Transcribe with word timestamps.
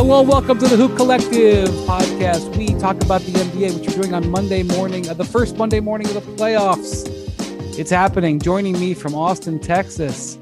Hello, 0.00 0.22
welcome 0.22 0.60
to 0.60 0.68
the 0.68 0.76
Hoop 0.76 0.96
Collective 0.96 1.68
podcast. 1.84 2.56
We 2.56 2.68
talk 2.78 3.02
about 3.02 3.20
the 3.22 3.32
NBA, 3.32 3.80
which 3.80 3.88
we're 3.88 4.02
doing 4.02 4.14
on 4.14 4.30
Monday 4.30 4.62
morning, 4.62 5.08
uh, 5.08 5.14
the 5.14 5.24
first 5.24 5.56
Monday 5.56 5.80
morning 5.80 6.06
of 6.06 6.14
the 6.14 6.20
playoffs. 6.20 7.08
It's 7.76 7.90
happening. 7.90 8.38
Joining 8.38 8.78
me 8.78 8.94
from 8.94 9.16
Austin, 9.16 9.58
Texas, 9.58 10.38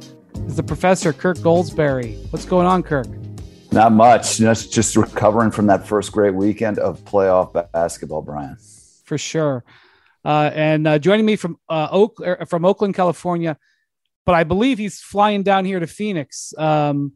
is 0.47 0.57
the 0.57 0.63
professor 0.63 1.11
Kirk 1.15 1.39
Goldsberry. 1.39 2.31
What's 2.31 2.45
going 2.45 2.67
on, 2.67 2.83
Kirk? 2.83 3.07
Not 3.73 3.93
much. 3.93 4.37
Just 4.37 4.75
just 4.75 4.95
recovering 4.95 5.51
from 5.51 5.69
that 5.69 5.89
first 5.89 6.13
great 6.13 6.35
weekend 6.35 6.79
of 6.79 7.03
playoff 7.07 7.55
basketball, 7.73 8.21
Brian. 8.21 8.59
For 9.05 9.17
sure. 9.17 9.65
Uh, 10.23 10.51
and 10.53 10.87
uh, 10.87 10.99
joining 10.99 11.25
me 11.25 11.37
from 11.37 11.59
uh, 11.71 11.89
Oak 11.91 12.21
er, 12.21 12.45
from 12.47 12.67
Oakland, 12.67 12.95
California, 12.95 13.57
but 14.27 14.35
I 14.35 14.45
believe 14.45 14.77
he's 14.77 15.01
flying 15.01 15.43
down 15.43 15.65
here 15.65 15.81
to 15.81 15.87
Phoenix. 15.87 16.53
Um, 16.59 17.13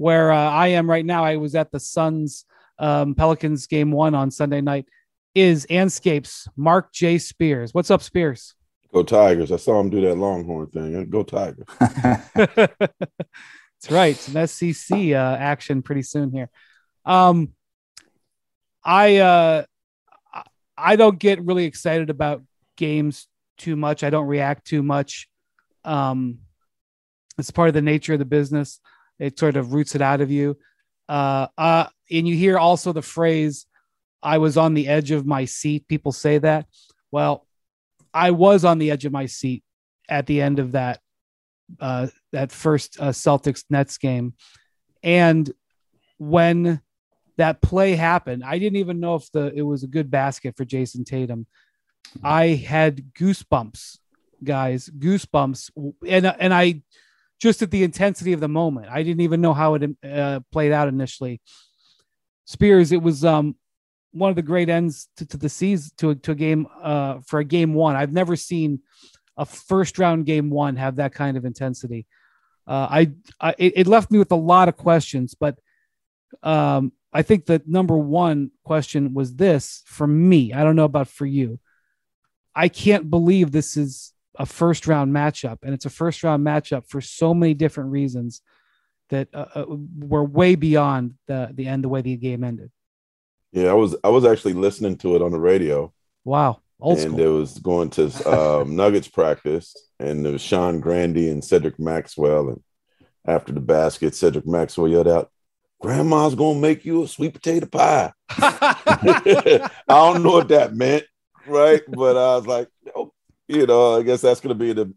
where 0.00 0.32
uh, 0.32 0.50
I 0.50 0.68
am 0.68 0.88
right 0.88 1.04
now. 1.04 1.26
I 1.26 1.36
was 1.36 1.54
at 1.54 1.70
the 1.70 1.78
Suns 1.78 2.46
um, 2.78 3.14
Pelicans 3.14 3.66
game 3.66 3.92
one 3.92 4.14
on 4.14 4.30
Sunday 4.30 4.62
night. 4.62 4.86
Is 5.34 5.66
Andscape's 5.66 6.48
Marc 6.56 6.90
J. 6.90 7.18
Spears? 7.18 7.74
What's 7.74 7.90
up, 7.90 8.02
Spears? 8.02 8.54
Go 8.94 9.02
Tigers! 9.02 9.52
I 9.52 9.56
saw 9.56 9.78
him 9.78 9.90
do 9.90 10.00
that 10.00 10.16
Longhorn 10.16 10.68
thing. 10.68 11.10
Go 11.10 11.22
Tigers! 11.22 11.66
That's 12.34 13.90
right. 13.90 14.16
Some 14.16 14.46
SEC 14.46 14.98
uh, 15.12 15.36
action 15.38 15.82
pretty 15.82 16.02
soon 16.02 16.32
here. 16.32 16.48
Um, 17.04 17.52
I 18.82 19.18
uh, 19.18 19.64
I 20.78 20.96
don't 20.96 21.18
get 21.18 21.44
really 21.44 21.66
excited 21.66 22.08
about 22.08 22.42
games 22.78 23.26
too 23.58 23.76
much. 23.76 24.02
I 24.02 24.08
don't 24.08 24.26
react 24.26 24.66
too 24.66 24.82
much. 24.82 25.28
Um, 25.84 26.38
it's 27.36 27.50
part 27.50 27.68
of 27.68 27.74
the 27.74 27.82
nature 27.82 28.14
of 28.14 28.18
the 28.18 28.24
business. 28.24 28.80
It 29.20 29.38
sort 29.38 29.56
of 29.56 29.72
roots 29.72 29.94
it 29.94 30.02
out 30.02 30.20
of 30.20 30.30
you. 30.30 30.58
Uh, 31.08 31.46
uh, 31.56 31.86
and 32.10 32.26
you 32.26 32.34
hear 32.34 32.58
also 32.58 32.92
the 32.92 33.02
phrase, 33.02 33.66
I 34.22 34.38
was 34.38 34.56
on 34.56 34.74
the 34.74 34.88
edge 34.88 35.12
of 35.12 35.26
my 35.26 35.44
seat. 35.44 35.86
People 35.86 36.12
say 36.12 36.38
that. 36.38 36.66
Well, 37.12 37.46
I 38.12 38.32
was 38.32 38.64
on 38.64 38.78
the 38.78 38.90
edge 38.90 39.04
of 39.04 39.12
my 39.12 39.26
seat 39.26 39.62
at 40.08 40.26
the 40.26 40.40
end 40.40 40.58
of 40.58 40.72
that 40.72 41.00
uh, 41.78 42.08
that 42.32 42.50
first 42.50 43.00
uh, 43.00 43.10
Celtics 43.10 43.64
Nets 43.70 43.98
game, 43.98 44.34
and 45.02 45.50
when 46.18 46.80
that 47.36 47.62
play 47.62 47.94
happened, 47.94 48.42
I 48.44 48.58
didn't 48.58 48.78
even 48.78 48.98
know 48.98 49.14
if 49.14 49.30
the 49.32 49.52
it 49.54 49.62
was 49.62 49.84
a 49.84 49.88
good 49.88 50.10
basket 50.10 50.56
for 50.56 50.64
Jayson 50.64 51.04
Tatum. 51.04 51.46
I 52.22 52.48
had 52.48 53.14
goosebumps, 53.14 53.98
guys, 54.42 54.88
goosebumps, 54.88 55.70
and 56.06 56.26
and 56.26 56.52
I 56.52 56.82
just 57.40 57.62
at 57.62 57.70
the 57.70 57.82
intensity 57.82 58.32
of 58.32 58.40
the 58.40 58.48
moment. 58.48 58.86
I 58.90 59.02
didn't 59.02 59.22
even 59.22 59.40
know 59.40 59.54
how 59.54 59.74
it 59.74 59.90
uh, 60.04 60.40
played 60.52 60.72
out 60.72 60.88
initially. 60.88 61.40
Spears, 62.44 62.92
it 62.92 63.02
was 63.02 63.24
um, 63.24 63.56
one 64.12 64.30
of 64.30 64.36
the 64.36 64.42
great 64.42 64.68
ends 64.68 65.08
to, 65.16 65.26
to 65.26 65.36
the 65.36 65.48
season 65.48 65.90
to 65.98 66.14
to 66.16 66.32
a 66.32 66.34
game 66.34 66.66
uh, 66.82 67.18
for 67.26 67.40
a 67.40 67.44
game 67.44 67.74
one. 67.74 67.96
I've 67.96 68.12
never 68.12 68.36
seen 68.36 68.80
a 69.36 69.46
first 69.46 69.98
round 69.98 70.26
game 70.26 70.50
one 70.50 70.76
have 70.76 70.96
that 70.96 71.14
kind 71.14 71.36
of 71.36 71.44
intensity. 71.44 72.06
Uh, 72.66 72.86
I, 72.90 73.12
I 73.40 73.54
it 73.58 73.86
left 73.86 74.10
me 74.10 74.18
with 74.18 74.32
a 74.32 74.36
lot 74.36 74.68
of 74.68 74.76
questions, 74.76 75.34
but 75.34 75.58
um, 76.42 76.92
I 77.12 77.22
think 77.22 77.46
the 77.46 77.62
number 77.66 77.96
one 77.96 78.50
question 78.64 79.14
was 79.14 79.34
this 79.34 79.82
for 79.86 80.06
me. 80.06 80.52
I 80.52 80.62
don't 80.62 80.76
know 80.76 80.84
about 80.84 81.08
for 81.08 81.26
you. 81.26 81.58
I 82.54 82.68
can't 82.68 83.08
believe 83.08 83.50
this 83.50 83.76
is 83.76 84.12
a 84.40 84.46
first 84.46 84.86
round 84.86 85.12
matchup, 85.12 85.58
and 85.62 85.74
it's 85.74 85.84
a 85.84 85.90
first 85.90 86.24
round 86.24 86.44
matchup 86.44 86.88
for 86.88 87.02
so 87.02 87.34
many 87.34 87.52
different 87.52 87.90
reasons 87.90 88.40
that 89.10 89.28
uh, 89.34 89.46
uh, 89.54 89.64
were 89.98 90.24
way 90.24 90.54
beyond 90.54 91.14
the 91.26 91.50
the 91.52 91.66
end 91.66 91.84
the 91.84 91.90
way 91.90 92.00
the 92.00 92.16
game 92.16 92.42
ended. 92.42 92.70
Yeah, 93.52 93.68
I 93.68 93.74
was 93.74 93.94
I 94.02 94.08
was 94.08 94.24
actually 94.24 94.54
listening 94.54 94.96
to 94.98 95.14
it 95.14 95.22
on 95.22 95.30
the 95.30 95.38
radio. 95.38 95.92
Wow, 96.24 96.62
old 96.80 96.98
and 97.00 97.12
school. 97.12 97.20
it 97.20 97.38
was 97.38 97.58
going 97.58 97.90
to 97.90 98.06
um, 98.28 98.76
Nuggets 98.76 99.08
practice, 99.08 99.76
and 99.98 100.24
there 100.24 100.32
was 100.32 100.40
Sean 100.40 100.80
Grande 100.80 101.18
and 101.18 101.44
Cedric 101.44 101.78
Maxwell, 101.78 102.48
and 102.48 102.62
after 103.26 103.52
the 103.52 103.60
basket, 103.60 104.14
Cedric 104.14 104.46
Maxwell 104.46 104.88
yelled 104.88 105.08
out, 105.08 105.30
"Grandma's 105.82 106.34
gonna 106.34 106.58
make 106.58 106.86
you 106.86 107.02
a 107.02 107.08
sweet 107.08 107.34
potato 107.34 107.66
pie." 107.66 108.12
I 108.30 109.68
don't 109.86 110.22
know 110.22 110.32
what 110.32 110.48
that 110.48 110.74
meant, 110.74 111.04
right? 111.46 111.82
But 111.86 112.16
I 112.16 112.36
was 112.36 112.46
like, 112.46 112.68
oh, 112.96 113.12
you 113.50 113.66
know, 113.66 113.98
I 113.98 114.02
guess 114.02 114.20
that's 114.20 114.40
going 114.40 114.56
to 114.56 114.64
be 114.64 114.72
the, 114.72 114.92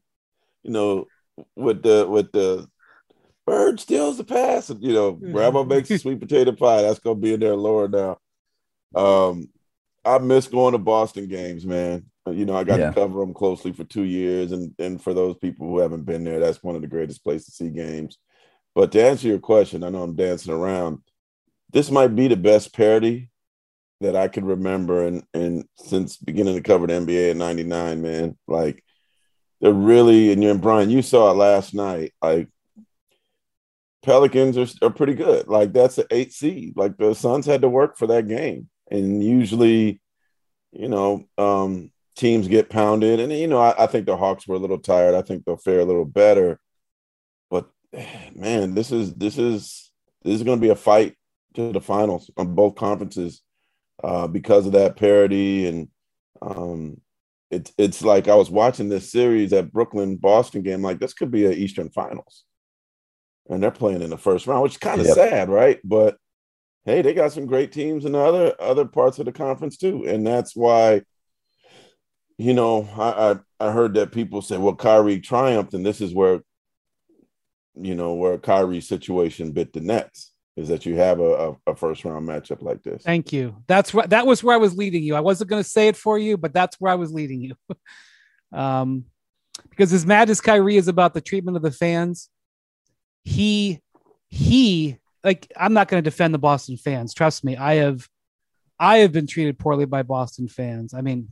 you 0.64 0.72
know, 0.72 1.08
with 1.56 1.81
the 1.81 2.06
with 2.08 2.31
the 2.31 2.68
bird 3.46 3.80
steals 3.80 4.18
the 4.18 4.24
pass. 4.24 4.69
You 4.69 4.94
know, 4.94 5.14
mm-hmm. 5.14 5.31
grandma 5.31 5.64
makes 5.64 5.90
a 5.91 5.97
sweet 5.97 6.19
potato 6.19 6.52
pie. 6.52 6.84
That's 6.84 7.00
going 7.00 7.18
to 7.18 7.22
be 7.22 7.34
in 7.34 7.40
there 7.40 7.56
lower 7.56 7.88
now. 7.88 8.18
Um, 8.96 9.50
I 10.06 10.19
miss 10.19 10.47
going 10.47 10.74
to 10.74 10.78
Boston 10.78 11.28
games, 11.28 11.66
man. 11.66 12.06
You 12.30 12.46
know, 12.46 12.56
I 12.56 12.63
got 12.63 12.80
yeah. 12.80 12.90
to 12.90 12.94
cover 12.94 13.19
them 13.19 13.34
closely 13.34 13.74
for 13.74 13.84
two 13.84 14.03
years, 14.03 14.52
and 14.52 14.74
and 14.78 15.02
for 15.02 15.13
those 15.13 15.36
people 15.38 15.68
who 15.68 15.80
haven't 15.80 16.06
been 16.06 16.24
there, 16.24 16.40
that's 16.40 16.63
one 16.63 16.75
of 16.75 16.81
the 16.81 16.88
greatest 16.88 17.24
places 17.24 17.47
to 17.47 17.52
see 17.52 17.69
games. 17.69 18.18
But 18.75 18.92
to 18.92 19.03
answer 19.03 19.28
your 19.28 19.40
question, 19.40 19.84
I 19.84 19.90
know 19.90 20.03
I'm 20.03 20.16
dancing 20.16 20.53
around. 20.53 21.00
This 21.72 21.90
might 21.90 22.16
be 22.16 22.28
the 22.28 22.38
best 22.38 22.74
parody 22.74 23.30
that 24.03 24.16
I 24.16 24.28
could 24.28 24.46
remember 24.46 25.06
and 25.06 25.24
and 25.34 25.66
since 25.78 26.18
beginning 26.18 26.56
to 26.56 26.62
cover 26.62 26.88
the 26.88 26.94
NBA 26.94 27.31
in 27.31 27.38
'99, 27.38 28.02
man. 28.02 28.38
Like 28.47 28.84
they're 29.62 29.74
really 29.74 30.31
and 30.31 30.44
you 30.44 30.52
and 30.52 30.62
Brian, 30.62 30.90
you 30.90 31.02
saw 31.02 31.31
it 31.31 31.36
last 31.36 31.74
night. 31.74 32.13
Like 32.22 32.50
Pelicans 34.03 34.58
are, 34.58 34.86
are 34.86 34.92
pretty 34.92 35.16
good. 35.16 35.47
Like 35.47 35.74
that's 35.74 35.97
an 35.97 36.06
eight 36.12 36.34
seed. 36.34 36.75
Like 36.75 36.97
the 36.97 37.13
Suns 37.13 37.46
had 37.46 37.62
to 37.62 37.69
work 37.69 37.97
for 37.97 38.08
that 38.08 38.28
game, 38.28 38.69
and 38.92 39.24
usually, 39.24 40.02
you 40.72 40.90
know, 40.90 41.25
um, 41.38 41.92
teams 42.16 42.47
get 42.47 42.69
pounded. 42.69 43.19
And 43.19 43.31
you 43.31 43.47
know, 43.47 43.59
I, 43.59 43.84
I 43.84 43.88
think 43.88 44.06
the 44.06 44.18
Hawks 44.18 44.47
were 44.47 44.56
a 44.56 44.59
little 44.59 44.80
tired. 44.80 45.16
I 45.16 45.22
think 45.22 45.46
they'll 45.46 45.58
fare 45.58 45.80
a 45.80 45.86
little 45.86 46.06
better. 46.06 46.59
But 47.50 47.69
man, 48.36 48.75
this 48.75 48.92
is 48.92 49.13
this 49.13 49.38
is 49.38 49.92
this 50.24 50.36
is 50.36 50.44
going 50.44 50.58
to 50.58 50.62
be 50.62 50.69
a 50.69 50.75
fight 50.75 51.16
to 51.56 51.72
the 51.72 51.81
finals 51.81 52.30
on 52.36 52.56
both 52.56 52.75
conferences 52.75 53.42
uh, 54.02 54.28
because 54.28 54.66
of 54.66 54.72
that 54.74 54.96
parody. 54.96 55.68
And 55.68 55.90
um, 56.42 57.02
it's 57.52 57.72
it's 57.78 58.02
like 58.02 58.28
I 58.28 58.36
was 58.36 58.50
watching 58.50 58.90
this 58.90 59.12
series 59.12 59.54
at 59.54 59.72
Brooklyn 59.72 60.18
Boston 60.18 60.62
game. 60.62 60.81
Like 60.81 61.00
this 61.00 61.14
could 61.14 61.31
be 61.31 61.46
an 61.46 61.54
Eastern 61.54 61.90
Finals, 61.90 62.44
and 63.50 63.62
they're 63.62 63.72
playing 63.72 64.02
in 64.02 64.09
the 64.09 64.18
first 64.18 64.48
round, 64.48 64.64
which 64.64 64.74
is 64.74 64.78
kind 64.78 65.00
of 65.00 65.08
yep. 65.08 65.16
sad, 65.16 65.50
right? 65.50 65.80
But 65.84 66.18
hey, 66.86 67.02
they 67.02 67.14
got 67.14 67.31
some 67.31 67.46
great 67.46 67.72
teams 67.72 68.06
in 68.06 68.16
other 68.16 68.54
other 68.59 68.86
parts 68.86 69.20
of 69.20 69.26
the 69.26 69.31
conference 69.31 69.78
too, 69.78 70.06
and 70.08 70.25
that's 70.25 70.56
why. 70.56 71.04
You 72.40 72.56
know, 72.56 72.90
I, 72.98 73.31
I 73.60 73.68
I 73.68 73.72
heard 73.72 73.94
that 73.94 74.12
people 74.12 74.42
say, 74.42 74.58
"Well, 74.58 74.75
Kyrie 74.75 75.20
triumphed," 75.20 75.75
and 75.75 75.86
this 75.86 76.02
is 76.02 76.16
where, 76.16 76.42
you 77.75 77.94
know, 77.94 78.16
where 78.16 78.40
Kyrie's 78.40 78.88
situation 78.88 79.52
bit 79.52 79.72
the 79.72 79.81
Nets 79.81 80.33
is 80.56 80.68
that 80.68 80.86
you 80.86 80.96
have 80.96 81.19
a, 81.19 81.50
a, 81.50 81.72
a, 81.72 81.75
first 81.75 82.06
round 82.06 82.28
matchup 82.28 82.62
like 82.62 82.84
this. 82.84 83.03
Thank 83.03 83.34
you. 83.34 83.56
That's 83.68 83.94
what 83.94 84.12
that 84.12 84.28
was 84.28 84.44
where 84.44 84.53
I 84.53 84.59
was 84.59 84.78
leading 84.78 85.03
you. 85.03 85.16
I 85.16 85.19
wasn't 85.19 85.50
going 85.50 85.64
to 85.64 85.69
say 85.69 85.88
it 85.88 85.97
for 85.97 86.18
you, 86.18 86.38
but 86.38 86.53
that's 86.53 86.80
where 86.80 86.91
I 86.91 86.96
was 86.96 87.12
leading 87.12 87.41
you. 87.41 87.56
um, 88.58 89.06
because 89.69 89.92
as 89.94 90.06
mad 90.06 90.30
as 90.30 90.42
Kyrie 90.42 90.78
is 90.78 90.88
about 90.88 91.13
the 91.13 91.22
treatment 91.22 91.58
of 91.58 91.63
the 91.63 91.72
fans, 91.72 92.30
he 93.24 93.80
he 94.28 94.97
like 95.24 95.52
I'm 95.58 95.74
not 95.74 95.88
going 95.88 96.03
to 96.03 96.09
defend 96.09 96.34
the 96.34 96.40
Boston 96.40 96.78
fans. 96.78 97.13
Trust 97.13 97.44
me, 97.44 97.58
I 97.58 97.75
have 97.75 98.08
I 98.80 98.97
have 98.97 99.12
been 99.12 99.28
treated 99.28 99.58
poorly 99.58 99.86
by 99.86 100.03
Boston 100.03 100.47
fans. 100.47 100.94
I 100.94 101.02
mean, 101.02 101.31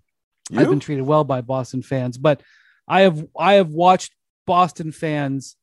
you? 0.49 0.59
I've 0.59 0.69
been 0.69 0.79
treated 0.79 1.03
well 1.03 1.23
by 1.23 1.41
Boston 1.41 1.83
fans, 1.83 2.17
but 2.17 2.41
I 2.87 3.01
have 3.01 3.25
I 3.37 3.53
have 3.53 3.69
watched 3.69 4.13
Boston 4.47 4.91
fans 4.91 5.55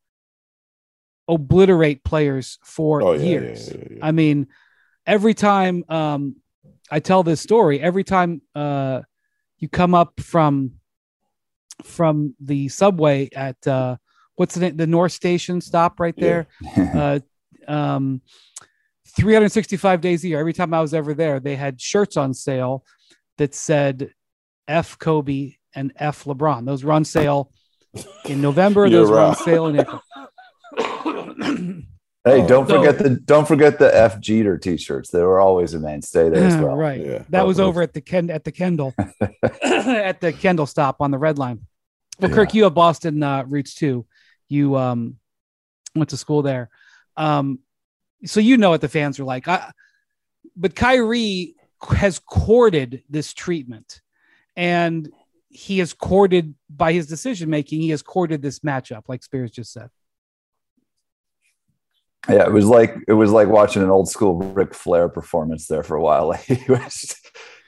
obliterate 1.29 2.03
players 2.03 2.59
for 2.65 3.03
oh, 3.03 3.13
yeah, 3.13 3.23
years. 3.23 3.71
Yeah, 3.71 3.85
yeah, 3.91 3.99
I 4.03 4.13
mean, 4.13 4.49
every 5.07 5.35
time 5.35 5.85
um, 5.89 6.37
I 6.91 7.01
tell 7.01 7.23
this 7.23 7.41
story, 7.41 7.81
every 7.81 8.05
time 8.05 8.43
uh, 8.55 9.03
you 9.59 9.69
come 9.69 9.95
up 9.95 10.21
from 10.21 10.73
from 11.85 12.35
the 12.41 12.69
subway 12.69 13.29
at 13.35 13.65
uh, 13.67 13.97
what's 14.35 14.55
the 14.55 14.71
the 14.71 14.87
North 14.87 15.13
Station 15.13 15.61
stop 15.61 16.01
right 16.01 16.17
there. 16.17 16.49
uh, 16.77 17.21
um, 17.67 18.23
365 19.17 20.01
days 20.01 20.25
a 20.25 20.29
year. 20.29 20.39
Every 20.39 20.53
time 20.53 20.73
I 20.73 20.81
was 20.81 20.95
ever 20.95 21.13
there, 21.13 21.41
they 21.41 21.57
had 21.57 21.81
shirts 21.81 22.17
on 22.17 22.35
sale 22.35 22.85
that 23.37 23.55
said 23.55 24.13
F 24.67 24.99
Kobe 24.99 25.55
and 25.75 25.93
F 25.97 26.25
LeBron. 26.25 26.67
Those 26.67 26.85
were 26.85 26.93
on 26.93 27.05
sale 27.05 27.51
in 28.27 28.41
November. 28.41 28.89
those 28.89 29.11
right. 29.11 29.17
were 29.17 29.21
on 29.21 29.37
sale 29.37 29.67
in 29.67 29.81
April. 29.81 30.03
Hey, 32.25 32.47
don't 32.47 32.69
so, 32.69 32.79
forget 32.79 32.99
the 32.99 33.11
don't 33.11 33.49
forget 33.49 33.79
the 33.79 33.95
F 33.95 34.21
Jeter 34.21 34.59
t-shirts. 34.59 35.11
They 35.11 35.23
were 35.23 35.41
always 35.41 35.75
a 35.75 35.79
mainstay 35.79 36.29
there 36.29 36.45
as 36.45 36.57
well. 36.63 36.77
Right. 36.77 37.01
Yeah. 37.01 37.23
That 37.31 37.47
was 37.47 37.59
over 37.61 37.81
at 37.81 37.95
the 37.95 38.01
Ken 38.01 38.29
at 38.31 38.45
the 38.45 38.53
Kendall 38.53 38.95
at 39.63 40.21
the 40.21 40.33
Kendall 40.33 40.67
stop 40.67 41.01
on 41.01 41.11
the 41.11 41.19
red 41.19 41.39
line. 41.39 41.67
Well, 42.21 42.31
yeah. 42.31 42.37
Kirk, 42.37 42.55
you 42.55 42.65
have 42.65 42.75
Boston 42.75 43.23
uh, 43.23 43.45
roots 43.45 43.75
too. 43.75 44.05
You 44.49 44.77
um, 44.77 45.17
went 45.95 46.11
to 46.11 46.17
school 46.17 46.43
there. 46.43 46.69
Um, 47.17 47.61
so 48.25 48.41
you 48.41 48.57
know 48.57 48.71
what 48.71 48.81
the 48.81 48.89
fans 48.89 49.21
are 49.21 49.25
like. 49.25 49.49
I 49.49 49.71
but 50.57 50.75
Kyrie 50.75 51.55
has 51.89 52.19
courted 52.19 53.05
this 53.09 53.33
treatment, 53.33 54.03
and 54.57 55.11
he 55.49 55.79
has 55.79 55.95
courted 55.95 56.55
by 56.69 56.93
his 56.93 57.07
decision 57.07 57.49
making. 57.49 57.81
He 57.81 57.91
has 57.91 58.03
courted 58.03 58.43
this 58.43 58.59
matchup, 58.61 59.05
like 59.09 59.23
Spears 59.23 59.53
just 59.53 59.73
said. 59.73 59.89
Yeah, 62.29 62.45
it 62.45 62.53
was 62.53 62.67
like 62.67 62.95
it 63.09 63.15
was 63.15 63.31
like 63.31 63.49
watching 63.49 63.83
an 63.83 63.91
old 63.91 64.09
school 64.09 64.37
Ric 64.37 64.75
Flair 64.75 65.09
performance 65.09 65.67
there 65.67 65.83
for 65.83 65.97
a 65.97 66.03
while. 66.03 66.29
Like 66.29 66.45
he 66.45 66.71
was, 66.71 67.17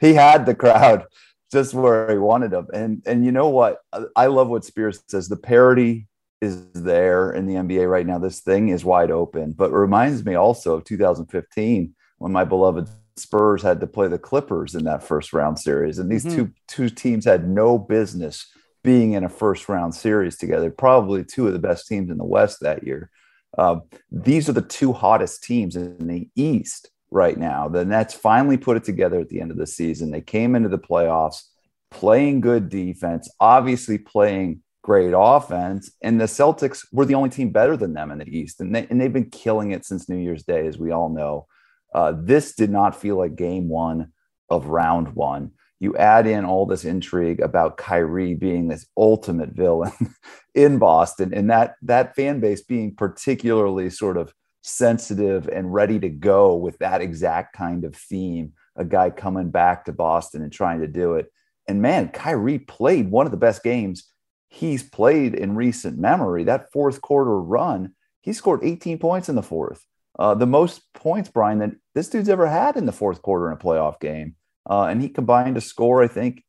he 0.00 0.14
had 0.14 0.46
the 0.46 0.54
crowd 0.54 1.04
just 1.52 1.74
where 1.74 2.10
he 2.10 2.18
wanted 2.18 2.50
them, 2.50 2.66
and 2.74 3.02
and 3.06 3.24
you 3.24 3.32
know 3.32 3.48
what? 3.48 3.78
I 4.14 4.26
love 4.26 4.48
what 4.48 4.64
Spears 4.64 5.02
says. 5.08 5.28
The 5.28 5.36
parity 5.36 6.08
is 6.40 6.72
there 6.72 7.32
in 7.32 7.46
the 7.46 7.54
NBA 7.54 7.90
right 7.90 8.06
now. 8.06 8.18
This 8.18 8.40
thing 8.40 8.68
is 8.68 8.84
wide 8.84 9.10
open, 9.10 9.52
but 9.52 9.72
reminds 9.72 10.24
me 10.24 10.34
also 10.34 10.74
of 10.74 10.84
2015 10.84 11.94
when 12.18 12.32
my 12.32 12.44
beloved 12.44 12.88
Spurs 13.16 13.62
had 13.62 13.80
to 13.80 13.86
play 13.86 14.08
the 14.08 14.18
Clippers 14.18 14.74
in 14.74 14.84
that 14.84 15.02
first 15.02 15.32
round 15.32 15.58
series, 15.58 15.98
and 15.98 16.10
these 16.10 16.24
mm-hmm. 16.24 16.36
two 16.36 16.52
two 16.68 16.90
teams 16.90 17.24
had 17.24 17.48
no 17.48 17.78
business 17.78 18.46
being 18.82 19.12
in 19.12 19.24
a 19.24 19.28
first 19.28 19.68
round 19.68 19.94
series 19.94 20.36
together. 20.36 20.70
Probably 20.70 21.24
two 21.24 21.46
of 21.46 21.52
the 21.52 21.58
best 21.58 21.86
teams 21.86 22.10
in 22.10 22.18
the 22.18 22.24
West 22.24 22.58
that 22.60 22.84
year. 22.84 23.10
Uh, 23.56 23.76
these 24.10 24.48
are 24.48 24.52
the 24.52 24.62
two 24.62 24.92
hottest 24.92 25.42
teams 25.42 25.76
in 25.76 26.06
the 26.06 26.28
East 26.36 26.90
right 27.10 27.36
now. 27.36 27.68
The 27.68 27.84
Nets 27.84 28.14
finally 28.14 28.56
put 28.56 28.76
it 28.76 28.84
together 28.84 29.18
at 29.18 29.28
the 29.28 29.40
end 29.40 29.50
of 29.50 29.56
the 29.56 29.66
season. 29.66 30.10
They 30.10 30.20
came 30.20 30.54
into 30.54 30.68
the 30.68 30.78
playoffs 30.78 31.42
playing 31.90 32.40
good 32.40 32.68
defense, 32.68 33.28
obviously 33.40 33.98
playing 33.98 34.62
great 34.82 35.12
offense, 35.16 35.90
and 36.02 36.20
the 36.20 36.24
Celtics 36.24 36.86
were 36.92 37.04
the 37.04 37.14
only 37.14 37.30
team 37.30 37.50
better 37.50 37.76
than 37.76 37.92
them 37.92 38.10
in 38.10 38.18
the 38.18 38.38
East, 38.38 38.60
and, 38.60 38.74
they, 38.74 38.86
and 38.88 39.00
they've 39.00 39.12
been 39.12 39.30
killing 39.30 39.72
it 39.72 39.84
since 39.84 40.08
New 40.08 40.16
Year's 40.16 40.44
Day, 40.44 40.66
as 40.66 40.78
we 40.78 40.90
all 40.90 41.08
know. 41.08 41.46
Uh, 41.92 42.14
this 42.16 42.54
did 42.54 42.70
not 42.70 42.98
feel 42.98 43.16
like 43.16 43.34
game 43.34 43.68
one 43.68 44.12
of 44.48 44.66
round 44.66 45.14
one. 45.14 45.52
You 45.80 45.96
add 45.96 46.26
in 46.26 46.44
all 46.44 46.66
this 46.66 46.84
intrigue 46.84 47.40
about 47.40 47.78
Kyrie 47.78 48.34
being 48.34 48.68
this 48.68 48.86
ultimate 48.96 49.50
villain 49.50 49.92
in 50.54 50.78
Boston, 50.78 51.32
and 51.34 51.50
that 51.50 51.76
that 51.82 52.14
fan 52.14 52.40
base 52.40 52.62
being 52.62 52.94
particularly 52.94 53.90
sort 53.90 54.16
of 54.16 54.32
sensitive 54.62 55.48
and 55.48 55.72
ready 55.72 55.98
to 55.98 56.08
go 56.08 56.54
with 56.54 56.78
that 56.78 57.00
exact 57.00 57.56
kind 57.56 57.84
of 57.84 57.96
theme. 57.96 58.52
A 58.76 58.84
guy 58.84 59.10
coming 59.10 59.50
back 59.50 59.86
to 59.86 59.92
Boston 59.92 60.42
and 60.42 60.52
trying 60.52 60.80
to 60.80 60.86
do 60.86 61.14
it. 61.14 61.32
And 61.66 61.82
man, 61.82 62.08
Kyrie 62.08 62.58
played 62.58 63.10
one 63.10 63.26
of 63.26 63.32
the 63.32 63.38
best 63.38 63.62
games 63.62 64.04
he's 64.50 64.82
played 64.82 65.34
in 65.34 65.54
recent 65.54 65.98
memory. 65.98 66.44
That 66.44 66.72
fourth 66.72 67.00
quarter 67.00 67.40
run, 67.40 67.94
he 68.20 68.32
scored 68.32 68.60
18 68.62 68.98
points 68.98 69.28
in 69.28 69.36
the 69.36 69.42
fourth. 69.42 69.86
Uh, 70.18 70.34
the 70.34 70.46
most 70.46 70.92
points, 70.92 71.30
Brian, 71.30 71.60
that 71.60 71.70
this 71.94 72.08
dude's 72.08 72.28
ever 72.28 72.48
had 72.48 72.76
in 72.76 72.84
the 72.84 72.92
fourth 72.92 73.22
quarter 73.22 73.46
in 73.46 73.54
a 73.54 73.60
playoff 73.60 74.00
game. 74.00 74.34
Uh, 74.70 74.84
and 74.84 75.02
he 75.02 75.08
combined 75.08 75.56
to 75.56 75.60
score, 75.60 76.02
I 76.02 76.06
think, 76.06 76.44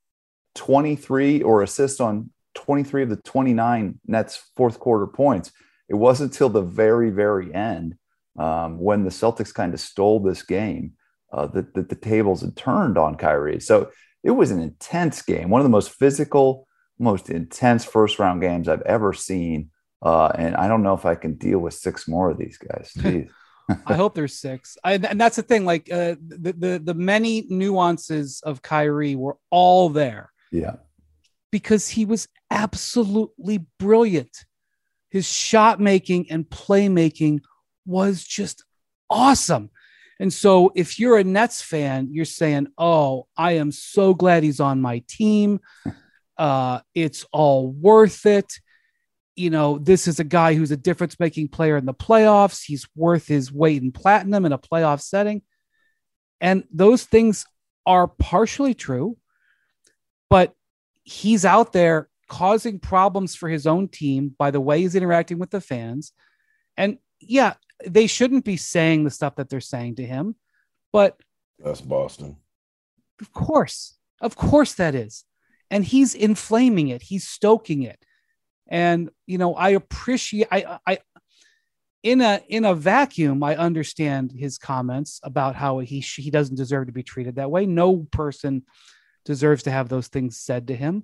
23 0.55 1.41
or 1.41 1.63
assist 1.63 1.99
on 1.99 2.29
23 2.53 3.03
of 3.03 3.09
the 3.09 3.15
29 3.15 3.99
Nets 4.05 4.41
fourth 4.55 4.79
quarter 4.79 5.07
points. 5.07 5.51
It 5.89 5.95
wasn't 5.95 6.31
until 6.31 6.49
the 6.49 6.61
very, 6.61 7.09
very 7.09 7.53
end 7.53 7.95
um, 8.37 8.79
when 8.79 9.03
the 9.03 9.09
Celtics 9.09 9.53
kind 9.53 9.73
of 9.73 9.79
stole 9.79 10.19
this 10.19 10.43
game 10.43 10.93
uh, 11.33 11.47
that, 11.47 11.73
that 11.73 11.89
the 11.89 11.95
tables 11.95 12.41
had 12.41 12.55
turned 12.55 12.97
on 12.97 13.15
Kyrie. 13.15 13.59
So 13.59 13.91
it 14.23 14.31
was 14.31 14.51
an 14.51 14.61
intense 14.61 15.23
game, 15.23 15.49
one 15.49 15.59
of 15.59 15.65
the 15.65 15.69
most 15.69 15.91
physical, 15.91 16.67
most 16.99 17.29
intense 17.29 17.83
first 17.83 18.19
round 18.19 18.41
games 18.41 18.67
I've 18.67 18.81
ever 18.83 19.13
seen. 19.13 19.71
Uh, 20.01 20.27
and 20.37 20.55
I 20.55 20.67
don't 20.67 20.83
know 20.83 20.93
if 20.93 21.05
I 21.05 21.15
can 21.15 21.35
deal 21.35 21.59
with 21.59 21.73
six 21.73 22.07
more 22.07 22.29
of 22.29 22.37
these 22.37 22.57
guys. 22.57 22.93
I 23.85 23.95
hope 23.95 24.15
there's 24.15 24.39
six. 24.39 24.77
I, 24.83 24.93
and 24.93 25.19
that's 25.19 25.35
the 25.35 25.43
thing. 25.43 25.65
Like 25.65 25.91
uh, 25.91 26.15
the, 26.19 26.53
the 26.57 26.81
the 26.83 26.93
many 26.93 27.45
nuances 27.49 28.41
of 28.43 28.61
Kyrie 28.61 29.15
were 29.15 29.37
all 29.49 29.89
there. 29.89 30.31
Yeah, 30.51 30.75
because 31.51 31.87
he 31.89 32.05
was 32.05 32.27
absolutely 32.49 33.65
brilliant. 33.79 34.45
His 35.09 35.29
shot 35.29 35.79
making 35.79 36.31
and 36.31 36.49
playmaking 36.49 37.41
was 37.85 38.23
just 38.23 38.63
awesome. 39.09 39.69
And 40.19 40.31
so, 40.31 40.71
if 40.75 40.99
you're 40.99 41.17
a 41.17 41.23
Nets 41.23 41.61
fan, 41.61 42.09
you're 42.11 42.25
saying, 42.25 42.67
"Oh, 42.77 43.27
I 43.35 43.53
am 43.53 43.71
so 43.71 44.13
glad 44.13 44.43
he's 44.43 44.59
on 44.59 44.81
my 44.81 45.03
team. 45.07 45.59
Uh, 46.37 46.79
it's 46.95 47.23
all 47.31 47.69
worth 47.69 48.25
it." 48.25 48.51
You 49.41 49.49
know, 49.49 49.79
this 49.79 50.07
is 50.07 50.19
a 50.19 50.23
guy 50.23 50.53
who's 50.53 50.71
a 50.71 50.77
difference 50.77 51.19
making 51.19 51.47
player 51.47 51.75
in 51.75 51.85
the 51.85 51.93
playoffs. 51.93 52.63
He's 52.63 52.87
worth 52.95 53.27
his 53.27 53.51
weight 53.51 53.81
in 53.81 53.91
platinum 53.91 54.45
in 54.45 54.51
a 54.51 54.59
playoff 54.59 55.01
setting. 55.01 55.41
And 56.39 56.63
those 56.71 57.03
things 57.03 57.45
are 57.85 58.07
partially 58.07 58.75
true, 58.75 59.17
but 60.29 60.53
he's 61.03 61.43
out 61.43 61.73
there 61.73 62.07
causing 62.29 62.79
problems 62.79 63.35
for 63.35 63.49
his 63.49 63.65
own 63.65 63.87
team 63.87 64.33
by 64.37 64.51
the 64.51 64.61
way 64.61 64.81
he's 64.81 64.95
interacting 64.95 65.39
with 65.39 65.49
the 65.49 65.59
fans. 65.59 66.13
And 66.77 66.99
yeah, 67.19 67.55
they 67.85 68.05
shouldn't 68.05 68.45
be 68.45 68.57
saying 68.57 69.03
the 69.03 69.11
stuff 69.11 69.35
that 69.35 69.49
they're 69.49 69.59
saying 69.59 69.95
to 69.95 70.05
him, 70.05 70.35
but 70.93 71.19
that's 71.57 71.81
Boston. 71.81 72.37
Of 73.19 73.33
course. 73.33 73.97
Of 74.21 74.35
course 74.35 74.73
that 74.75 74.93
is. 74.93 75.25
And 75.71 75.83
he's 75.83 76.13
inflaming 76.13 76.89
it, 76.89 77.01
he's 77.01 77.27
stoking 77.27 77.81
it 77.81 78.05
and 78.71 79.11
you 79.27 79.37
know 79.37 79.53
i 79.53 79.69
appreciate 79.69 80.47
i 80.51 80.79
i 80.87 80.97
in 82.01 82.21
a 82.21 82.41
in 82.47 82.65
a 82.65 82.73
vacuum 82.73 83.43
i 83.43 83.55
understand 83.55 84.31
his 84.31 84.57
comments 84.57 85.19
about 85.21 85.55
how 85.55 85.77
he 85.79 85.99
he 85.99 86.31
doesn't 86.31 86.55
deserve 86.55 86.87
to 86.87 86.93
be 86.93 87.03
treated 87.03 87.35
that 87.35 87.51
way. 87.51 87.67
No 87.67 88.07
person 88.11 88.63
deserves 89.23 89.61
to 89.63 89.71
have 89.71 89.87
those 89.87 90.07
things 90.07 90.39
said 90.39 90.67
to 90.67 90.75
him 90.75 91.03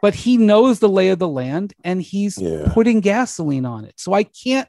but 0.00 0.14
he 0.14 0.36
knows 0.36 0.80
the 0.80 0.88
lay 0.88 1.10
of 1.10 1.20
the 1.20 1.28
land 1.28 1.74
and 1.84 2.02
he's 2.02 2.38
yeah. 2.38 2.68
putting 2.72 3.00
gasoline 3.00 3.64
on 3.64 3.84
it. 3.84 3.94
So 3.98 4.12
i 4.12 4.24
can't 4.24 4.68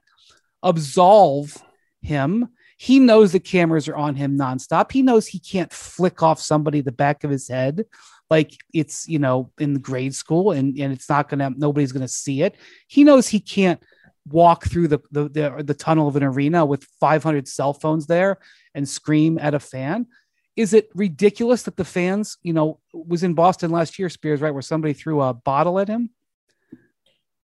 absolve 0.61 1.57
him. 2.01 2.49
He 2.77 2.99
knows 2.99 3.31
the 3.31 3.39
cameras 3.39 3.87
are 3.87 3.95
on 3.95 4.15
him 4.15 4.37
nonstop. 4.37 4.91
He 4.91 5.01
knows 5.01 5.27
he 5.27 5.39
can't 5.39 5.71
flick 5.71 6.21
off 6.21 6.39
somebody 6.39 6.81
the 6.81 6.91
back 6.91 7.23
of 7.23 7.31
his 7.31 7.47
head 7.47 7.85
like 8.33 8.57
it's 8.73 9.07
you 9.07 9.19
know 9.19 9.51
in 9.59 9.75
grade 9.75 10.15
school 10.15 10.51
and 10.51 10.75
and 10.79 10.91
it's 10.91 11.07
not 11.07 11.29
gonna 11.29 11.51
nobody's 11.55 11.91
gonna 11.91 12.07
see 12.07 12.41
it 12.41 12.55
he 12.87 13.03
knows 13.03 13.27
he 13.27 13.39
can't 13.39 13.79
walk 14.27 14.65
through 14.65 14.87
the 14.87 14.99
the, 15.11 15.29
the, 15.29 15.63
the 15.63 15.73
tunnel 15.75 16.07
of 16.07 16.15
an 16.15 16.23
arena 16.23 16.65
with 16.65 16.83
500 16.99 17.47
cell 17.47 17.73
phones 17.73 18.07
there 18.07 18.39
and 18.73 18.89
scream 18.89 19.37
at 19.37 19.53
a 19.53 19.59
fan 19.59 20.07
is 20.55 20.73
it 20.73 20.89
ridiculous 20.95 21.61
that 21.63 21.77
the 21.77 21.85
fans 21.85 22.37
you 22.41 22.53
know 22.53 22.79
was 22.91 23.21
in 23.21 23.35
boston 23.35 23.69
last 23.69 23.99
year 23.99 24.09
spears 24.09 24.41
right 24.41 24.53
where 24.53 24.63
somebody 24.63 24.93
threw 24.93 25.21
a 25.21 25.31
bottle 25.33 25.77
at 25.77 25.87
him 25.87 26.09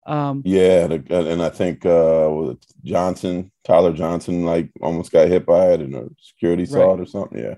um, 0.07 0.41
yeah, 0.43 0.85
and 0.85 1.41
I 1.43 1.49
think 1.49 1.85
uh, 1.85 2.55
Johnson, 2.83 3.51
Tyler 3.63 3.93
Johnson, 3.93 4.43
like 4.43 4.71
almost 4.81 5.11
got 5.11 5.27
hit 5.27 5.45
by 5.45 5.73
it, 5.73 5.81
and 5.81 5.93
a 5.93 6.09
security 6.19 6.63
right. 6.63 6.71
saw 6.71 6.95
it 6.95 7.01
or 7.01 7.05
something. 7.05 7.37
Yeah, 7.37 7.55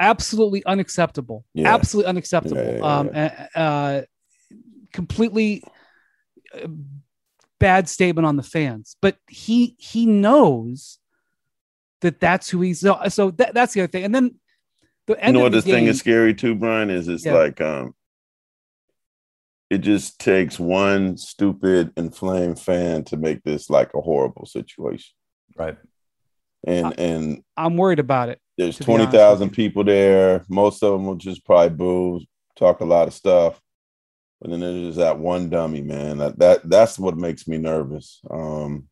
absolutely 0.00 0.64
unacceptable. 0.64 1.44
Yeah. 1.54 1.74
Absolutely 1.74 2.08
unacceptable. 2.08 2.62
Yeah, 2.62 2.76
yeah, 2.76 2.98
um, 2.98 3.10
uh, 3.54 4.02
completely 4.92 5.62
uh, 6.54 6.68
bad 7.58 7.88
statement 7.88 8.26
on 8.26 8.36
the 8.36 8.42
fans. 8.42 8.96
But 9.00 9.16
he 9.28 9.76
he 9.78 10.06
knows 10.06 10.98
that 12.00 12.20
that's 12.20 12.48
who 12.48 12.60
he's. 12.60 12.80
So, 12.80 12.98
so 13.08 13.30
that, 13.32 13.54
that's 13.54 13.74
the 13.74 13.82
other 13.82 13.88
thing. 13.88 14.04
And 14.04 14.14
then 14.14 14.36
the 15.06 15.22
end. 15.22 15.34
You 15.34 15.38
know 15.38 15.44
what 15.44 15.52
this 15.52 15.64
game, 15.64 15.74
thing 15.74 15.86
is 15.86 15.98
scary 15.98 16.34
too, 16.34 16.54
Brian? 16.54 16.90
Is 16.90 17.08
it's 17.08 17.26
like 17.26 17.60
um, 17.60 17.94
it 19.70 19.78
just 19.78 20.18
takes 20.18 20.58
one 20.58 21.16
stupid 21.16 21.92
inflamed 21.96 22.58
fan 22.58 23.04
to 23.04 23.16
make 23.16 23.42
this 23.42 23.68
like 23.68 23.92
a 23.94 24.00
horrible 24.00 24.46
situation. 24.46 25.12
Right. 25.56 25.76
And 26.66 26.86
I, 26.86 26.90
and 26.98 27.44
I'm 27.56 27.76
worried 27.76 27.98
about 27.98 28.30
it. 28.30 28.40
There's 28.58 28.76
twenty 28.76 29.06
thousand 29.06 29.50
people 29.50 29.84
there. 29.84 30.44
Most 30.48 30.82
of 30.82 30.92
them 30.92 31.06
will 31.06 31.14
just 31.14 31.46
probably 31.46 31.76
boo, 31.76 32.20
talk 32.56 32.80
a 32.80 32.84
lot 32.84 33.06
of 33.06 33.14
stuff. 33.14 33.60
But 34.40 34.50
then 34.50 34.60
there's 34.60 34.86
just 34.88 34.98
that 34.98 35.18
one 35.18 35.48
dummy, 35.48 35.80
man. 35.80 36.18
That 36.18 36.38
that 36.40 36.68
that's 36.68 36.98
what 36.98 37.16
makes 37.16 37.46
me 37.46 37.56
nervous 37.56 38.20
um, 38.28 38.88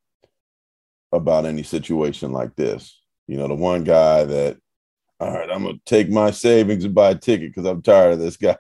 about 1.13 1.47
any 1.47 1.65
situation 1.65 2.31
like 2.31 2.55
this. 2.55 2.97
You 3.27 3.39
know, 3.39 3.49
the 3.49 3.55
one 3.55 3.83
guy 3.83 4.25
that, 4.25 4.59
all 5.19 5.33
right, 5.33 5.51
I'm 5.51 5.65
gonna 5.65 5.79
take 5.85 6.11
my 6.11 6.31
savings 6.31 6.85
and 6.85 6.95
buy 6.95 7.11
a 7.11 7.15
ticket 7.17 7.51
because 7.51 7.65
I'm 7.65 7.83
tired 7.83 8.15
of 8.15 8.19
this 8.21 8.37
guy. 8.37 8.57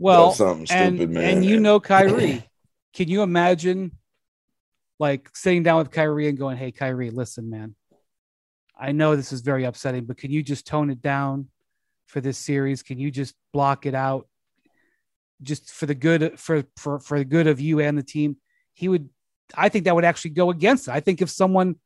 well, 0.00 0.32
something 0.32 0.66
stupid, 0.66 1.00
and, 1.00 1.12
man. 1.12 1.36
And 1.36 1.44
you 1.44 1.60
know, 1.60 1.78
Kyrie, 1.80 2.42
can 2.92 3.06
you 3.06 3.22
imagine 3.22 3.92
like 4.98 5.30
sitting 5.32 5.62
down 5.62 5.78
with 5.78 5.92
Kyrie 5.92 6.28
and 6.28 6.36
going, 6.36 6.56
"Hey, 6.56 6.72
Kyrie, 6.72 7.10
listen, 7.10 7.48
man." 7.48 7.76
I 8.76 8.92
know 8.92 9.16
this 9.16 9.32
is 9.32 9.40
very 9.40 9.64
upsetting, 9.64 10.04
but 10.04 10.18
can 10.18 10.30
you 10.30 10.42
just 10.42 10.66
tone 10.66 10.90
it 10.90 11.00
down 11.00 11.48
for 12.06 12.20
this 12.20 12.38
series? 12.38 12.82
Can 12.82 12.98
you 12.98 13.10
just 13.10 13.34
block 13.52 13.86
it 13.86 13.94
out 13.94 14.28
just 15.42 15.70
for 15.70 15.86
the 15.86 15.94
good 15.94 16.38
for 16.38 16.64
for 16.76 16.98
for 16.98 17.18
the 17.18 17.24
good 17.24 17.46
of 17.46 17.60
you 17.60 17.80
and 17.80 17.96
the 17.96 18.02
team? 18.02 18.36
He 18.74 18.88
would 18.88 19.08
I 19.54 19.68
think 19.68 19.84
that 19.84 19.94
would 19.94 20.04
actually 20.04 20.32
go 20.32 20.50
against 20.50 20.88
it. 20.88 20.92
I 20.92 21.00
think 21.00 21.22
if 21.22 21.30
someone 21.30 21.76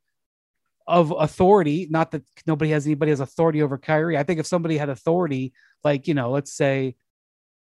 of 0.91 1.15
authority. 1.17 1.87
Not 1.89 2.11
that 2.11 2.25
nobody 2.47 2.73
has 2.73 2.85
anybody 2.85 3.11
has 3.11 3.21
authority 3.21 3.63
over 3.63 3.79
Kyrie. 3.79 4.19
I 4.19 4.25
think 4.25 4.41
if 4.41 4.47
somebody 4.47 4.77
had 4.77 4.89
authority, 4.89 5.53
like 5.85 6.09
you 6.09 6.15
know, 6.15 6.31
let's 6.31 6.53
say 6.53 6.97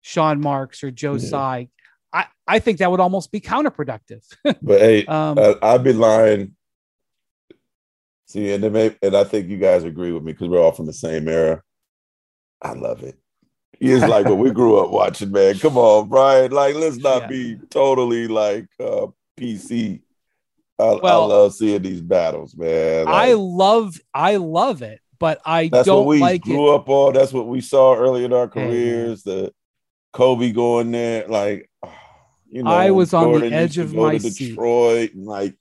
Sean 0.03 0.41
Marks 0.41 0.83
or 0.83 0.91
Joe 0.91 1.15
yeah. 1.15 1.29
Tsai, 1.29 1.69
I 2.13 2.27
I 2.47 2.59
think 2.59 2.79
that 2.79 2.91
would 2.91 3.01
almost 3.01 3.31
be 3.33 3.41
counterproductive. 3.41 4.25
but 4.43 4.81
hey, 4.81 5.07
um, 5.07 5.39
I'd 5.63 5.85
be 5.85 5.93
lying. 5.93 6.57
See, 8.27 8.53
and 8.53 8.73
may, 8.73 8.97
and 9.03 9.17
I 9.17 9.25
think 9.25 9.49
you 9.49 9.59
guys 9.59 9.85
agree 9.85 10.13
with 10.13 10.23
me 10.23 10.33
because 10.33 10.49
we're 10.49 10.61
all 10.61 10.73
from 10.73 10.87
the 10.87 10.93
same 10.93 11.29
era. 11.29 11.63
I 12.63 12.73
love 12.73 13.03
it. 13.03 13.19
It's 13.81 14.05
like 14.09 14.27
what 14.27 14.39
we 14.39 14.51
grew 14.51 14.79
up 14.79 14.91
watching, 14.91 15.31
man. 15.31 15.59
Come 15.59 15.77
on, 15.77 16.09
Brian. 16.09 16.53
Like, 16.53 16.75
let's 16.75 16.97
not 16.97 17.23
yeah. 17.23 17.29
be 17.29 17.59
totally 17.71 18.29
like 18.29 18.67
uh, 18.81 19.09
PC. 19.39 20.01
I, 20.79 20.99
well, 21.03 21.25
I 21.25 21.27
love 21.27 21.55
seeing 21.55 21.83
these 21.83 22.01
battles, 22.01 22.57
man. 22.57 23.05
Like, 23.05 23.15
I 23.15 23.33
love, 23.35 23.97
I 24.13 24.37
love 24.37 24.83
it, 24.83 25.01
but 25.19 25.41
I 25.45 25.69
that's 25.69 25.87
don't 25.87 26.05
what 26.05 26.07
we 26.07 26.19
like 26.19 26.43
grew 26.43 26.73
it. 26.73 26.77
up 26.77 26.89
on. 26.89 27.13
That's 27.13 27.33
what 27.33 27.47
we 27.47 27.61
saw 27.61 27.95
early 27.95 28.25
in 28.25 28.33
our 28.33 28.49
careers. 28.49 29.23
Hey. 29.25 29.31
The 29.31 29.53
Kobe 30.13 30.51
going 30.51 30.91
there, 30.91 31.29
like, 31.29 31.71
you 32.49 32.63
know, 32.63 32.71
I 32.71 32.91
was 32.91 33.15
on 33.15 33.41
the 33.41 33.53
edge 33.53 33.79
of 33.79 33.95
my 33.95 34.19
Detroit, 34.19 35.11
seat. 35.11 35.15
and 35.15 35.27
like 35.27 35.57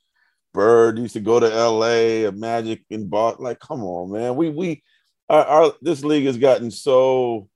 Bird 0.53 0.99
used 0.99 1.13
to 1.13 1.19
go 1.19 1.39
to 1.39 1.51
L.A. 1.51 2.31
Magic 2.31 2.83
and 2.91 3.09
bought. 3.09 3.41
Like, 3.41 3.59
come 3.59 3.83
on, 3.83 4.11
man. 4.11 4.35
We 4.35 4.49
we 4.49 4.83
our, 5.29 5.45
our 5.45 5.73
this 5.81 6.03
league 6.03 6.25
has 6.25 6.37
gotten 6.37 6.71
so, 6.71 7.49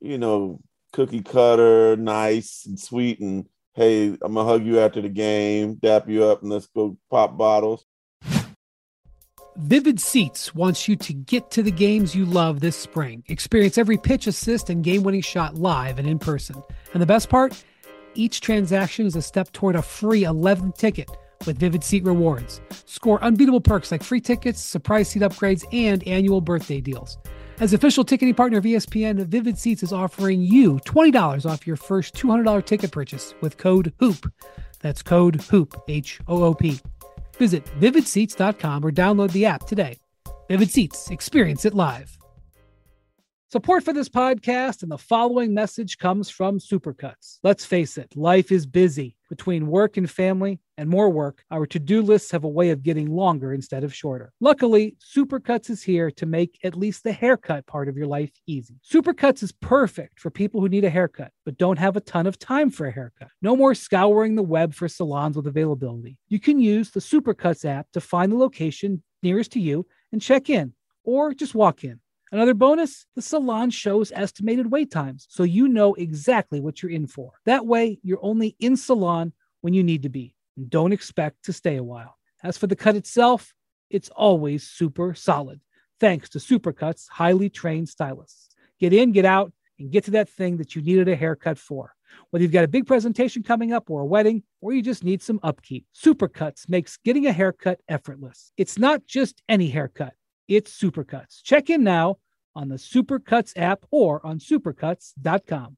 you 0.00 0.18
know, 0.18 0.60
cookie 0.92 1.22
cutter, 1.22 1.96
nice 1.96 2.66
and 2.66 2.78
sweet, 2.78 3.20
and 3.20 3.46
hey, 3.74 4.08
I'm 4.08 4.34
gonna 4.34 4.44
hug 4.44 4.64
you 4.64 4.80
after 4.80 5.00
the 5.00 5.08
game, 5.08 5.74
dap 5.74 6.08
you 6.08 6.24
up, 6.24 6.42
and 6.42 6.50
let's 6.50 6.66
go 6.66 6.96
pop 7.10 7.36
bottles. 7.36 7.84
Vivid 9.56 10.00
Seats 10.00 10.54
wants 10.54 10.88
you 10.88 10.96
to 10.96 11.12
get 11.12 11.50
to 11.50 11.62
the 11.62 11.70
games 11.70 12.14
you 12.14 12.24
love 12.24 12.60
this 12.60 12.76
spring. 12.76 13.22
Experience 13.28 13.76
every 13.76 13.98
pitch, 13.98 14.26
assist, 14.26 14.70
and 14.70 14.82
game 14.82 15.02
winning 15.02 15.20
shot 15.20 15.56
live 15.56 15.98
and 15.98 16.08
in 16.08 16.18
person. 16.18 16.62
And 16.94 17.02
the 17.02 17.06
best 17.06 17.28
part? 17.28 17.62
Each 18.14 18.40
transaction 18.40 19.04
is 19.04 19.14
a 19.14 19.20
step 19.20 19.52
toward 19.52 19.76
a 19.76 19.82
free 19.82 20.22
11th 20.22 20.78
ticket 20.78 21.10
with 21.46 21.58
Vivid 21.58 21.82
Seat 21.84 22.04
rewards. 22.04 22.60
Score 22.86 23.22
unbeatable 23.22 23.60
perks 23.60 23.90
like 23.90 24.02
free 24.02 24.20
tickets, 24.20 24.60
surprise 24.60 25.08
seat 25.08 25.22
upgrades, 25.22 25.64
and 25.72 26.06
annual 26.06 26.40
birthday 26.40 26.80
deals. 26.80 27.18
As 27.60 27.72
official 27.72 28.04
ticketing 28.04 28.34
partner 28.34 28.58
of 28.58 28.64
ESPN, 28.64 29.24
Vivid 29.26 29.58
Seats 29.58 29.82
is 29.82 29.92
offering 29.92 30.40
you 30.42 30.78
$20 30.80 31.48
off 31.48 31.66
your 31.66 31.76
first 31.76 32.14
$200 32.14 32.64
ticket 32.64 32.90
purchase 32.90 33.34
with 33.40 33.56
code 33.56 33.92
HOOP. 33.98 34.32
That's 34.80 35.02
code 35.02 35.40
HOOP, 35.42 35.82
H 35.88 36.20
O 36.28 36.42
O 36.42 36.54
P. 36.54 36.80
Visit 37.38 37.64
vividseats.com 37.80 38.84
or 38.84 38.90
download 38.90 39.32
the 39.32 39.46
app 39.46 39.66
today. 39.66 39.98
Vivid 40.48 40.70
Seats, 40.70 41.10
experience 41.10 41.64
it 41.64 41.74
live. 41.74 42.18
Support 43.52 43.84
for 43.84 43.92
this 43.92 44.08
podcast 44.08 44.82
and 44.82 44.90
the 44.90 44.96
following 44.96 45.52
message 45.52 45.98
comes 45.98 46.30
from 46.30 46.58
Supercuts. 46.58 47.38
Let's 47.42 47.66
face 47.66 47.98
it, 47.98 48.16
life 48.16 48.50
is 48.50 48.64
busy. 48.64 49.14
Between 49.28 49.66
work 49.66 49.98
and 49.98 50.10
family 50.10 50.58
and 50.78 50.88
more 50.88 51.10
work, 51.10 51.44
our 51.50 51.66
to 51.66 51.78
do 51.78 52.00
lists 52.00 52.30
have 52.30 52.44
a 52.44 52.48
way 52.48 52.70
of 52.70 52.82
getting 52.82 53.10
longer 53.10 53.52
instead 53.52 53.84
of 53.84 53.94
shorter. 53.94 54.32
Luckily, 54.40 54.96
Supercuts 54.98 55.68
is 55.68 55.82
here 55.82 56.10
to 56.12 56.24
make 56.24 56.58
at 56.64 56.78
least 56.78 57.04
the 57.04 57.12
haircut 57.12 57.66
part 57.66 57.90
of 57.90 57.96
your 57.98 58.06
life 58.06 58.30
easy. 58.46 58.80
Supercuts 58.90 59.42
is 59.42 59.52
perfect 59.52 60.18
for 60.18 60.30
people 60.30 60.62
who 60.62 60.70
need 60.70 60.86
a 60.86 60.90
haircut 60.90 61.30
but 61.44 61.58
don't 61.58 61.78
have 61.78 61.98
a 61.98 62.00
ton 62.00 62.26
of 62.26 62.38
time 62.38 62.70
for 62.70 62.86
a 62.86 62.90
haircut. 62.90 63.28
No 63.42 63.54
more 63.54 63.74
scouring 63.74 64.34
the 64.34 64.42
web 64.42 64.72
for 64.72 64.88
salons 64.88 65.36
with 65.36 65.46
availability. 65.46 66.16
You 66.30 66.40
can 66.40 66.58
use 66.58 66.90
the 66.90 67.00
Supercuts 67.00 67.66
app 67.66 67.86
to 67.92 68.00
find 68.00 68.32
the 68.32 68.36
location 68.36 69.02
nearest 69.22 69.52
to 69.52 69.60
you 69.60 69.86
and 70.10 70.22
check 70.22 70.48
in, 70.48 70.72
or 71.04 71.34
just 71.34 71.54
walk 71.54 71.84
in. 71.84 72.00
Another 72.32 72.54
bonus 72.54 73.04
the 73.14 73.20
salon 73.20 73.68
shows 73.68 74.10
estimated 74.14 74.72
wait 74.72 74.90
times, 74.90 75.26
so 75.28 75.42
you 75.42 75.68
know 75.68 75.92
exactly 75.92 76.60
what 76.60 76.82
you're 76.82 76.90
in 76.90 77.06
for. 77.06 77.32
That 77.44 77.66
way, 77.66 77.98
you're 78.02 78.24
only 78.24 78.56
in 78.58 78.74
salon 78.78 79.34
when 79.60 79.74
you 79.74 79.84
need 79.84 80.02
to 80.04 80.08
be 80.08 80.34
and 80.56 80.70
don't 80.70 80.94
expect 80.94 81.44
to 81.44 81.52
stay 81.52 81.76
a 81.76 81.84
while. 81.84 82.16
As 82.42 82.56
for 82.56 82.66
the 82.66 82.74
cut 82.74 82.96
itself, 82.96 83.52
it's 83.90 84.08
always 84.08 84.66
super 84.66 85.12
solid, 85.12 85.60
thanks 86.00 86.30
to 86.30 86.38
Supercut's 86.38 87.06
highly 87.06 87.50
trained 87.50 87.90
stylists. 87.90 88.48
Get 88.80 88.94
in, 88.94 89.12
get 89.12 89.26
out, 89.26 89.52
and 89.78 89.90
get 89.90 90.04
to 90.04 90.12
that 90.12 90.30
thing 90.30 90.56
that 90.56 90.74
you 90.74 90.80
needed 90.80 91.08
a 91.08 91.16
haircut 91.16 91.58
for. 91.58 91.94
Whether 92.30 92.44
you've 92.44 92.52
got 92.52 92.64
a 92.64 92.68
big 92.68 92.86
presentation 92.86 93.42
coming 93.42 93.74
up 93.74 93.90
or 93.90 94.00
a 94.00 94.06
wedding, 94.06 94.42
or 94.62 94.72
you 94.72 94.80
just 94.80 95.04
need 95.04 95.22
some 95.22 95.38
upkeep, 95.42 95.84
Supercuts 95.94 96.66
makes 96.66 96.96
getting 96.96 97.26
a 97.26 97.32
haircut 97.32 97.80
effortless. 97.90 98.52
It's 98.56 98.78
not 98.78 99.04
just 99.06 99.42
any 99.50 99.68
haircut, 99.68 100.14
it's 100.56 100.78
Supercuts. 100.78 101.42
Check 101.42 101.70
in 101.70 101.82
now 101.82 102.18
on 102.54 102.68
the 102.68 102.76
Supercuts 102.76 103.52
app 103.56 103.84
or 103.90 104.24
on 104.24 104.38
supercuts.com. 104.38 105.76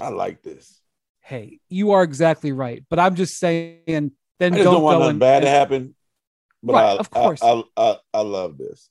I 0.00 0.08
like 0.08 0.42
this. 0.42 0.80
Hey, 1.20 1.60
you 1.68 1.92
are 1.92 2.02
exactly 2.02 2.52
right. 2.52 2.84
But 2.88 2.98
I'm 2.98 3.14
just 3.14 3.38
saying, 3.38 3.82
then 3.86 4.12
I 4.40 4.48
don't, 4.48 4.64
don't 4.64 4.82
want 4.82 5.00
nothing 5.00 5.18
bad 5.18 5.42
to 5.42 5.48
happen. 5.48 5.94
But 6.62 6.72
right, 6.72 6.84
I, 6.84 6.96
of 6.96 7.10
course, 7.10 7.40
I, 7.42 7.62
I, 7.76 7.96
I 8.12 8.20
love 8.20 8.58
this. 8.58 8.88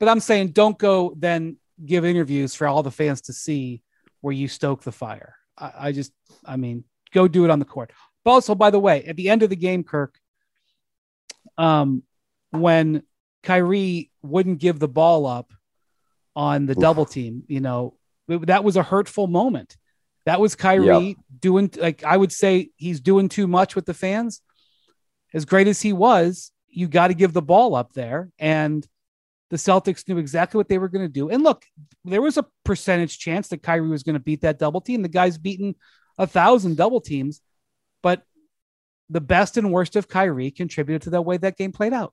But 0.00 0.08
I'm 0.08 0.20
saying, 0.20 0.48
don't 0.48 0.78
go 0.78 1.14
then 1.16 1.58
give 1.84 2.04
interviews 2.04 2.54
for 2.54 2.66
all 2.66 2.82
the 2.82 2.90
fans 2.90 3.22
to 3.22 3.32
see 3.32 3.82
where 4.20 4.34
you 4.34 4.48
stoke 4.48 4.82
the 4.82 4.92
fire. 4.92 5.36
I, 5.56 5.72
I 5.78 5.92
just, 5.92 6.12
I 6.44 6.56
mean, 6.56 6.84
go 7.12 7.28
do 7.28 7.44
it 7.44 7.50
on 7.50 7.60
the 7.60 7.64
court. 7.64 7.92
But 8.24 8.30
also, 8.32 8.54
by 8.54 8.70
the 8.70 8.78
way, 8.80 9.04
at 9.04 9.16
the 9.16 9.28
end 9.30 9.42
of 9.42 9.50
the 9.50 9.56
game, 9.56 9.84
Kirk, 9.84 10.18
um, 11.58 12.02
when 12.50 13.02
Kyrie 13.42 14.10
wouldn't 14.22 14.58
give 14.58 14.78
the 14.78 14.88
ball 14.88 15.26
up 15.26 15.52
on 16.36 16.66
the 16.66 16.74
Oof. 16.74 16.80
double 16.80 17.06
team, 17.06 17.44
you 17.48 17.60
know, 17.60 17.94
that 18.28 18.64
was 18.64 18.76
a 18.76 18.82
hurtful 18.82 19.26
moment. 19.26 19.76
That 20.24 20.40
was 20.40 20.54
Kyrie 20.54 21.08
yep. 21.08 21.16
doing, 21.40 21.70
like, 21.76 22.04
I 22.04 22.16
would 22.16 22.30
say 22.30 22.70
he's 22.76 23.00
doing 23.00 23.28
too 23.28 23.48
much 23.48 23.74
with 23.74 23.86
the 23.86 23.94
fans. 23.94 24.40
As 25.34 25.44
great 25.44 25.66
as 25.66 25.82
he 25.82 25.92
was, 25.92 26.52
you 26.68 26.86
got 26.86 27.08
to 27.08 27.14
give 27.14 27.32
the 27.32 27.42
ball 27.42 27.74
up 27.74 27.92
there. 27.92 28.30
And 28.38 28.86
the 29.50 29.56
Celtics 29.56 30.06
knew 30.08 30.18
exactly 30.18 30.58
what 30.58 30.68
they 30.68 30.78
were 30.78 30.88
going 30.88 31.04
to 31.04 31.12
do. 31.12 31.28
And 31.28 31.42
look, 31.42 31.64
there 32.04 32.22
was 32.22 32.38
a 32.38 32.46
percentage 32.64 33.18
chance 33.18 33.48
that 33.48 33.62
Kyrie 33.62 33.88
was 33.88 34.04
going 34.04 34.14
to 34.14 34.20
beat 34.20 34.42
that 34.42 34.58
double 34.58 34.80
team. 34.80 35.02
The 35.02 35.08
guy's 35.08 35.38
beaten 35.38 35.74
a 36.18 36.26
thousand 36.26 36.76
double 36.76 37.00
teams, 37.00 37.40
but 38.02 38.24
the 39.08 39.20
best 39.20 39.56
and 39.56 39.72
worst 39.72 39.96
of 39.96 40.08
Kyrie 40.08 40.50
contributed 40.50 41.02
to 41.02 41.10
the 41.10 41.22
way 41.22 41.36
that 41.36 41.56
game 41.56 41.72
played 41.72 41.92
out. 41.92 42.12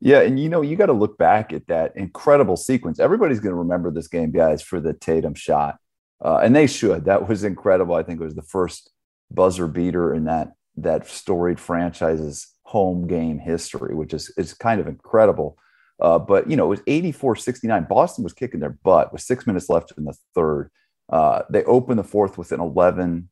Yeah, 0.00 0.20
and 0.20 0.38
you 0.38 0.48
know, 0.48 0.60
you 0.60 0.76
got 0.76 0.86
to 0.86 0.92
look 0.92 1.16
back 1.16 1.52
at 1.52 1.66
that 1.68 1.96
incredible 1.96 2.56
sequence. 2.56 3.00
Everybody's 3.00 3.40
going 3.40 3.52
to 3.52 3.58
remember 3.58 3.90
this 3.90 4.08
game, 4.08 4.32
guys, 4.32 4.60
for 4.60 4.80
the 4.80 4.92
Tatum 4.92 5.34
shot, 5.34 5.78
uh, 6.22 6.38
and 6.42 6.54
they 6.54 6.66
should. 6.66 7.06
That 7.06 7.28
was 7.28 7.44
incredible. 7.44 7.94
I 7.94 8.02
think 8.02 8.20
it 8.20 8.24
was 8.24 8.34
the 8.34 8.42
first 8.42 8.90
buzzer 9.30 9.66
beater 9.66 10.14
in 10.14 10.24
that 10.24 10.52
that 10.76 11.06
storied 11.06 11.60
franchise's 11.60 12.48
home 12.64 13.06
game 13.06 13.38
history, 13.38 13.94
which 13.94 14.12
is 14.12 14.32
is 14.36 14.52
kind 14.52 14.80
of 14.80 14.88
incredible. 14.88 15.56
Uh, 16.00 16.18
but 16.18 16.50
you 16.50 16.56
know, 16.56 16.66
it 16.66 16.68
was 16.68 16.80
84-69. 16.80 17.88
Boston 17.88 18.24
was 18.24 18.32
kicking 18.32 18.60
their 18.60 18.76
butt 18.82 19.12
with 19.12 19.22
six 19.22 19.46
minutes 19.46 19.68
left 19.68 19.92
in 19.96 20.04
the 20.04 20.14
third. 20.34 20.70
Uh, 21.08 21.42
they 21.48 21.62
opened 21.64 21.98
the 21.98 22.04
fourth 22.04 22.36
with 22.36 22.50
an 22.52 22.60
11 22.60 23.28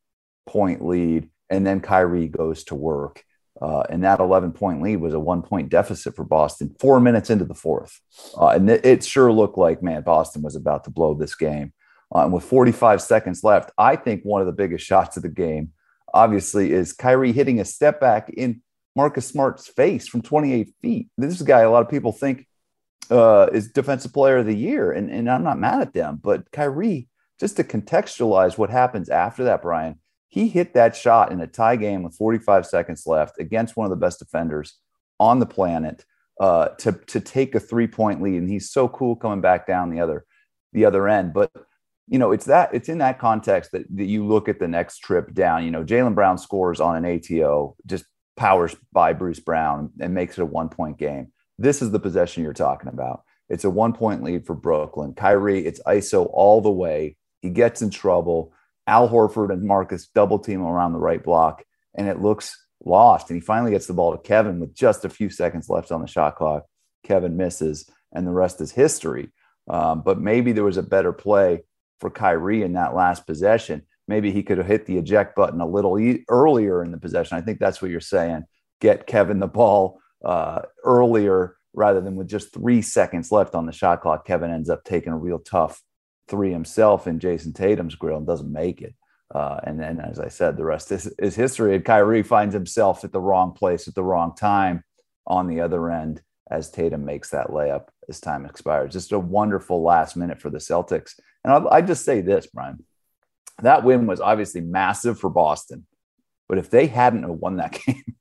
point 0.46 0.84
lead 0.84 1.28
and 1.52 1.66
then 1.66 1.80
Kyrie 1.80 2.28
goes 2.28 2.64
to 2.64 2.74
work. 2.74 3.24
Uh, 3.60 3.82
and 3.90 4.02
that 4.02 4.18
11 4.18 4.52
point 4.52 4.82
lead 4.82 4.96
was 4.96 5.14
a 5.14 5.20
one 5.20 5.42
point 5.42 5.68
deficit 5.68 6.16
for 6.16 6.24
Boston 6.24 6.74
four 6.80 6.98
minutes 6.98 7.30
into 7.30 7.44
the 7.44 7.54
fourth. 7.54 8.00
Uh, 8.36 8.48
and 8.48 8.68
it, 8.68 9.04
sure 9.04 9.30
looked 9.30 9.58
like, 9.58 9.82
man, 9.82 10.02
Boston 10.02 10.42
was 10.42 10.56
about 10.56 10.84
to 10.84 10.90
blow 10.90 11.14
this 11.14 11.36
game. 11.36 11.72
Uh, 12.12 12.24
and 12.24 12.32
with 12.32 12.42
45 12.42 13.00
seconds 13.02 13.44
left, 13.44 13.70
I 13.76 13.96
think 13.96 14.22
one 14.24 14.40
of 14.40 14.46
the 14.46 14.52
biggest 14.52 14.84
shots 14.92 15.16
of 15.16 15.22
the 15.22 15.28
game, 15.28 15.72
obviously, 16.12 16.72
is 16.72 16.92
Kyrie 16.92 17.32
hitting 17.32 17.60
a 17.60 17.64
step 17.64 18.00
back 18.00 18.30
in 18.30 18.62
Marcus 18.96 19.26
Smart's 19.26 19.68
face 19.68 20.08
from 20.08 20.22
28 20.22 20.72
feet. 20.80 21.08
This 21.18 21.40
guy, 21.42 21.60
a 21.60 21.70
lot 21.70 21.82
of 21.82 21.90
people 21.90 22.12
think 22.12 22.48
uh, 23.10 23.48
is 23.52 23.70
defensive 23.70 24.12
player 24.12 24.38
of 24.38 24.46
the 24.46 24.56
year. 24.56 24.90
And, 24.90 25.10
and 25.10 25.30
I'm 25.30 25.44
not 25.44 25.58
mad 25.58 25.82
at 25.82 25.92
them, 25.92 26.18
but 26.20 26.50
Kyrie, 26.50 27.08
just 27.38 27.56
to 27.56 27.64
contextualize 27.64 28.58
what 28.58 28.70
happens 28.70 29.08
after 29.08 29.44
that, 29.44 29.62
Brian, 29.62 29.98
he 30.32 30.48
hit 30.48 30.72
that 30.72 30.96
shot 30.96 31.30
in 31.30 31.42
a 31.42 31.46
tie 31.46 31.76
game 31.76 32.02
with 32.02 32.14
45 32.14 32.64
seconds 32.64 33.06
left 33.06 33.38
against 33.38 33.76
one 33.76 33.84
of 33.84 33.90
the 33.90 33.96
best 33.96 34.18
defenders 34.18 34.78
on 35.20 35.40
the 35.40 35.46
planet 35.46 36.06
uh, 36.40 36.68
to 36.78 36.92
to 36.92 37.20
take 37.20 37.54
a 37.54 37.60
three 37.60 37.86
point 37.86 38.22
lead, 38.22 38.38
and 38.38 38.48
he's 38.48 38.70
so 38.70 38.88
cool 38.88 39.14
coming 39.14 39.42
back 39.42 39.66
down 39.66 39.90
the 39.90 40.00
other 40.00 40.24
the 40.72 40.86
other 40.86 41.06
end. 41.06 41.34
But 41.34 41.52
you 42.08 42.18
know, 42.18 42.32
it's 42.32 42.46
that 42.46 42.70
it's 42.72 42.88
in 42.88 42.96
that 42.98 43.18
context 43.18 43.72
that, 43.72 43.84
that 43.94 44.06
you 44.06 44.26
look 44.26 44.48
at 44.48 44.58
the 44.58 44.66
next 44.66 45.00
trip 45.00 45.34
down. 45.34 45.64
You 45.64 45.70
know, 45.70 45.84
Jaylen 45.84 46.14
Brown 46.14 46.38
scores 46.38 46.80
on 46.80 46.96
an 46.96 47.04
ATO, 47.04 47.76
just 47.84 48.06
powers 48.38 48.74
by 48.90 49.12
Bruce 49.12 49.40
Brown 49.40 49.90
and 50.00 50.14
makes 50.14 50.38
it 50.38 50.42
a 50.42 50.46
one 50.46 50.70
point 50.70 50.96
game. 50.96 51.30
This 51.58 51.82
is 51.82 51.90
the 51.90 52.00
possession 52.00 52.42
you're 52.42 52.54
talking 52.54 52.88
about. 52.88 53.22
It's 53.50 53.64
a 53.64 53.70
one 53.70 53.92
point 53.92 54.22
lead 54.22 54.46
for 54.46 54.54
Brooklyn. 54.54 55.12
Kyrie, 55.12 55.66
it's 55.66 55.82
ISO 55.86 56.26
all 56.32 56.62
the 56.62 56.70
way. 56.70 57.18
He 57.42 57.50
gets 57.50 57.82
in 57.82 57.90
trouble 57.90 58.54
Al 58.86 59.08
Horford 59.08 59.52
and 59.52 59.62
Marcus 59.62 60.08
double 60.08 60.38
team 60.38 60.62
around 60.62 60.92
the 60.92 60.98
right 60.98 61.22
block, 61.22 61.64
and 61.94 62.08
it 62.08 62.20
looks 62.20 62.56
lost. 62.84 63.30
And 63.30 63.36
he 63.36 63.44
finally 63.44 63.70
gets 63.70 63.86
the 63.86 63.94
ball 63.94 64.12
to 64.12 64.22
Kevin 64.22 64.60
with 64.60 64.74
just 64.74 65.04
a 65.04 65.08
few 65.08 65.30
seconds 65.30 65.68
left 65.68 65.92
on 65.92 66.00
the 66.00 66.06
shot 66.06 66.36
clock. 66.36 66.64
Kevin 67.04 67.36
misses, 67.36 67.88
and 68.12 68.26
the 68.26 68.32
rest 68.32 68.60
is 68.60 68.72
history. 68.72 69.32
Um, 69.68 70.02
but 70.02 70.20
maybe 70.20 70.52
there 70.52 70.64
was 70.64 70.76
a 70.76 70.82
better 70.82 71.12
play 71.12 71.62
for 72.00 72.10
Kyrie 72.10 72.62
in 72.62 72.72
that 72.72 72.94
last 72.94 73.26
possession. 73.26 73.82
Maybe 74.08 74.32
he 74.32 74.42
could 74.42 74.58
have 74.58 74.66
hit 74.66 74.86
the 74.86 74.98
eject 74.98 75.36
button 75.36 75.60
a 75.60 75.66
little 75.66 75.98
e- 75.98 76.24
earlier 76.28 76.82
in 76.82 76.90
the 76.90 76.98
possession. 76.98 77.38
I 77.38 77.40
think 77.40 77.60
that's 77.60 77.80
what 77.80 77.90
you're 77.90 78.00
saying. 78.00 78.44
Get 78.80 79.06
Kevin 79.06 79.38
the 79.38 79.46
ball 79.46 80.00
uh, 80.24 80.62
earlier 80.84 81.56
rather 81.72 82.00
than 82.00 82.16
with 82.16 82.28
just 82.28 82.52
three 82.52 82.82
seconds 82.82 83.30
left 83.30 83.54
on 83.54 83.66
the 83.66 83.72
shot 83.72 84.02
clock. 84.02 84.26
Kevin 84.26 84.50
ends 84.50 84.68
up 84.68 84.84
taking 84.84 85.12
a 85.12 85.16
real 85.16 85.38
tough 85.38 85.80
three 86.32 86.50
himself 86.50 87.06
in 87.06 87.20
Jayson 87.20 87.52
Tatum's 87.52 87.94
grill 87.94 88.16
and 88.16 88.26
doesn't 88.26 88.50
make 88.50 88.80
it. 88.80 88.94
Uh, 89.34 89.60
and 89.64 89.78
then, 89.78 90.00
as 90.00 90.18
I 90.18 90.28
said, 90.28 90.56
the 90.56 90.64
rest 90.64 90.90
is, 90.90 91.06
is 91.18 91.36
history. 91.36 91.76
And 91.76 91.84
Kyrie 91.84 92.22
finds 92.22 92.54
himself 92.54 93.04
at 93.04 93.12
the 93.12 93.20
wrong 93.20 93.52
place 93.52 93.86
at 93.86 93.94
the 93.94 94.02
wrong 94.02 94.34
time 94.34 94.82
on 95.26 95.46
the 95.46 95.60
other 95.60 95.90
end 95.90 96.22
as 96.50 96.70
Tatum 96.70 97.04
makes 97.04 97.28
that 97.30 97.48
layup 97.48 97.88
as 98.08 98.18
time 98.18 98.46
expires. 98.46 98.94
Just 98.94 99.12
a 99.12 99.18
wonderful 99.18 99.82
last 99.82 100.16
minute 100.16 100.40
for 100.40 100.48
the 100.48 100.58
Celtics. 100.58 101.20
And 101.44 101.52
I, 101.52 101.76
I 101.76 101.82
just 101.82 102.04
say 102.04 102.22
this, 102.22 102.46
Brian, 102.46 102.82
that 103.60 103.84
win 103.84 104.06
was 104.06 104.20
obviously 104.20 104.62
massive 104.62 105.20
for 105.20 105.28
Boston. 105.28 105.86
But 106.48 106.56
if 106.56 106.70
they 106.70 106.86
hadn't 106.86 107.28
won 107.40 107.56
that 107.58 107.78
game, 107.86 108.16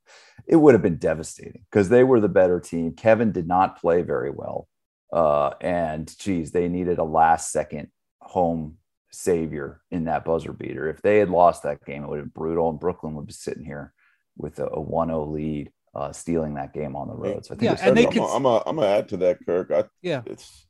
it 0.46 0.56
would 0.56 0.74
have 0.74 0.82
been 0.82 0.98
devastating 0.98 1.64
because 1.70 1.88
they 1.88 2.04
were 2.04 2.20
the 2.20 2.28
better 2.28 2.60
team. 2.60 2.92
Kevin 2.92 3.32
did 3.32 3.48
not 3.48 3.80
play 3.80 4.02
very 4.02 4.30
well. 4.30 4.68
Uh, 5.10 5.52
and 5.62 6.14
geez, 6.18 6.52
they 6.52 6.68
needed 6.68 6.98
a 6.98 7.04
last 7.04 7.52
second 7.52 7.88
home 8.32 8.78
savior 9.10 9.82
in 9.90 10.04
that 10.04 10.24
buzzer 10.24 10.52
beater. 10.54 10.88
If 10.88 11.02
they 11.02 11.18
had 11.18 11.28
lost 11.28 11.62
that 11.64 11.84
game, 11.84 12.02
it 12.02 12.08
would 12.08 12.18
have 12.18 12.32
been 12.32 12.40
brutal. 12.42 12.70
And 12.70 12.80
Brooklyn 12.80 13.14
would 13.14 13.26
be 13.26 13.32
sitting 13.34 13.64
here 13.64 13.92
with 14.38 14.58
a, 14.58 14.66
a 14.72 14.80
1 14.80 15.08
0 15.08 15.26
lead, 15.26 15.70
uh, 15.94 16.12
stealing 16.12 16.54
that 16.54 16.72
game 16.72 16.96
on 16.96 17.08
the 17.08 17.14
road. 17.14 17.44
So 17.44 17.54
I 17.54 17.58
think 17.58 17.78
yeah, 17.78 17.86
and 17.86 17.94
they 17.96 18.06
I'm, 18.06 18.12
could- 18.12 18.18
gonna- 18.20 18.32
I'm 18.34 18.42
gonna 18.44 18.62
I'm 18.66 18.76
gonna 18.76 18.88
add 18.88 19.08
to 19.10 19.16
that, 19.18 19.38
Kirk. 19.44 19.70
I, 19.70 19.84
Yeah. 20.00 20.22
it's 20.24 20.66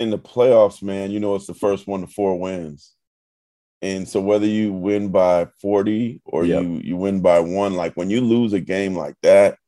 in 0.00 0.08
the 0.10 0.18
playoffs, 0.18 0.82
man. 0.82 1.10
You 1.10 1.20
know, 1.20 1.34
it's 1.34 1.46
the 1.46 1.54
first 1.54 1.86
one 1.86 2.00
to 2.00 2.06
four 2.06 2.38
wins, 2.40 2.94
and 3.82 4.08
so 4.08 4.20
whether 4.22 4.46
you 4.46 4.72
win 4.72 5.10
by 5.10 5.48
forty 5.60 6.22
or 6.24 6.46
Yep. 6.46 6.62
you 6.62 6.80
you 6.82 6.96
win 6.96 7.20
by 7.20 7.40
one, 7.40 7.74
like 7.74 7.94
when 7.98 8.08
you 8.08 8.22
lose 8.22 8.54
a 8.54 8.60
game 8.60 8.96
like 8.96 9.16
that, 9.22 9.58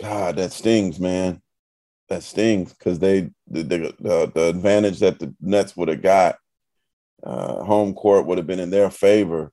God, 0.00 0.36
that 0.36 0.52
stings, 0.52 1.00
man. 1.00 1.40
That 2.08 2.22
stings 2.22 2.72
because 2.72 2.98
they 2.98 3.30
the, 3.48 3.62
the 3.62 4.30
the 4.34 4.48
advantage 4.48 5.00
that 5.00 5.18
the 5.18 5.34
Nets 5.40 5.76
would 5.76 5.88
have 5.88 6.00
got, 6.00 6.36
uh, 7.22 7.62
home 7.64 7.92
court 7.94 8.26
would 8.26 8.38
have 8.38 8.46
been 8.46 8.60
in 8.60 8.70
their 8.70 8.90
favor. 8.90 9.52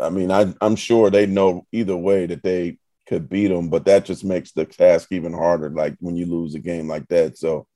I 0.00 0.08
mean, 0.08 0.30
I 0.30 0.54
I'm 0.62 0.76
sure 0.76 1.10
they 1.10 1.26
know 1.26 1.66
either 1.70 1.96
way 1.96 2.26
that 2.26 2.42
they 2.42 2.78
could 3.06 3.28
beat 3.28 3.48
them, 3.48 3.68
but 3.68 3.84
that 3.84 4.06
just 4.06 4.24
makes 4.24 4.52
the 4.52 4.64
task 4.64 5.12
even 5.12 5.34
harder. 5.34 5.68
Like 5.68 5.96
when 6.00 6.16
you 6.16 6.26
lose 6.26 6.54
a 6.54 6.60
game 6.60 6.88
like 6.88 7.06
that. 7.08 7.36
So 7.36 7.66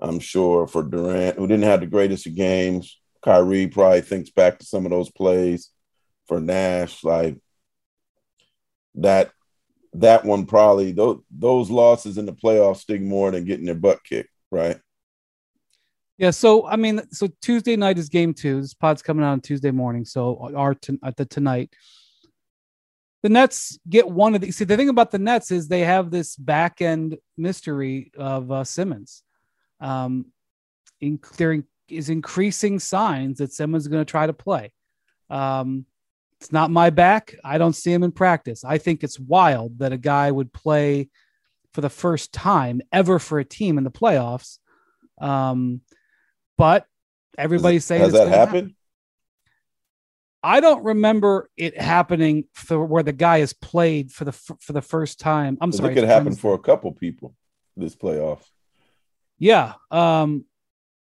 I'm 0.00 0.18
sure 0.18 0.66
for 0.66 0.82
Durant, 0.82 1.36
who 1.36 1.46
didn't 1.46 1.64
have 1.64 1.80
the 1.80 1.86
greatest 1.86 2.26
of 2.26 2.34
games, 2.34 2.98
Kyrie 3.22 3.68
probably 3.68 4.00
thinks 4.00 4.30
back 4.30 4.58
to 4.58 4.66
some 4.66 4.84
of 4.84 4.90
those 4.90 5.10
plays. 5.10 5.70
For 6.26 6.40
Nash, 6.40 7.04
like 7.04 7.36
that, 8.94 9.32
that 9.94 10.24
one 10.24 10.46
probably 10.46 10.92
those 10.92 11.20
those 11.30 11.70
losses 11.70 12.18
in 12.18 12.26
the 12.26 12.32
playoffs 12.32 12.78
sting 12.78 13.08
more 13.08 13.30
than 13.30 13.44
getting 13.44 13.66
their 13.66 13.74
butt 13.74 14.02
kicked, 14.04 14.30
right? 14.50 14.78
Yeah, 16.18 16.30
so 16.30 16.66
I 16.66 16.76
mean, 16.76 17.02
so 17.10 17.28
Tuesday 17.40 17.76
night 17.76 17.98
is 17.98 18.08
game 18.08 18.32
two. 18.34 18.60
This 18.60 18.74
pod's 18.74 19.02
coming 19.02 19.24
out 19.24 19.32
on 19.32 19.40
Tuesday 19.40 19.70
morning, 19.70 20.04
so 20.04 20.50
our 20.54 20.74
t- 20.74 20.98
at 21.04 21.16
the 21.16 21.24
tonight. 21.24 21.74
The 23.22 23.28
Nets 23.28 23.78
get 23.88 24.08
one 24.08 24.34
of 24.34 24.40
these. 24.40 24.56
See, 24.56 24.64
the 24.64 24.76
thing 24.76 24.88
about 24.88 25.12
the 25.12 25.18
Nets 25.18 25.52
is 25.52 25.68
they 25.68 25.80
have 25.80 26.10
this 26.10 26.34
back 26.36 26.82
end 26.82 27.18
mystery 27.36 28.10
of 28.16 28.50
uh, 28.50 28.64
Simmons. 28.64 29.22
Um, 29.80 30.26
in, 31.00 31.20
there 31.36 31.62
is 31.88 32.08
increasing 32.08 32.78
signs 32.80 33.38
that 33.38 33.52
Simmons 33.52 33.84
is 33.84 33.88
going 33.88 34.04
to 34.04 34.10
try 34.10 34.26
to 34.26 34.32
play. 34.32 34.72
Um, 35.30 35.86
it's 36.42 36.50
not 36.50 36.72
my 36.72 36.90
back. 36.90 37.36
I 37.44 37.56
don't 37.56 37.72
see 37.72 37.92
him 37.92 38.02
in 38.02 38.10
practice. 38.10 38.64
I 38.64 38.78
think 38.78 39.04
it's 39.04 39.16
wild 39.16 39.78
that 39.78 39.92
a 39.92 39.96
guy 39.96 40.28
would 40.28 40.52
play 40.52 41.08
for 41.72 41.82
the 41.82 41.88
first 41.88 42.32
time 42.32 42.82
ever 42.90 43.20
for 43.20 43.38
a 43.38 43.44
team 43.44 43.78
in 43.78 43.84
the 43.84 43.92
playoffs. 43.92 44.58
Um, 45.20 45.82
but 46.58 46.84
everybody's 47.38 47.84
saying 47.84 48.00
Has 48.00 48.08
it's 48.08 48.18
that 48.18 48.24
gonna 48.24 48.36
happen. 48.36 48.54
happened? 48.54 48.74
I 50.42 50.58
don't 50.58 50.82
remember 50.82 51.48
it 51.56 51.80
happening 51.80 52.46
for 52.54 52.84
where 52.84 53.04
the 53.04 53.12
guy 53.12 53.38
has 53.38 53.52
played 53.52 54.10
for 54.10 54.24
the 54.24 54.32
for 54.32 54.72
the 54.72 54.82
first 54.82 55.20
time. 55.20 55.56
I'm 55.60 55.70
sorry, 55.70 55.92
It 55.92 55.94
could 55.94 56.04
happen 56.08 56.34
for 56.34 56.54
a 56.54 56.58
couple 56.58 56.90
people 56.90 57.36
this 57.76 57.94
playoff. 57.94 58.40
Yeah, 59.38 59.74
um, 59.92 60.44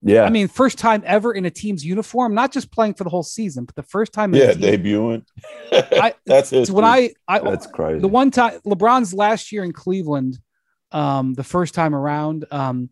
Yeah. 0.03 0.25
I 0.25 0.31
mean, 0.31 0.49
first 0.49 0.79
time 0.79 1.03
ever 1.07 1.33
in 1.33 1.45
a 1.45 1.51
team's 1.51 1.85
uniform, 1.85 2.35
not 2.35 2.53
just 2.53 2.73
playing 2.73 2.95
for 2.95 3.05
the 3.05 3.11
whole 3.11 3.23
season, 3.23 3.65
but 3.65 3.77
the 3.77 3.85
first 3.85 4.13
time. 4.13 4.35
Yeah, 4.35 4.53
debuting. 4.53 5.25
I- 5.73 6.15
That's 6.27 6.53
it. 6.53 6.67
So 6.67 6.75
when 6.75 6.85
I, 6.85 7.15
I 7.29 7.39
that's 7.39 7.67
crazy. 7.69 8.01
the 8.01 8.09
one 8.09 8.31
time 8.31 8.59
LeBron's 8.67 9.15
last 9.15 9.53
year 9.53 9.63
in 9.63 9.73
Cleveland, 9.73 10.39
um, 10.91 11.35
the 11.35 11.45
first 11.45 11.75
time 11.75 11.95
around, 11.95 12.47
um, 12.51 12.91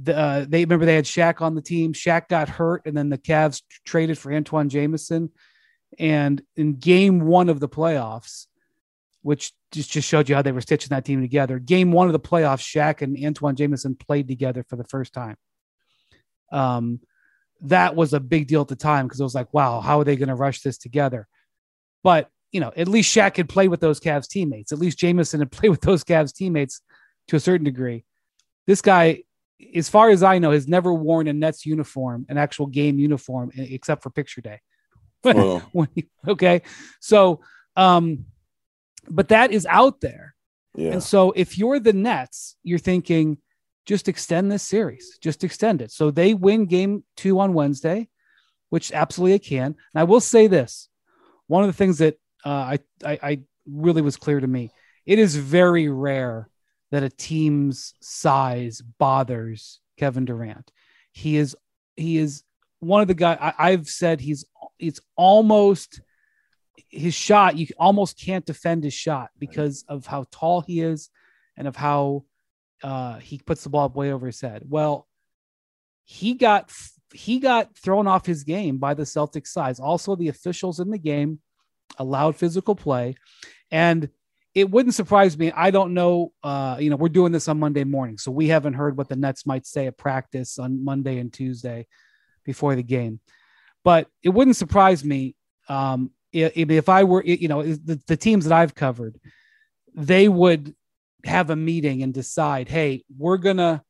the, 0.00 0.16
uh, 0.16 0.46
they 0.48 0.64
remember 0.64 0.86
they 0.86 0.94
had 0.94 1.04
Shaq 1.06 1.40
on 1.40 1.56
the 1.56 1.62
team. 1.62 1.92
Shaq 1.92 2.28
got 2.28 2.48
hurt, 2.48 2.82
and 2.86 2.96
then 2.96 3.08
the 3.08 3.18
Cavs 3.18 3.62
traded 3.84 4.16
for 4.16 4.30
Antawn 4.30 4.68
Jamison. 4.68 5.30
And 5.98 6.40
in 6.56 6.74
game 6.74 7.20
one 7.26 7.48
of 7.48 7.58
the 7.58 7.68
playoffs, 7.68 8.46
which 9.22 9.52
just, 9.72 9.90
just 9.90 10.06
showed 10.06 10.28
you 10.28 10.36
how 10.36 10.42
they 10.42 10.52
were 10.52 10.60
stitching 10.60 10.90
that 10.90 11.04
team 11.04 11.20
together, 11.20 11.58
game 11.58 11.90
one 11.90 12.06
of 12.06 12.12
the 12.12 12.20
playoffs, 12.20 12.60
Shaq 12.60 13.02
and 13.02 13.16
Antawn 13.16 13.56
Jamison 13.56 13.96
played 13.96 14.28
together 14.28 14.64
for 14.68 14.76
the 14.76 14.84
first 14.84 15.12
time. 15.12 15.36
Um, 16.52 17.00
that 17.62 17.96
was 17.96 18.12
a 18.12 18.20
big 18.20 18.46
deal 18.46 18.60
at 18.60 18.68
the 18.68 18.76
time 18.76 19.06
because 19.06 19.20
it 19.20 19.24
was 19.24 19.34
like, 19.34 19.52
wow, 19.52 19.80
how 19.80 20.00
are 20.00 20.04
they 20.04 20.16
going 20.16 20.28
to 20.28 20.34
rush 20.34 20.60
this 20.60 20.78
together? 20.78 21.26
But 22.04 22.30
you 22.52 22.60
know, 22.60 22.72
at 22.76 22.88
least 22.88 23.14
Shaq 23.14 23.34
could 23.34 23.48
play 23.48 23.68
with 23.68 23.80
those 23.80 24.00
Cavs 24.00 24.26
teammates. 24.28 24.72
At 24.72 24.78
least 24.78 24.98
Jamison 24.98 25.40
had 25.40 25.50
played 25.52 25.68
with 25.70 25.80
those 25.82 26.04
Cavs 26.04 26.32
teammates 26.32 26.80
to 27.28 27.36
a 27.36 27.40
certain 27.40 27.64
degree. 27.64 28.04
This 28.66 28.80
guy, 28.80 29.24
as 29.74 29.88
far 29.88 30.08
as 30.10 30.22
I 30.22 30.38
know, 30.38 30.52
has 30.52 30.68
never 30.68 30.94
worn 30.94 31.28
a 31.28 31.32
Nets 31.32 31.66
uniform, 31.66 32.24
an 32.28 32.38
actual 32.38 32.66
game 32.66 32.98
uniform, 32.98 33.50
except 33.54 34.02
for 34.02 34.10
picture 34.10 34.40
day. 34.40 34.60
Well, 35.24 35.88
he- 35.94 36.08
okay. 36.26 36.62
So, 37.00 37.40
um, 37.76 38.24
but 39.10 39.28
that 39.28 39.50
is 39.52 39.66
out 39.66 40.00
there. 40.00 40.34
yeah. 40.76 40.92
And 40.92 41.02
so 41.02 41.32
if 41.32 41.58
you're 41.58 41.80
the 41.80 41.92
Nets, 41.92 42.56
you're 42.62 42.78
thinking, 42.78 43.38
just 43.88 44.06
extend 44.06 44.52
this 44.52 44.62
series, 44.62 45.18
just 45.22 45.42
extend 45.42 45.80
it. 45.80 45.90
So 45.90 46.10
they 46.10 46.34
win 46.34 46.66
game 46.66 47.04
two 47.16 47.40
on 47.40 47.54
Wednesday, 47.54 48.10
which 48.68 48.92
absolutely 48.92 49.32
they 49.32 49.38
can. 49.38 49.64
And 49.64 49.76
I 49.94 50.04
will 50.04 50.20
say 50.20 50.46
this 50.46 50.90
one 51.46 51.64
of 51.64 51.68
the 51.68 51.72
things 51.72 51.96
that 51.98 52.18
uh, 52.44 52.50
I, 52.50 52.78
I, 53.02 53.18
I 53.22 53.40
really 53.66 54.02
was 54.02 54.18
clear 54.18 54.38
to 54.38 54.46
me 54.46 54.70
it 55.06 55.18
is 55.18 55.36
very 55.36 55.88
rare 55.88 56.50
that 56.90 57.02
a 57.02 57.08
team's 57.08 57.94
size 58.02 58.82
bothers 58.82 59.80
Kevin 59.96 60.26
Durant. 60.26 60.70
He 61.12 61.38
is, 61.38 61.56
he 61.96 62.18
is 62.18 62.44
one 62.80 63.00
of 63.00 63.08
the 63.08 63.14
guys 63.14 63.38
I, 63.40 63.54
I've 63.58 63.88
said 63.88 64.20
he's, 64.20 64.44
it's 64.78 65.00
almost 65.16 66.02
his 66.90 67.14
shot. 67.14 67.56
You 67.56 67.68
almost 67.78 68.20
can't 68.20 68.44
defend 68.44 68.84
his 68.84 68.92
shot 68.92 69.30
because 69.38 69.86
of 69.88 70.04
how 70.04 70.26
tall 70.30 70.60
he 70.60 70.82
is 70.82 71.08
and 71.56 71.66
of 71.66 71.74
how 71.74 72.24
uh, 72.82 73.18
he 73.18 73.38
puts 73.38 73.64
the 73.64 73.70
ball 73.70 73.88
way 73.88 74.12
over 74.12 74.26
his 74.26 74.40
head. 74.40 74.62
Well, 74.68 75.06
he 76.04 76.34
got 76.34 76.72
he 77.12 77.38
got 77.38 77.76
thrown 77.76 78.06
off 78.06 78.26
his 78.26 78.44
game 78.44 78.78
by 78.78 78.94
the 78.94 79.04
Celtics 79.04 79.48
size. 79.48 79.80
Also, 79.80 80.16
the 80.16 80.28
officials 80.28 80.80
in 80.80 80.90
the 80.90 80.98
game 80.98 81.40
allowed 81.98 82.36
physical 82.36 82.74
play, 82.74 83.16
and 83.70 84.08
it 84.54 84.70
wouldn't 84.70 84.94
surprise 84.94 85.36
me. 85.38 85.52
I 85.52 85.70
don't 85.70 85.94
know. 85.94 86.32
Uh, 86.42 86.76
you 86.80 86.90
know, 86.90 86.96
we're 86.96 87.08
doing 87.08 87.32
this 87.32 87.48
on 87.48 87.58
Monday 87.58 87.84
morning, 87.84 88.18
so 88.18 88.30
we 88.30 88.48
haven't 88.48 88.74
heard 88.74 88.96
what 88.96 89.08
the 89.08 89.16
Nets 89.16 89.46
might 89.46 89.66
say 89.66 89.86
at 89.86 89.98
practice 89.98 90.58
on 90.58 90.84
Monday 90.84 91.18
and 91.18 91.32
Tuesday 91.32 91.86
before 92.44 92.74
the 92.74 92.82
game. 92.82 93.20
But 93.84 94.08
it 94.22 94.30
wouldn't 94.30 94.56
surprise 94.56 95.04
me 95.04 95.36
um, 95.68 96.10
if, 96.32 96.70
if 96.70 96.88
I 96.88 97.04
were, 97.04 97.22
you 97.24 97.48
know, 97.48 97.62
the, 97.62 98.00
the 98.06 98.16
teams 98.16 98.44
that 98.44 98.54
I've 98.54 98.74
covered, 98.74 99.20
they 99.94 100.28
would 100.28 100.74
have 101.24 101.50
a 101.50 101.56
meeting 101.56 102.02
and 102.02 102.14
decide, 102.14 102.68
hey, 102.68 103.04
we're 103.16 103.38
gonna 103.38 103.82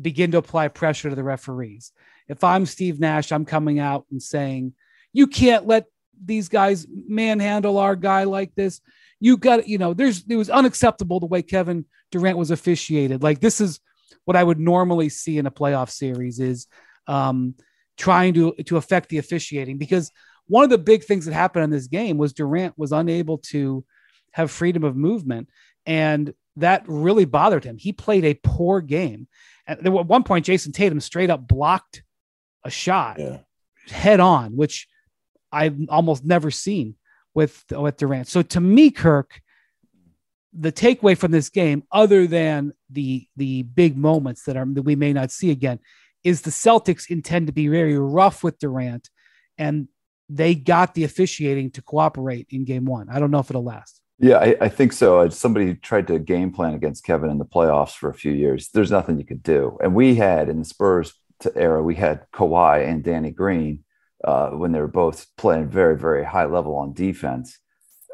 begin 0.00 0.30
to 0.32 0.38
apply 0.38 0.68
pressure 0.68 1.10
to 1.10 1.16
the 1.16 1.24
referees. 1.24 1.92
If 2.28 2.44
I'm 2.44 2.66
Steve 2.66 2.98
Nash, 2.98 3.32
I'm 3.32 3.44
coming 3.44 3.78
out 3.78 4.06
and 4.10 4.22
saying, 4.22 4.74
you 5.12 5.26
can't 5.26 5.66
let 5.66 5.86
these 6.24 6.48
guys 6.48 6.86
manhandle 6.90 7.78
our 7.78 7.96
guy 7.96 8.24
like 8.24 8.54
this. 8.54 8.80
You 9.20 9.36
got, 9.36 9.68
you 9.68 9.78
know, 9.78 9.94
there's 9.94 10.24
it 10.28 10.36
was 10.36 10.50
unacceptable 10.50 11.20
the 11.20 11.26
way 11.26 11.42
Kevin 11.42 11.84
Durant 12.10 12.38
was 12.38 12.50
officiated. 12.50 13.22
Like 13.22 13.40
this 13.40 13.60
is 13.60 13.80
what 14.24 14.36
I 14.36 14.44
would 14.44 14.58
normally 14.58 15.08
see 15.08 15.38
in 15.38 15.46
a 15.46 15.50
playoff 15.50 15.90
series 15.90 16.38
is 16.38 16.66
um, 17.06 17.54
trying 17.96 18.34
to 18.34 18.52
to 18.66 18.76
affect 18.76 19.08
the 19.08 19.18
officiating 19.18 19.78
because 19.78 20.10
one 20.46 20.64
of 20.64 20.70
the 20.70 20.78
big 20.78 21.04
things 21.04 21.24
that 21.24 21.34
happened 21.34 21.64
in 21.64 21.70
this 21.70 21.86
game 21.86 22.18
was 22.18 22.32
Durant 22.32 22.76
was 22.76 22.92
unable 22.92 23.38
to 23.38 23.84
have 24.32 24.50
freedom 24.50 24.84
of 24.84 24.96
movement 24.96 25.48
and 25.86 26.32
that 26.56 26.84
really 26.86 27.24
bothered 27.24 27.64
him. 27.64 27.78
He 27.78 27.92
played 27.92 28.24
a 28.24 28.34
poor 28.34 28.80
game. 28.80 29.28
At 29.66 29.82
one 29.88 30.24
point 30.24 30.44
Jayson 30.46 30.72
Tatum 30.72 31.00
straight 31.00 31.30
up 31.30 31.46
blocked 31.46 32.02
a 32.64 32.70
shot 32.70 33.18
Yeah. 33.18 33.38
head 33.88 34.20
on, 34.20 34.56
which 34.56 34.86
I've 35.50 35.76
almost 35.88 36.24
never 36.24 36.50
seen 36.50 36.96
with 37.34 37.64
with 37.70 37.96
Durant. 37.96 38.28
So 38.28 38.42
to 38.42 38.60
me, 38.60 38.90
Kirk, 38.90 39.40
the 40.52 40.72
takeaway 40.72 41.16
from 41.16 41.30
this 41.30 41.48
game, 41.48 41.84
other 41.90 42.26
than 42.26 42.72
the 42.90 43.26
the 43.36 43.62
big 43.62 43.96
moments 43.96 44.44
that 44.44 44.56
are 44.56 44.66
that 44.66 44.82
we 44.82 44.96
may 44.96 45.12
not 45.12 45.30
see 45.30 45.50
again, 45.50 45.78
is 46.22 46.42
the 46.42 46.50
Celtics 46.50 47.10
intend 47.10 47.46
to 47.46 47.52
be 47.52 47.68
very 47.68 47.98
rough 47.98 48.44
with 48.44 48.58
Durant, 48.58 49.08
and 49.56 49.88
they 50.28 50.54
got 50.54 50.94
the 50.94 51.04
officiating 51.04 51.70
to 51.72 51.82
cooperate 51.82 52.46
in 52.50 52.64
Game 52.64 52.84
One. 52.84 53.08
I 53.08 53.18
don't 53.18 53.30
know 53.30 53.38
if 53.38 53.48
it'll 53.50 53.64
last. 53.64 54.01
Yeah, 54.18 54.38
I, 54.38 54.56
I 54.60 54.68
think 54.68 54.92
so. 54.92 55.20
As 55.20 55.36
somebody 55.38 55.74
tried 55.74 56.06
to 56.08 56.18
game 56.18 56.52
plan 56.52 56.74
against 56.74 57.04
Kevin 57.04 57.30
in 57.30 57.38
the 57.38 57.44
playoffs 57.44 57.94
for 57.94 58.08
a 58.08 58.14
few 58.14 58.32
years, 58.32 58.68
there's 58.68 58.90
nothing 58.90 59.18
you 59.18 59.24
could 59.24 59.42
do. 59.42 59.78
And 59.82 59.94
we 59.94 60.14
had 60.14 60.48
in 60.48 60.60
the 60.60 60.64
Spurs 60.64 61.14
era, 61.56 61.82
we 61.82 61.96
had 61.96 62.26
Kawhi 62.32 62.86
and 62.88 63.02
Danny 63.02 63.30
Green 63.32 63.82
uh, 64.22 64.50
when 64.50 64.70
they 64.70 64.80
were 64.80 64.86
both 64.86 65.26
playing 65.36 65.68
very, 65.68 65.98
very 65.98 66.24
high 66.24 66.44
level 66.44 66.76
on 66.76 66.92
defense. 66.92 67.58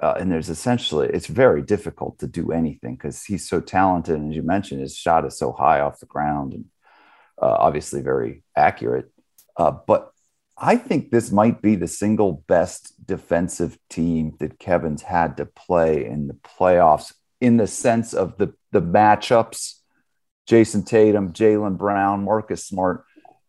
Uh, 0.01 0.15
and 0.19 0.31
there's 0.31 0.49
essentially, 0.49 1.09
it's 1.09 1.27
very 1.27 1.61
difficult 1.61 2.19
to 2.21 2.27
do 2.27 2.53
anything 2.53 2.95
because 2.95 3.25
he's 3.25 3.47
so 3.49 3.61
talented. 3.61 4.15
And 4.15 4.31
as 4.31 4.37
you 4.37 4.43
mentioned, 4.43 4.81
his 4.81 4.97
shot 4.97 5.27
is 5.27 5.37
so 5.37 5.53
high 5.53 5.81
off 5.81 6.01
the 6.01 6.07
ground 6.07 6.55
and 6.55 6.65
uh, 7.43 7.57
obviously 7.59 8.01
very 8.01 8.45
accurate. 8.57 9.11
Uh, 9.57 9.73
but 9.73 10.13
I 10.61 10.77
think 10.77 11.11
this 11.11 11.31
might 11.31 11.63
be 11.63 11.77
the 11.77 11.87
single 11.87 12.45
best 12.49 13.07
defensive 13.07 13.79
team 13.89 14.35
that 14.41 14.59
Kevin's 14.59 15.03
had 15.03 15.37
to 15.37 15.47
play 15.47 16.05
in 16.05 16.27
the 16.27 16.35
playoffs 16.35 17.15
in 17.41 17.57
the 17.57 17.69
sense 17.69 18.13
of 18.13 18.37
the, 18.39 18.53
the 18.73 18.83
matchups. 18.83 19.75
Jayson 20.49 20.85
Tatum, 20.85 21.33
Jaylen 21.33 21.79
Brown, 21.79 22.25
Marcus 22.25 22.65
Smart. 22.65 23.05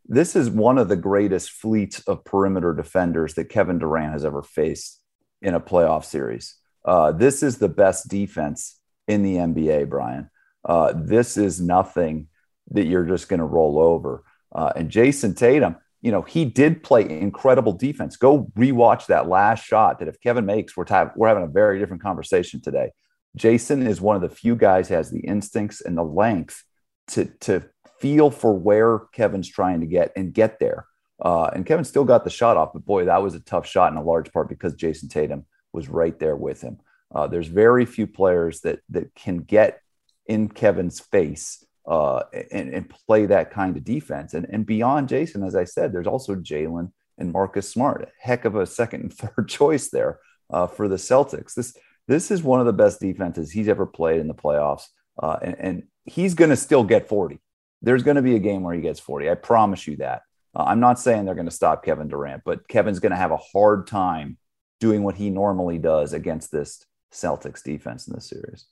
This 0.05 0.35
is 0.35 0.49
one 0.49 0.77
of 0.77 0.89
the 0.89 0.95
greatest 0.95 1.51
fleets 1.51 1.99
of 2.01 2.25
perimeter 2.25 2.73
defenders 2.73 3.33
that 3.35 3.49
Kevin 3.49 3.79
Durant 3.79 4.13
has 4.13 4.25
ever 4.25 4.43
faced 4.43 5.01
in 5.41 5.55
a 5.55 5.59
playoff 5.59 6.03
series. 6.03 6.55
Uh, 6.85 7.11
this 7.11 7.41
is 7.41 7.57
the 7.57 7.69
best 7.69 8.07
defense 8.07 8.79
in 9.07 9.23
the 9.23 9.35
NBA, 9.35 9.89
Brian. 9.89 10.29
Uh, 10.63 10.93
this 10.95 11.37
is 11.37 11.59
nothing 11.59 12.27
that 12.71 12.85
you're 12.85 13.05
just 13.05 13.29
going 13.29 13.39
to 13.39 13.45
roll 13.45 13.79
over. 13.79 14.23
Uh, 14.51 14.73
and 14.75 14.89
Jayson 14.89 15.35
Tatum, 15.35 15.77
you 16.01 16.11
know, 16.11 16.21
he 16.21 16.45
did 16.45 16.81
play 16.83 17.07
incredible 17.07 17.73
defense. 17.73 18.15
Go 18.15 18.51
rewatch 18.57 19.07
that 19.07 19.27
last 19.27 19.65
shot 19.65 19.99
that 19.99 20.07
if 20.07 20.19
Kevin 20.21 20.45
makes, 20.45 20.77
we're, 20.77 20.85
we're 21.15 21.27
having 21.27 21.43
a 21.43 21.47
very 21.47 21.79
different 21.79 22.01
conversation 22.01 22.61
today. 22.61 22.91
Jayson 23.37 23.85
is 23.85 24.01
one 24.01 24.15
of 24.15 24.21
the 24.21 24.29
few 24.29 24.55
guys 24.55 24.87
has 24.89 25.11
the 25.11 25.19
instincts 25.19 25.81
and 25.81 25.97
the 25.97 26.03
length 26.03 26.63
to, 27.09 27.25
to 27.41 27.63
feel 27.99 28.31
for 28.31 28.53
where 28.53 28.99
Kevin's 29.13 29.49
trying 29.49 29.81
to 29.81 29.85
get 29.85 30.11
and 30.15 30.33
get 30.33 30.59
there. 30.59 30.85
Uh, 31.21 31.49
and 31.53 31.65
Kevin 31.65 31.83
still 31.83 32.05
got 32.05 32.23
the 32.23 32.29
shot 32.29 32.55
off, 32.55 32.71
but 32.73 32.85
boy, 32.85 33.05
that 33.05 33.21
was 33.21 33.35
a 33.35 33.41
tough 33.41 33.67
shot 33.67 33.91
in 33.91 33.97
a 33.97 34.03
large 34.03 34.31
part 34.31 34.47
because 34.47 34.73
Jayson 34.75 35.09
Tatum 35.09 35.45
was 35.73 35.89
right 35.89 36.17
there 36.17 36.35
with 36.35 36.61
him. 36.61 36.77
Uh, 37.13 37.27
there's 37.27 37.47
very 37.47 37.85
few 37.85 38.07
players 38.07 38.61
that 38.61 38.79
that 38.89 39.13
can 39.15 39.39
get 39.39 39.81
in 40.25 40.47
Kevin's 40.47 40.99
face 40.99 41.65
uh, 41.87 42.23
and, 42.51 42.73
and, 42.73 42.89
play 42.89 43.25
that 43.25 43.51
kind 43.51 43.75
of 43.75 43.83
defense. 43.83 44.33
And, 44.33 44.45
and 44.51 44.65
beyond 44.65 45.09
Jayson, 45.09 45.45
as 45.45 45.55
I 45.55 45.63
said, 45.63 45.91
there's 45.91 46.07
also 46.07 46.35
Jaylen 46.35 46.91
and 47.17 47.31
Marcus 47.31 47.69
Smart, 47.69 48.09
heck 48.19 48.45
of 48.45 48.55
a 48.55 48.65
second 48.65 49.01
and 49.01 49.13
third 49.13 49.47
choice 49.47 49.89
there 49.89 50.19
uh, 50.49 50.67
for 50.67 50.87
the 50.87 50.97
Celtics. 50.97 51.53
This 51.53 51.75
this 52.07 52.31
is 52.31 52.41
one 52.41 52.59
of 52.59 52.65
the 52.65 52.73
best 52.73 52.99
defenses 52.99 53.51
he's 53.51 53.67
ever 53.67 53.85
played 53.85 54.19
in 54.19 54.27
the 54.27 54.33
playoffs, 54.33 54.85
uh, 55.21 55.37
and, 55.41 55.55
and 55.59 55.83
he's 56.05 56.33
going 56.33 56.49
to 56.49 56.55
still 56.55 56.83
get 56.83 57.07
40. 57.07 57.39
There's 57.83 58.01
going 58.01 58.15
to 58.15 58.23
be 58.23 58.35
a 58.35 58.39
game 58.39 58.63
where 58.63 58.73
he 58.73 58.81
gets 58.81 58.99
40. 58.99 59.29
I 59.29 59.35
promise 59.35 59.85
you 59.85 59.97
that. 59.97 60.23
Uh, 60.55 60.63
I'm 60.63 60.79
not 60.79 60.99
saying 60.99 61.25
they're 61.25 61.35
going 61.35 61.45
to 61.45 61.51
stop 61.51 61.85
Kevin 61.85 62.07
Durant, 62.07 62.41
but 62.43 62.67
Kevin's 62.67 62.99
going 62.99 63.11
to 63.11 63.15
have 63.15 63.31
a 63.31 63.37
hard 63.37 63.85
time 63.85 64.37
doing 64.79 65.03
what 65.03 65.15
he 65.15 65.29
normally 65.29 65.77
does 65.77 66.13
against 66.13 66.51
this 66.51 66.83
Celtics 67.13 67.63
defense 67.63 68.07
in 68.07 68.15
this 68.15 68.27
series. 68.27 68.65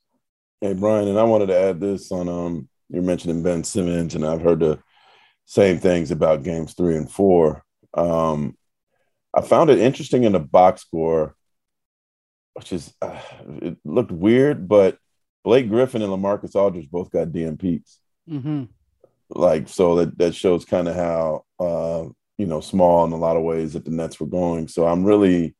Hey 0.62 0.74
Brian, 0.74 1.08
and 1.08 1.20
I 1.20 1.24
wanted 1.24 1.48
to 1.48 1.60
add 1.60 1.80
this 1.80 2.12
on 2.12 2.28
um 2.28 2.70
you're 2.90 3.04
mentioning 3.04 3.44
Ben 3.44 3.64
Simmons, 3.64 4.16
and 4.16 4.26
I've 4.26 4.42
heard 4.42 4.60
the 4.60 4.80
same 5.46 5.80
things 5.80 6.12
about 6.12 6.44
games 6.44 6.74
three 6.74 6.96
and 6.96 7.10
four. 7.10 7.64
Um, 7.94 8.58
I 9.34 9.42
found 9.42 9.70
it 9.70 9.80
interesting 9.80 10.24
in 10.24 10.34
the 10.34 10.40
box 10.40 10.82
score, 10.82 11.36
which 12.54 12.74
is 12.74 12.94
uh, 13.02 13.20
it 13.62 13.78
looked 13.84 14.12
weird, 14.12 14.68
but 14.68 14.98
Blake 15.44 15.70
Griffin 15.70 16.02
and 16.02 16.12
Lamarcus 16.12 16.56
Aldridge 16.56 16.90
both 16.90 17.12
got 17.12 17.30
DNPs. 17.30 17.98
Mm-hmm. 18.30 18.64
Like 19.30 19.68
so 19.68 19.96
that 19.98 20.18
that 20.18 20.36
shows 20.36 20.66
kind 20.66 20.88
of 20.88 20.96
how 20.96 21.46
uh, 21.60 22.06
you 22.38 22.46
know 22.46 22.62
small 22.62 23.06
in 23.06 23.12
a 23.12 23.18
lot 23.18 23.38
of 23.38 23.44
ways 23.44 23.74
that 23.74 23.86
the 23.86 23.92
Nets 23.92 24.20
were 24.20 24.28
going. 24.28 24.68
So 24.68 24.88
I'm 24.88 25.04
really 25.04 25.56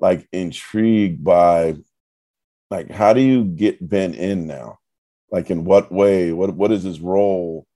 like 0.00 0.26
intrigued 0.32 1.22
by 1.22 1.76
like 2.70 2.90
how 2.90 3.12
do 3.12 3.20
you 3.20 3.44
get 3.44 3.86
Ben 3.86 4.14
in 4.14 4.46
now? 4.46 4.78
Like 5.30 5.50
in 5.50 5.64
what 5.64 5.92
way? 5.92 6.32
What 6.32 6.54
what 6.54 6.72
is 6.72 6.82
his 6.82 7.00
role? 7.00 7.66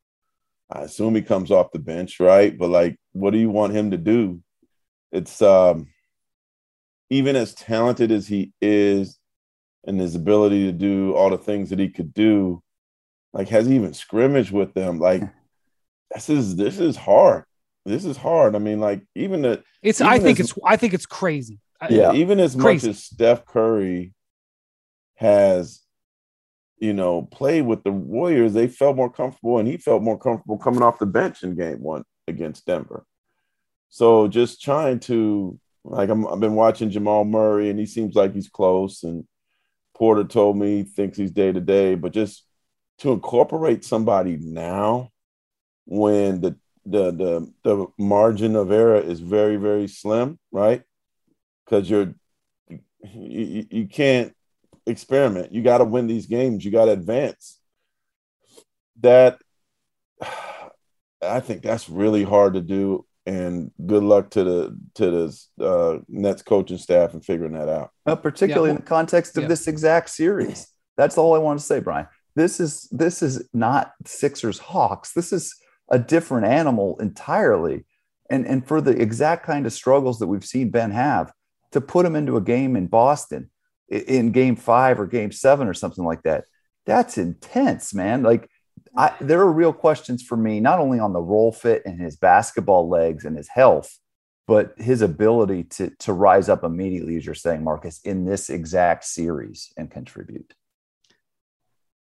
I 0.71 0.83
assume 0.83 1.15
he 1.15 1.23
comes 1.23 1.51
off 1.51 1.73
the 1.73 1.79
bench, 1.79 2.19
right? 2.19 2.57
But 2.57 2.71
like, 2.71 2.97
what 3.12 3.33
do 3.33 3.38
you 3.38 3.51
want 3.51 3.75
him 3.75 3.91
to 3.91 3.99
do? 3.99 4.43
It's 5.11 5.43
um 5.43 5.88
even 7.11 7.37
as 7.37 7.55
talented 7.55 8.11
as 8.11 8.27
he 8.27 8.53
is 8.62 9.19
and 9.85 10.01
his 10.01 10.15
ability 10.15 10.65
to 10.67 10.73
do 10.73 11.15
all 11.15 11.29
the 11.29 11.37
things 11.37 11.69
that 11.71 11.79
he 11.79 11.91
could 11.91 12.15
do, 12.15 12.62
like 13.35 13.49
has 13.49 13.67
he 13.67 13.75
even 13.75 13.93
scrimmaged 13.93 14.53
with 14.53 14.73
them? 14.73 14.99
Like 14.99 15.23
this 16.15 16.31
is 16.31 16.57
this 16.57 16.79
is 16.79 16.97
hard. 16.97 17.45
This 17.85 18.05
is 18.05 18.17
hard. 18.17 18.55
I 18.55 18.59
mean, 18.59 18.81
like 18.81 19.03
even 19.15 19.43
the 19.43 19.62
it's 19.83 20.01
even 20.01 20.12
I 20.12 20.19
think 20.19 20.41
as, 20.41 20.51
it's 20.51 20.59
I 20.65 20.77
think 20.77 20.95
it's 20.95 21.07
crazy. 21.07 21.61
Yeah, 21.91 22.12
even 22.12 22.41
as 22.41 22.55
crazy. 22.55 22.87
much 22.88 22.97
as 22.97 23.05
Steph 23.05 23.45
Curry 23.45 24.15
has 25.17 25.82
you 26.83 26.92
know, 26.92 27.23
play 27.23 27.62
with 27.62 27.85
the 27.85 27.92
Warriors, 27.92 28.55
they 28.55 28.66
felt 28.66 28.97
more 28.97 29.09
comfortable, 29.09 29.59
and 29.59 29.68
he 29.68 29.77
felt 29.77 30.03
more 30.03 30.18
comfortable 30.18 30.59
coming 30.59 30.83
off 30.83 30.99
the 30.99 31.07
bench 31.07 31.45
in 31.45 31.55
Game 31.55 31.81
One 31.81 32.03
against 32.27 32.66
Denver. 32.66 33.07
So 33.88 34.27
just 34.27 34.61
trying 34.61 34.99
to 35.01 35.61
like 35.85 36.11
i 36.11 36.14
have 36.14 36.40
been 36.40 36.57
watching 36.57 36.90
Jamal 36.90 37.25
Murray, 37.25 37.71
and 37.71 37.79
he 37.79 37.87
seems 37.87 38.16
like 38.16 38.35
he's 38.35 38.49
close. 38.49 39.05
And 39.05 39.25
Porter 39.95 40.25
told 40.25 40.57
me 40.57 40.79
he 40.79 40.83
thinks 40.83 41.16
he's 41.16 41.31
day 41.31 41.53
to 41.53 41.61
day, 41.61 41.95
but 41.95 42.12
just 42.12 42.45
to 42.99 43.12
incorporate 43.12 43.85
somebody 43.85 44.38
now 44.40 45.11
when 45.85 46.40
the 46.40 46.57
the 46.85 47.12
the 47.12 47.53
the 47.62 47.87
margin 47.97 48.57
of 48.57 48.73
error 48.73 49.01
is 49.01 49.21
very 49.21 49.55
very 49.55 49.87
slim, 49.87 50.37
right? 50.51 50.83
Because 51.64 51.88
you're 51.88 52.12
you, 52.68 53.66
you 53.71 53.87
can't 53.87 54.35
experiment. 54.87 55.53
You 55.53 55.62
got 55.62 55.79
to 55.79 55.85
win 55.85 56.07
these 56.07 56.27
games. 56.27 56.64
You 56.64 56.71
got 56.71 56.87
to 56.87 56.92
advance. 56.92 57.59
That 59.01 59.38
I 61.23 61.40
think 61.40 61.62
that's 61.62 61.88
really 61.88 62.25
hard 62.25 62.55
to 62.55 62.61
do. 62.61 63.07
And 63.25 63.71
good 63.87 64.03
luck 64.03 64.31
to 64.31 64.42
the 64.42 64.79
to 64.95 65.11
the 65.59 65.64
uh, 65.64 65.99
Nets 66.09 66.42
coaching 66.42 66.79
staff 66.79 67.14
and 67.14 67.25
figuring 67.25 67.53
that 67.53 67.68
out. 67.68 67.90
Uh, 68.05 68.16
particularly 68.16 68.71
yeah, 68.71 68.77
in 68.77 68.81
the 68.81 68.87
context 68.87 69.37
of 69.37 69.42
yeah. 69.42 69.49
this 69.49 69.68
exact 69.68 70.11
series. 70.11 70.66
That's 70.97 71.16
all 71.16 71.35
I 71.35 71.38
want 71.38 71.61
to 71.61 71.64
say, 71.64 71.79
Brian. 71.79 72.09
This 72.35 72.59
is 72.59 72.88
this 72.90 73.23
is 73.23 73.49
not 73.53 73.92
Sixers 74.07 74.59
Hawks. 74.59 75.12
This 75.12 75.33
is 75.33 75.55
a 75.88 76.01
different 76.01 76.47
animal 76.47 76.99
entirely. 76.99 77.85
And 78.29 78.45
and 78.45 78.66
for 78.66 78.81
the 78.81 79.01
exact 79.01 79.47
kind 79.47 79.66
of 79.66 79.73
struggles 79.73 80.18
that 80.18 80.27
we've 80.27 80.45
seen 80.45 80.71
Ben 80.71 80.90
have, 80.90 81.33
to 81.73 81.81
put 81.81 82.07
him 82.07 82.16
into 82.16 82.37
a 82.37 82.40
game 82.40 82.75
in 82.75 82.87
Boston 82.87 83.51
in 83.88 84.33
game 84.33 84.57
five 84.57 84.99
or 84.99 85.07
game 85.07 85.33
seven 85.33 85.68
or 85.68 85.75
something 85.75 86.05
like 86.05 86.23
that. 86.23 86.45
That's 86.87 87.18
intense, 87.18 87.95
man. 87.95 88.23
Like, 88.23 88.49
I, 88.97 89.14
there 89.21 89.40
are 89.40 89.53
real 89.53 89.73
questions 89.73 90.23
for 90.23 90.37
me, 90.37 90.61
not 90.61 90.79
only 90.79 90.99
on 90.99 91.12
the 91.12 91.21
role 91.21 91.53
fit 91.53 91.83
and 91.87 92.01
his 92.01 92.16
basketball 92.16 92.88
legs 92.88 93.25
and 93.25 93.37
his 93.37 93.49
health, 93.49 93.99
but 94.47 94.75
his 94.77 95.03
ability 95.03 95.64
to, 95.64 95.90
to 96.01 96.12
rise 96.12 96.49
up 96.49 96.64
immediately, 96.64 97.16
as 97.16 97.25
you're 97.25 97.35
saying, 97.35 97.62
Marcus, 97.62 98.01
in 98.05 98.25
this 98.25 98.51
exact 98.51 99.05
series 99.05 99.73
and 99.77 99.90
contribute. 99.90 100.53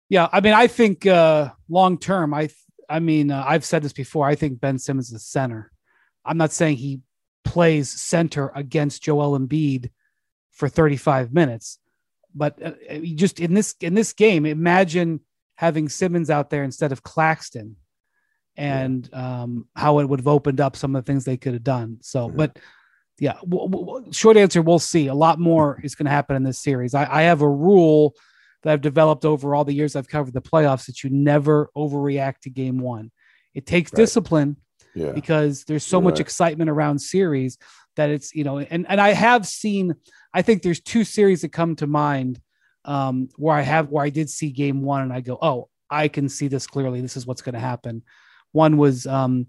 Yeah. 0.10 0.28
I 0.32 0.42
mean, 0.42 0.54
I 0.54 0.68
think 0.68 1.06
uh, 1.06 1.52
long 1.70 1.98
term, 1.98 2.34
I, 2.34 2.50
I 2.90 3.00
mean, 3.00 3.32
uh, 3.32 3.46
I've 3.48 3.64
said 3.64 3.84
this 3.84 3.94
before. 3.94 4.28
I 4.28 4.36
think 4.36 4.60
Ben 4.60 4.78
Simmons 4.78 5.10
is 5.10 5.16
a 5.16 5.20
center. 5.20 5.72
I'm 6.26 6.38
not 6.38 6.52
saying 6.52 6.78
he 6.78 7.00
plays 7.46 7.90
center 7.90 8.52
against 8.54 9.04
Joel 9.04 9.40
Embiid 9.40 9.92
for 10.52 10.70
35 10.70 11.34
minutes. 11.34 11.80
But 12.34 12.62
uh, 12.64 12.72
just 13.16 13.40
in 13.40 13.54
this 13.54 13.76
in 13.82 13.94
this 13.94 14.14
game, 14.14 14.46
imagine 14.46 15.20
having 15.56 15.90
Simmons 15.90 16.30
out 16.30 16.50
there 16.50 16.64
instead 16.64 16.92
of 16.92 17.04
Claxton. 17.04 17.76
and 18.58 19.10
um, 19.14 19.68
how 19.76 20.00
it 20.00 20.06
would 20.10 20.20
have 20.20 20.28
opened 20.28 20.60
up 20.60 20.76
some 20.76 20.96
of 20.96 21.04
the 21.04 21.10
things 21.12 21.24
they 21.26 21.38
could 21.38 21.54
have 21.54 21.64
done. 21.64 21.98
So, 22.02 22.30
but 22.30 22.60
yeah, 23.20 23.36
w- 23.50 23.70
w- 23.70 24.12
short 24.12 24.36
answer, 24.38 24.62
we'll 24.62 24.80
see. 24.80 25.08
A 25.08 25.14
lot 25.14 25.40
more 25.40 25.80
is 25.84 25.96
going 25.96 26.06
to 26.06 26.12
happen 26.12 26.36
in 26.36 26.44
this 26.44 26.60
series. 26.60 26.94
I, 26.94 27.08
I 27.10 27.22
have 27.24 27.42
a 27.42 27.50
rule 27.50 28.14
that 28.64 28.74
I've 28.74 28.82
developed 28.82 29.24
over 29.26 29.56
all 29.56 29.64
the 29.66 29.74
years 29.74 29.96
I've 29.96 30.08
covered 30.10 30.34
the 30.34 30.42
playoffs 30.42 30.86
that 30.88 31.04
you 31.04 31.10
never 31.10 31.70
overreact 31.78 32.40
to 32.44 32.50
game 32.50 32.78
one. 32.80 33.12
It 33.54 33.66
takes 33.66 33.92
Right. 33.94 33.98
discipline 34.02 34.58
Yeah. 34.96 35.12
because 35.14 35.64
there's 35.64 35.86
so 35.86 35.98
You're 35.98 36.04
much 36.04 36.14
right. 36.16 36.22
excitement 36.22 36.70
around 36.70 37.00
series 37.00 37.58
that 37.96 38.10
it's 38.10 38.34
you 38.34 38.44
know 38.44 38.60
and 38.60 38.86
and 38.88 39.02
I 39.02 39.14
have 39.14 39.48
seen 39.48 39.96
I 40.34 40.42
think 40.42 40.62
there's 40.62 40.82
two 40.82 41.04
series 41.04 41.42
that 41.42 41.52
come 41.52 41.76
to 41.78 41.88
mind 41.88 42.40
um 42.86 43.30
where 43.38 43.56
I 43.56 43.62
have 43.62 43.90
where 43.90 44.04
I 44.04 44.10
did 44.10 44.30
see 44.30 44.52
game 44.52 44.82
1 44.82 45.04
and 45.04 45.14
I 45.14 45.22
go 45.22 45.38
oh 45.42 45.70
I 45.90 46.08
can 46.08 46.30
see 46.30 46.48
this 46.48 46.68
clearly. 46.68 47.02
This 47.02 47.18
is 47.18 47.28
what's 47.28 47.42
going 47.42 47.56
to 47.56 47.60
happen. 47.60 48.04
One 48.54 48.78
was 48.78 49.06
um 49.06 49.48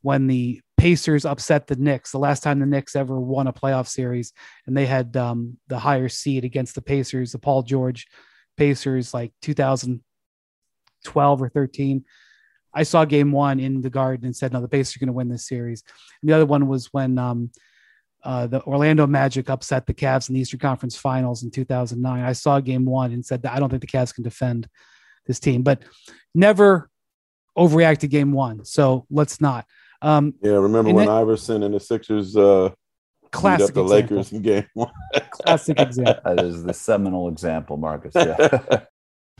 when 0.00 0.26
the 0.26 0.60
Pacers 0.78 1.24
upset 1.24 1.68
the 1.68 1.76
Knicks 1.76 2.10
the 2.10 2.18
last 2.18 2.42
time 2.42 2.58
the 2.58 2.66
Knicks 2.66 2.96
ever 2.96 3.20
won 3.20 3.46
a 3.46 3.52
playoff 3.52 3.86
series 3.86 4.32
and 4.66 4.76
they 4.76 4.86
had 4.86 5.16
um 5.16 5.58
the 5.68 5.78
higher 5.78 6.08
seed 6.08 6.44
against 6.44 6.74
the 6.74 6.82
Pacers 6.82 7.32
the 7.32 7.38
Paul 7.38 7.62
George 7.62 8.08
Pacers 8.56 9.14
like 9.14 9.32
2012 9.42 11.42
or 11.42 11.48
13 11.48 12.04
I 12.74 12.82
saw 12.84 13.04
game 13.04 13.32
one 13.32 13.60
in 13.60 13.82
the 13.82 13.90
garden 13.90 14.26
and 14.26 14.34
said, 14.34 14.52
no, 14.52 14.60
the 14.60 14.68
Pacers 14.68 14.96
are 14.96 15.00
going 15.00 15.08
to 15.08 15.12
win 15.12 15.28
this 15.28 15.46
series. 15.46 15.82
And 16.22 16.30
the 16.30 16.34
other 16.34 16.46
one 16.46 16.68
was 16.68 16.88
when 16.92 17.18
um, 17.18 17.50
uh, 18.24 18.46
the 18.46 18.62
Orlando 18.62 19.06
Magic 19.06 19.50
upset 19.50 19.86
the 19.86 19.94
Cavs 19.94 20.28
in 20.28 20.34
the 20.34 20.40
Eastern 20.40 20.60
Conference 20.60 20.96
Finals 20.96 21.42
in 21.42 21.50
2009. 21.50 22.24
I 22.24 22.32
saw 22.32 22.60
game 22.60 22.84
one 22.84 23.12
and 23.12 23.24
said 23.24 23.42
that 23.42 23.52
I 23.52 23.58
don't 23.58 23.68
think 23.68 23.80
the 23.80 23.86
Cavs 23.86 24.14
can 24.14 24.22
defend 24.24 24.68
this 25.26 25.40
team, 25.40 25.62
but 25.62 25.82
never 26.34 26.88
overreact 27.58 27.98
to 27.98 28.08
game 28.08 28.32
one. 28.32 28.64
So 28.64 29.06
let's 29.10 29.40
not. 29.40 29.66
Um, 30.00 30.34
Yeah. 30.42 30.52
Remember 30.52 30.92
when 30.92 31.06
that- 31.06 31.12
Iverson 31.12 31.62
and 31.62 31.74
the 31.74 31.80
Sixers 31.80 32.36
uh, 32.36 32.70
beat 33.22 33.30
classic 33.32 33.68
up 33.70 33.74
the 33.74 33.82
example. 33.82 34.16
Lakers 34.16 34.32
in 34.32 34.42
game 34.42 34.66
one? 34.74 34.90
Classic 35.30 35.78
example. 35.78 36.20
That 36.24 36.44
is 36.44 36.62
the 36.62 36.74
seminal 36.74 37.28
example, 37.28 37.76
Marcus. 37.76 38.12
Yeah. 38.14 38.82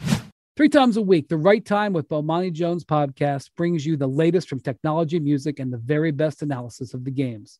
Three 0.57 0.69
times 0.69 0.99
a 0.99 1.03
week, 1.03 1.29
the 1.29 1.37
right 1.39 1.65
time 1.65 1.95
with 1.95 2.09
Bomani 2.09 2.53
Jones 2.53 2.85
podcast 2.85 3.49
brings 3.57 3.87
you 3.87 3.97
the 3.97 4.07
latest 4.07 4.51
from 4.51 4.61
technology, 4.61 5.19
music, 5.19 5.59
and 5.59 5.73
the 5.73 5.79
very 5.79 6.11
best 6.11 6.43
analysis 6.43 6.93
of 6.93 7.05
the 7.05 7.11
games. 7.11 7.59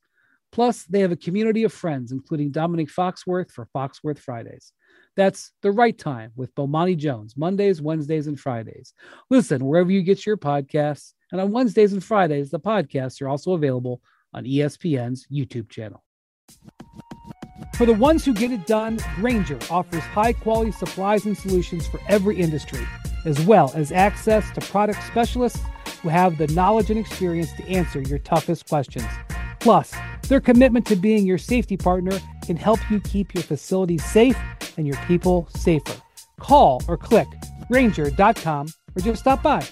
Plus, 0.53 0.85
they 0.85 1.01
have 1.01 1.13
a 1.13 1.17
community 1.17 1.65
of 1.65 1.73
friends, 1.73 2.13
including 2.13 2.53
Domonique 2.53 2.93
Foxworth 2.93 3.51
for 3.51 3.67
Foxworth 3.75 4.19
Fridays. 4.19 4.73
That's 5.17 5.53
the 5.63 5.73
right 5.73 5.97
time 5.97 6.33
with 6.37 6.55
Bomani 6.55 6.97
Jones, 6.97 7.37
Mondays, 7.37 7.83
Wednesdays, 7.83 8.27
and 8.27 8.39
Fridays. 8.39 8.93
Listen 9.31 9.65
wherever 9.65 9.91
you 9.91 10.03
get 10.03 10.25
your 10.25 10.37
podcasts. 10.37 11.15
And 11.33 11.41
on 11.41 11.53
Wednesdays 11.53 11.95
and 11.95 12.05
Fridays, 12.05 12.51
the 12.51 12.61
podcasts 12.61 13.21
are 13.23 13.29
also 13.29 13.53
available 13.53 14.03
on 14.35 14.45
ESPN's 14.45 15.27
YouTube 15.33 15.71
channel. 15.71 16.05
For 17.75 17.87
the 17.87 17.95
ones 17.95 18.25
who 18.25 18.35
get 18.35 18.53
it 18.53 18.67
done, 18.67 18.99
Grainger 19.17 19.59
offers 19.71 20.03
high 20.03 20.35
quality 20.35 20.73
supplies 20.73 21.25
and 21.25 21.37
solutions 21.37 21.87
for 21.87 22.01
every 22.09 22.37
industry, 22.37 22.87
as 23.25 23.41
well 23.47 23.73
as 23.75 23.93
access 23.93 24.51
to 24.53 24.61
product 24.61 25.03
specialists 25.05 25.61
who 26.03 26.09
have 26.09 26.37
the 26.37 26.49
knowledge 26.49 26.91
and 26.91 26.99
experience 26.99 27.53
to 27.55 27.67
answer 27.69 28.01
your 28.03 28.19
toughest 28.19 28.69
questions. 28.69 29.07
Plus, 29.63 29.95
their 30.29 30.41
commitment 30.41 30.85
to 30.87 30.97
being 30.97 31.25
your 31.25 31.39
safety 31.39 31.77
partner 31.77 32.19
can 32.45 32.57
help 32.57 32.81
you 32.91 32.99
keep 32.99 33.33
your 33.33 33.45
facilities 33.45 34.05
safe 34.05 34.37
and 34.77 34.89
your 34.89 34.97
people 35.07 35.47
safer. 35.55 36.03
Call 36.41 36.83
or 36.89 36.97
click 36.97 37.29
Grainger.com 37.71 38.67
or 38.97 39.03
just 39.03 39.21
stop 39.21 39.41
by. 39.41 39.65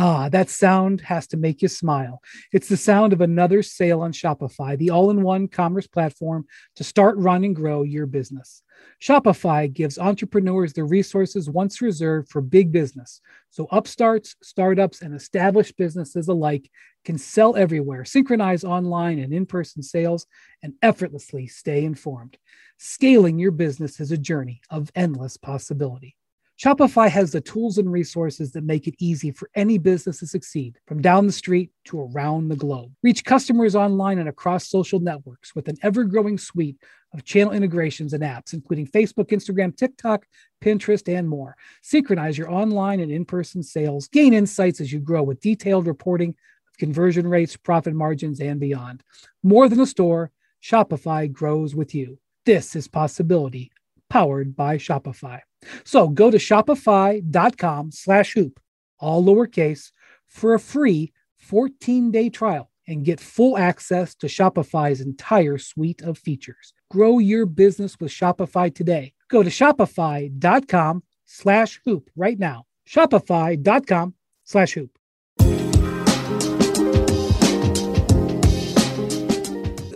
Ah, 0.00 0.28
that 0.28 0.48
sound 0.48 1.00
has 1.00 1.26
to 1.26 1.36
make 1.36 1.60
you 1.60 1.66
smile. 1.66 2.22
It's 2.52 2.68
the 2.68 2.76
sound 2.76 3.12
of 3.12 3.20
another 3.20 3.64
sale 3.64 4.00
on 4.02 4.12
Shopify, 4.12 4.78
the 4.78 4.90
all 4.90 5.10
in 5.10 5.22
one 5.22 5.48
commerce 5.48 5.88
platform 5.88 6.46
to 6.76 6.84
start, 6.84 7.18
run, 7.18 7.42
and 7.42 7.56
grow 7.56 7.82
your 7.82 8.06
business. 8.06 8.62
Shopify 9.02 9.72
gives 9.72 9.98
entrepreneurs 9.98 10.72
the 10.72 10.84
resources 10.84 11.50
once 11.50 11.82
reserved 11.82 12.30
for 12.30 12.40
big 12.40 12.70
business. 12.70 13.20
So 13.50 13.66
upstarts, 13.72 14.36
startups, 14.40 15.02
and 15.02 15.16
established 15.16 15.76
businesses 15.76 16.28
alike 16.28 16.70
can 17.04 17.18
sell 17.18 17.56
everywhere, 17.56 18.04
synchronize 18.04 18.62
online 18.62 19.18
and 19.18 19.32
in 19.32 19.46
person 19.46 19.82
sales, 19.82 20.28
and 20.62 20.74
effortlessly 20.80 21.48
stay 21.48 21.84
informed. 21.84 22.38
Scaling 22.78 23.40
your 23.40 23.50
business 23.50 23.98
is 23.98 24.12
a 24.12 24.16
journey 24.16 24.60
of 24.70 24.92
endless 24.94 25.36
possibility. 25.36 26.17
Shopify 26.58 27.08
has 27.08 27.30
the 27.30 27.40
tools 27.40 27.78
and 27.78 27.92
resources 27.92 28.50
that 28.50 28.64
make 28.64 28.88
it 28.88 28.96
easy 28.98 29.30
for 29.30 29.48
any 29.54 29.78
business 29.78 30.18
to 30.18 30.26
succeed, 30.26 30.76
from 30.88 31.00
down 31.00 31.24
the 31.24 31.32
street 31.32 31.70
to 31.84 32.00
around 32.00 32.48
the 32.48 32.56
globe. 32.56 32.90
Reach 33.00 33.24
customers 33.24 33.76
online 33.76 34.18
and 34.18 34.28
across 34.28 34.66
social 34.66 34.98
networks 34.98 35.54
with 35.54 35.68
an 35.68 35.76
ever 35.84 36.02
growing 36.02 36.36
suite 36.36 36.76
of 37.14 37.24
channel 37.24 37.52
integrations 37.52 38.12
and 38.12 38.24
apps, 38.24 38.54
including 38.54 38.88
Facebook, 38.88 39.26
Instagram, 39.26 39.76
TikTok, 39.76 40.26
Pinterest, 40.60 41.06
and 41.16 41.28
more. 41.28 41.54
Synchronize 41.80 42.36
your 42.36 42.50
online 42.50 42.98
and 42.98 43.12
in 43.12 43.24
person 43.24 43.62
sales, 43.62 44.08
gain 44.08 44.34
insights 44.34 44.80
as 44.80 44.92
you 44.92 44.98
grow 44.98 45.22
with 45.22 45.40
detailed 45.40 45.86
reporting 45.86 46.30
of 46.68 46.76
conversion 46.76 47.28
rates, 47.28 47.56
profit 47.56 47.94
margins, 47.94 48.40
and 48.40 48.58
beyond. 48.58 49.04
More 49.44 49.68
than 49.68 49.78
a 49.78 49.86
store, 49.86 50.32
Shopify 50.60 51.30
grows 51.30 51.76
with 51.76 51.94
you. 51.94 52.18
This 52.44 52.74
is 52.74 52.88
possibility 52.88 53.70
powered 54.10 54.56
by 54.56 54.76
Shopify. 54.76 55.40
So 55.84 56.08
go 56.08 56.30
to 56.30 56.38
shopify.com 56.38 57.92
slash 57.92 58.32
hoop, 58.32 58.60
all 58.98 59.24
lowercase, 59.24 59.92
for 60.26 60.54
a 60.54 60.60
free 60.60 61.12
14 61.38 62.10
day 62.10 62.28
trial 62.28 62.70
and 62.86 63.04
get 63.04 63.20
full 63.20 63.58
access 63.58 64.14
to 64.16 64.26
Shopify's 64.26 65.00
entire 65.00 65.58
suite 65.58 66.02
of 66.02 66.18
features. 66.18 66.72
Grow 66.90 67.18
your 67.18 67.46
business 67.46 67.96
with 68.00 68.10
Shopify 68.10 68.74
today. 68.74 69.12
Go 69.28 69.42
to 69.42 69.50
shopify.com 69.50 71.02
slash 71.26 71.80
hoop 71.84 72.10
right 72.16 72.38
now. 72.38 72.64
Shopify.com 72.88 74.14
slash 74.44 74.72
hoop. 74.72 74.97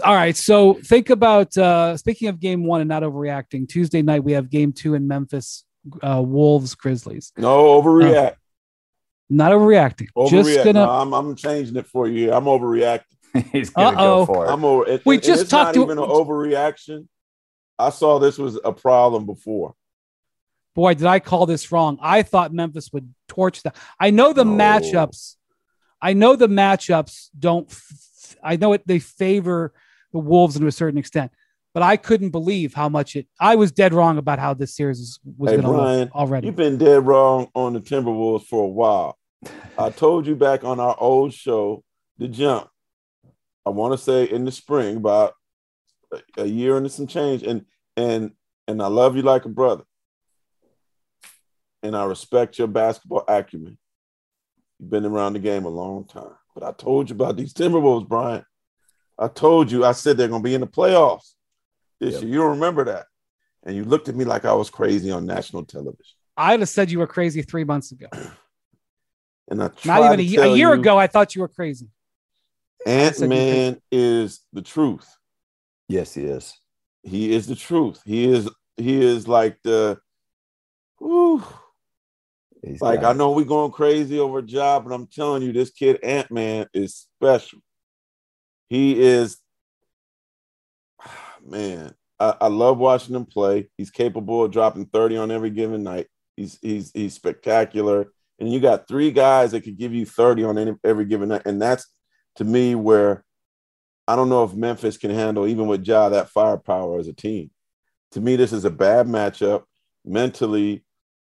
All 0.05 0.15
right. 0.15 0.37
So 0.37 0.75
think 0.75 1.11
about 1.11 1.57
uh 1.57 1.97
speaking 1.97 2.29
of 2.29 2.41
game 2.41 2.65
one 2.65 2.81
and 2.81 2.89
not 2.89 3.03
overreacting. 3.03 3.69
Tuesday 3.69 4.03
night 4.03 4.25
we 4.25 4.33
have 4.33 4.51
game 4.51 4.73
two 4.73 4.95
in 4.95 5.07
Memphis, 5.09 5.65
uh 6.03 6.23
Wolves 6.25 6.75
Grizzlies. 6.75 7.33
No, 7.37 7.81
overreact. 7.81 8.37
Not 9.31 9.53
overreacting. 9.53 10.09
overreact. 10.17 10.31
Just 10.31 10.57
gonna 10.65 10.73
No, 10.85 10.91
I'm, 10.91 11.13
I'm 11.15 11.35
changing 11.37 11.77
it 11.77 11.87
for 11.87 12.07
you. 12.09 12.33
I'm 12.33 12.45
overreacting. 12.45 13.03
He's 13.53 13.71
gonna 13.71 13.97
Uh-oh. 13.97 14.27
go 14.27 14.35
for 14.35 14.47
it. 14.47 14.51
I'm 14.51 14.65
over. 14.65 14.87
It, 14.89 15.03
We 15.07 15.15
and 15.17 15.25
just 15.25 15.43
it's 15.43 15.51
talked 15.51 15.69
not 15.69 15.75
to- 15.75 15.83
even 15.93 15.99
an 15.99 16.09
overreaction. 16.09 17.07
I 17.79 17.91
saw 17.91 18.19
this 18.19 18.39
was 18.39 18.59
a 18.65 18.73
problem 18.73 19.25
before. 19.27 19.75
boy, 20.75 20.95
did 20.95 21.07
I 21.07 21.19
call 21.21 21.47
this 21.47 21.73
wrong. 21.73 21.99
I 22.03 22.23
thought 22.23 22.53
Memphis 22.53 22.93
would 22.93 23.13
torch 23.29 23.63
them. 23.63 23.73
I 23.99 24.11
know 24.11 24.33
the 24.33 24.45
No. 24.45 24.53
matchups. 24.57 25.37
I 26.01 26.13
know 26.13 26.37
the 26.37 26.49
matchups 26.49 27.29
don't 27.39 27.71
f- 27.71 28.37
I 28.43 28.57
know 28.57 28.73
it 28.73 28.83
they 28.87 28.99
favor 28.99 29.73
the 30.13 30.19
Wolves 30.19 30.59
to 30.59 30.67
a 30.67 30.73
certain 30.73 30.99
extent, 30.99 31.33
but 31.75 31.83
I 31.83 31.97
couldn't 31.97 32.31
believe 32.31 32.75
how 32.75 32.89
much 32.89 33.17
it 33.17 33.27
I 33.41 33.57
was 33.57 33.73
dead 33.73 33.95
wrong 33.95 34.19
about 34.19 34.39
how 34.39 34.55
this 34.55 34.75
series 34.77 35.19
was, 35.39 35.51
Hey, 35.51 35.57
gonna 35.57 35.69
Brian, 35.69 36.11
already. 36.15 36.47
You've 36.47 36.57
been 36.57 36.79
dead 36.79 37.07
wrong 37.07 37.49
on 37.55 37.73
the 37.73 37.81
Timberwolves 37.81 38.45
for 38.47 38.65
a 38.65 38.69
while. 38.69 39.19
I 39.77 39.91
told 39.91 40.27
you 40.27 40.37
back 40.37 40.65
on 40.65 40.79
our 40.79 40.95
old 40.99 41.33
show, 41.33 41.83
The 42.19 42.29
Jump. 42.29 42.69
I 43.67 43.71
want 43.71 43.93
to 43.93 43.99
say 43.99 44.25
in 44.25 44.45
the 44.45 44.53
spring, 44.53 44.97
about 44.97 45.35
a- 46.13 46.43
a 46.43 46.47
year 46.47 46.77
and 46.77 46.91
some 46.91 47.07
change, 47.07 47.43
and 47.43 47.65
and 47.97 48.33
and 48.69 48.83
I 48.83 48.87
love 48.89 49.17
you 49.17 49.23
like 49.23 49.45
a 49.45 49.49
brother, 49.49 49.85
and 51.83 51.97
I 51.97 52.05
respect 52.05 52.59
your 52.59 52.69
basketball 52.69 53.25
acumen. 53.27 53.79
You've 54.79 54.91
been 54.91 55.07
around 55.07 55.33
the 55.35 55.39
game 55.39 55.65
a 55.65 55.69
long 55.71 56.05
time, 56.07 56.35
but 56.55 56.65
I 56.65 56.73
told 56.73 57.09
you 57.09 57.17
about 57.17 57.37
these 57.37 57.55
Timberwolves, 57.55 58.09
Brian. 58.09 58.45
I 59.19 59.29
told 59.29 59.71
you, 59.71 59.85
I 59.85 59.93
said 59.93 60.17
they're 60.17 60.29
going 60.29 60.43
to 60.43 60.49
be 60.49 60.55
in 60.55 60.61
the 60.61 60.67
playoffs 60.67 61.33
this 62.01 62.15
Yep. 62.15 62.23
year. 62.23 62.33
You 62.33 62.45
remember 62.45 62.85
that, 62.87 63.07
and 63.65 63.77
you 63.77 63.85
looked 63.85 64.09
at 64.09 64.17
me 64.17 64.25
like 64.25 64.45
I 64.45 64.53
was 64.53 64.71
crazy 64.71 65.11
on 65.11 65.27
national 65.27 65.65
television. 65.65 65.97
I'd 66.37 66.61
have 66.61 66.69
said 66.69 66.91
you 66.91 66.99
were 66.99 67.07
crazy 67.07 67.43
three 67.43 67.65
months 67.65 67.93
ago. 67.93 68.07
And 69.51 69.63
I 69.63 69.71
Not 69.85 69.99
even 70.05 70.21
a, 70.21 70.23
to 70.23 70.23
a 70.23 70.35
tell 70.37 70.57
year 70.57 70.73
you, 70.73 70.81
ago, 70.81 70.97
I 70.97 71.07
thought 71.07 71.35
you 71.35 71.43
were 71.43 71.49
crazy. 71.49 71.89
Ant 72.87 73.21
Man 73.21 73.81
is 73.91 74.41
the 74.53 74.63
truth. 74.63 75.15
yes, 75.89 76.15
he 76.15 76.25
is. 76.25 76.59
He 77.03 77.33
is 77.33 77.47
the 77.49 77.57
truth. 77.57 78.01
He 78.07 78.25
is 78.33 78.49
he 78.77 79.03
is 79.03 79.29
like 79.29 79.59
the 79.63 79.99
whew, 80.99 81.43
like 82.81 83.03
I 83.03 83.13
know 83.13 83.33
we're 83.33 83.45
going 83.45 83.73
crazy 83.73 84.19
over 84.19 84.39
a 84.39 84.43
job, 84.43 84.85
but 84.85 84.95
I'm 84.95 85.07
telling 85.07 85.43
you, 85.43 85.53
this 85.53 85.71
kid 85.71 86.03
Ant 86.03 86.31
Man 86.31 86.67
is 86.73 87.07
special. 87.19 87.59
He 88.73 88.99
is 88.99 89.37
man. 91.45 91.95
I, 92.19 92.35
I 92.43 92.47
love 92.47 92.79
watching 92.79 93.15
him 93.15 93.27
play. 93.27 93.69
He's 93.77 93.91
capable 93.91 94.45
of 94.45 94.51
dropping 94.51 94.87
30 94.87 95.19
on 95.19 95.31
every 95.31 95.51
given 95.51 95.83
night. 95.83 96.07
He's 96.37 96.59
he's 96.63 96.91
he's 96.95 97.13
spectacular. 97.13 98.11
And 98.39 98.51
you 98.51 98.61
got 98.61 98.89
three 98.89 99.11
guys 99.11 99.51
that 99.51 99.61
could 99.61 99.77
give 99.77 99.93
you 99.93 100.07
30 100.07 100.45
on 100.45 100.57
any, 100.59 100.73
every 100.85 101.05
given 101.05 101.29
night. 101.29 101.43
And 101.45 101.61
that's 101.61 101.87
to 102.37 102.45
me 102.45 102.75
where 102.75 103.25
I 104.09 104.17
don't 104.17 104.31
know 104.31 104.43
if 104.43 104.55
Memphis 104.55 104.97
can 104.97 105.11
handle, 105.11 105.47
even 105.47 105.67
with 105.67 105.87
Ja, 105.87 106.09
that 106.09 106.31
firepower 106.31 106.99
as 106.99 107.09
a 107.09 107.13
team. 107.13 107.51
To 108.13 108.23
me, 108.23 108.37
this 108.37 108.55
is 108.55 108.65
a 108.65 108.71
bad 108.71 109.07
matchup. 109.07 109.65
Mentally, 110.05 110.83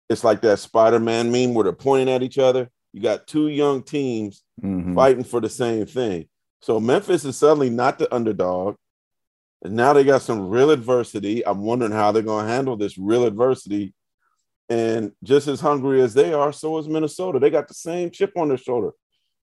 it's 0.09 0.23
like 0.23 0.39
that 0.41 0.59
Spider-Man 0.59 1.31
meme 1.33 1.53
where 1.53 1.65
they're 1.65 1.73
pointing 1.73 2.13
at 2.13 2.23
each 2.23 2.37
other. 2.37 2.69
You 2.93 3.01
got 3.01 3.27
two 3.27 3.49
young 3.49 3.83
teams 3.83 4.41
Mhm. 4.63 4.95
fighting 4.95 5.25
for 5.25 5.41
the 5.41 5.49
same 5.49 5.85
thing. 5.85 6.29
So 6.65 6.79
Memphis 6.79 7.25
is 7.25 7.37
suddenly 7.37 7.69
not 7.69 7.99
the 7.99 8.11
underdog. 8.11 8.75
And 9.61 9.75
now 9.75 9.93
they 9.93 10.03
got 10.03 10.23
some 10.23 10.49
real 10.49 10.71
adversity. 10.71 11.45
I'm 11.45 11.61
wondering 11.61 11.91
how 11.91 12.11
they're 12.11 12.23
going 12.23 12.47
to 12.47 12.51
handle 12.51 12.75
this 12.75 12.97
real 12.97 13.25
adversity. 13.25 13.93
And 14.67 15.11
just 15.23 15.47
as 15.47 15.59
hungry 15.59 16.01
as 16.01 16.15
they 16.15 16.33
are, 16.33 16.51
so 16.51 16.79
is 16.79 16.87
Minnesota. 16.87 17.37
They 17.37 17.51
got 17.51 17.67
the 17.67 17.75
same 17.75 18.09
chip 18.09 18.33
on 18.35 18.47
their 18.47 18.57
shoulder. 18.57 18.93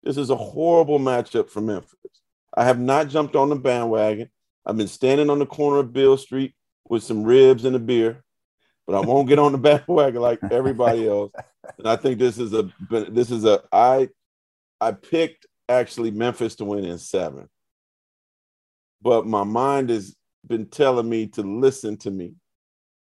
This 0.03 0.17
is 0.17 0.31
a 0.31 0.37
horrible 0.37 0.99
matchup 0.99 1.49
for 1.49 1.61
Memphis. 1.61 1.95
I 2.57 2.65
have 2.65 2.81
not 2.81 3.07
jumped 3.07 3.37
on 3.37 3.51
the 3.51 3.55
bandwagon. 3.55 4.29
I've 4.67 4.77
been 4.77 4.89
standing 4.89 5.31
on 5.31 5.39
the 5.39 5.47
corner 5.47 5.79
of 5.79 5.93
Beale 5.93 6.17
Street 6.17 6.57
with 6.89 7.05
some 7.05 7.23
ribs 7.23 7.65
and 7.65 7.77
a 7.77 7.79
beer, 7.79 8.25
but 8.85 8.97
I 8.97 9.01
won't 9.01 9.29
get 9.29 9.39
on 9.39 9.53
the 9.53 9.59
bandwagon 9.87 10.21
like 10.21 10.41
everybody 10.51 11.07
else. 11.07 11.31
And 11.79 11.87
I 11.87 11.95
think 11.95 12.19
this 12.19 12.39
is 12.39 12.53
a 12.53 12.69
this 12.91 13.31
is 13.31 13.45
a 13.45 13.63
I 13.71 14.09
I 14.81 14.91
picked 14.91 15.47
actually 15.73 16.11
Memphis 16.11 16.57
to 16.57 16.65
win 16.65 16.85
in 16.85 16.99
seven, 16.99 17.49
but 19.01 19.27
my 19.27 19.45
mind 19.45 19.91
has 19.91 20.17
been 20.47 20.67
telling 20.67 21.09
me 21.09 21.27
to 21.29 21.43
listen 21.43 21.97
to 21.99 22.11
me, 22.11 22.35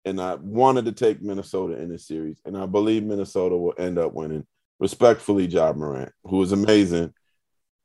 and 0.04 0.20
I 0.20 0.34
wanted 0.34 0.84
to 0.86 0.92
take 0.92 1.22
Minnesota 1.22 1.80
in 1.80 1.88
this 1.88 2.06
series, 2.06 2.40
and 2.44 2.56
I 2.56 2.66
believe 2.66 3.02
Minnesota 3.04 3.56
will 3.56 3.74
end 3.78 3.98
up 3.98 4.12
winning. 4.12 4.46
Respectfully, 4.78 5.46
Ja 5.46 5.72
Morant, 5.72 6.12
who 6.24 6.42
is 6.42 6.52
amazing, 6.52 7.12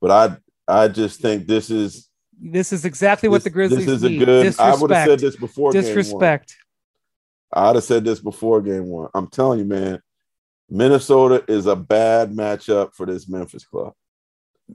but 0.01 0.11
I 0.11 0.37
I 0.67 0.87
just 0.87 1.21
think 1.21 1.47
this 1.47 1.69
is 1.69 2.09
This 2.39 2.73
is 2.73 2.85
exactly 2.85 3.29
what 3.29 3.43
the 3.43 3.49
Grizzlies 3.49 3.85
This 3.85 3.95
is 3.95 4.03
a 4.03 4.09
need. 4.09 4.25
good. 4.25 4.59
I 4.59 4.75
would 4.75 4.91
have 4.91 5.07
said 5.07 5.19
this 5.19 5.35
before. 5.35 5.71
Game 5.71 5.83
one. 5.83 5.93
Disrespect. 5.95 6.55
I'd 7.53 7.75
have 7.75 7.83
said 7.83 8.03
this 8.03 8.19
before 8.19 8.61
game 8.61 8.87
one. 8.87 9.09
I'm 9.13 9.27
telling 9.27 9.59
you, 9.59 9.65
man, 9.65 10.01
Minnesota 10.69 11.43
is 11.47 11.65
a 11.65 11.75
bad 11.75 12.31
matchup 12.31 12.93
for 12.93 13.05
this 13.05 13.27
Memphis 13.27 13.65
club. 13.65 13.93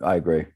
I 0.03 0.17
agree. 0.17 0.47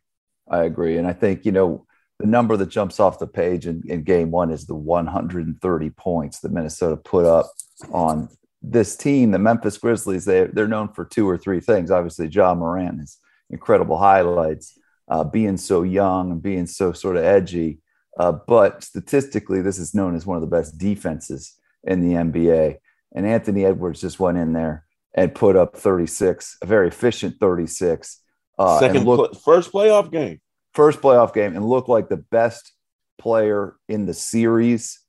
I 0.50 0.64
agree. 0.64 0.98
And 0.98 1.06
I 1.06 1.12
think, 1.12 1.44
you 1.44 1.52
know, 1.52 1.86
the 2.18 2.26
number 2.26 2.56
that 2.56 2.68
jumps 2.68 3.00
off 3.00 3.18
the 3.18 3.26
page 3.26 3.66
in, 3.66 3.82
in 3.86 4.02
game 4.02 4.30
one 4.30 4.50
is 4.50 4.66
the 4.66 4.74
130 4.74 5.90
points 5.90 6.40
that 6.40 6.52
Minnesota 6.52 6.96
put 6.96 7.24
up 7.24 7.50
on 7.92 8.28
this 8.62 8.94
team, 8.96 9.30
the 9.30 9.38
Memphis 9.38 9.78
Grizzlies. 9.78 10.26
They, 10.26 10.44
they're 10.44 10.68
known 10.68 10.92
for 10.92 11.04
two 11.04 11.28
or 11.28 11.38
three 11.38 11.60
things. 11.60 11.90
Obviously, 11.90 12.28
Ja 12.28 12.54
Morant 12.54 13.00
has 13.00 13.16
incredible 13.48 13.96
highlights, 13.96 14.78
uh, 15.08 15.24
being 15.24 15.56
so 15.56 15.82
young 15.82 16.30
and 16.32 16.42
being 16.42 16.66
so 16.66 16.92
sort 16.92 17.16
of 17.16 17.24
edgy. 17.24 17.78
Uh, 18.18 18.32
but 18.32 18.84
statistically, 18.84 19.62
this 19.62 19.78
is 19.78 19.94
known 19.94 20.14
as 20.14 20.26
one 20.26 20.36
of 20.36 20.42
the 20.42 20.46
best 20.46 20.76
defenses 20.76 21.58
in 21.84 22.00
the 22.00 22.14
NBA. 22.14 22.76
And 23.14 23.26
Anthony 23.26 23.64
Edwards 23.64 24.00
just 24.00 24.20
went 24.20 24.38
in 24.38 24.52
there 24.52 24.84
and 25.14 25.34
put 25.34 25.56
up 25.56 25.76
36, 25.76 26.58
a 26.62 26.66
very 26.66 26.88
efficient 26.88 27.36
36. 27.40 28.19
Uh, 28.60 28.78
Second, 28.78 29.04
look- 29.06 29.32
pl- 29.32 29.40
first 29.40 29.72
playoff 29.72 30.10
game. 30.12 30.38
first 30.74 31.00
playoff 31.00 31.32
game 31.34 31.56
and 31.56 31.64
look 31.64 31.88
like 31.88 32.08
the 32.08 32.16
best 32.30 32.72
player 33.18 33.76
in 33.88 34.06
the 34.06 34.14
series 34.14 35.00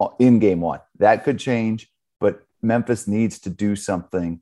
uh, 0.00 0.08
in 0.18 0.38
game 0.40 0.60
one. 0.60 0.80
That 0.98 1.24
could 1.24 1.38
change, 1.38 1.88
but 2.20 2.42
Memphis 2.62 3.06
needs 3.06 3.38
to 3.40 3.50
do 3.50 3.76
something 3.76 4.40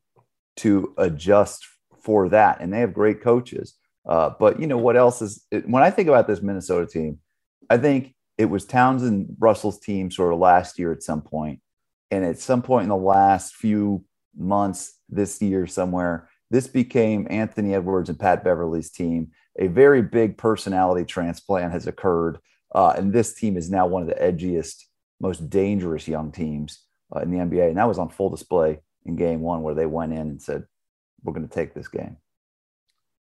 to 0.56 0.94
adjust 0.98 1.66
for 2.02 2.28
that. 2.30 2.60
And 2.60 2.72
they 2.72 2.80
have 2.80 2.92
great 2.94 3.20
coaches. 3.22 3.74
Uh, 4.06 4.30
but 4.38 4.60
you 4.60 4.66
know 4.66 4.78
what 4.78 4.96
else 4.96 5.22
is 5.22 5.46
when 5.66 5.82
I 5.82 5.90
think 5.90 6.08
about 6.08 6.26
this 6.26 6.42
Minnesota 6.42 6.86
team, 6.86 7.18
I 7.70 7.76
think 7.78 8.14
it 8.36 8.46
was 8.46 8.64
Towns 8.64 9.02
and 9.02 9.36
Russell's 9.38 9.78
team 9.78 10.10
sort 10.10 10.32
of 10.32 10.38
last 10.38 10.78
year 10.78 10.90
at 10.92 11.02
some 11.02 11.22
point, 11.22 11.60
and 12.10 12.24
at 12.24 12.38
some 12.38 12.62
point 12.62 12.82
in 12.84 12.88
the 12.90 12.96
last 12.96 13.54
few 13.54 14.04
months 14.36 14.98
this 15.08 15.40
year 15.40 15.66
somewhere, 15.66 16.28
this 16.50 16.66
became 16.66 17.26
Anthony 17.30 17.74
Edwards 17.74 18.08
and 18.08 18.18
Pat 18.18 18.44
Beverley's 18.44 18.90
team. 18.90 19.32
A 19.58 19.68
very 19.68 20.02
big 20.02 20.36
personality 20.36 21.04
transplant 21.04 21.72
has 21.72 21.86
occurred, 21.86 22.38
uh, 22.74 22.94
and 22.96 23.12
this 23.12 23.34
team 23.34 23.56
is 23.56 23.70
now 23.70 23.86
one 23.86 24.02
of 24.02 24.08
the 24.08 24.14
edgiest, 24.14 24.84
most 25.20 25.48
dangerous 25.48 26.06
young 26.06 26.32
teams 26.32 26.82
uh, 27.14 27.20
in 27.20 27.30
the 27.30 27.38
NBA. 27.38 27.68
And 27.68 27.78
that 27.78 27.88
was 27.88 27.98
on 27.98 28.08
full 28.08 28.30
display 28.30 28.80
in 29.04 29.16
Game 29.16 29.40
One, 29.40 29.62
where 29.62 29.74
they 29.74 29.86
went 29.86 30.12
in 30.12 30.18
and 30.18 30.42
said, 30.42 30.64
"We're 31.22 31.32
going 31.32 31.48
to 31.48 31.54
take 31.54 31.74
this 31.74 31.88
game." 31.88 32.16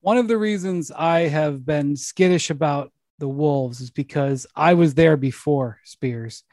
One 0.01 0.17
of 0.17 0.27
the 0.27 0.37
reasons 0.37 0.91
I 0.91 1.21
have 1.27 1.65
been 1.65 1.95
skittish 1.95 2.49
about 2.49 2.91
the 3.19 3.29
Wolves 3.29 3.81
is 3.81 3.91
because 3.91 4.47
I 4.55 4.73
was 4.73 4.95
there 4.95 5.15
before 5.15 5.79
Spears. 5.83 6.43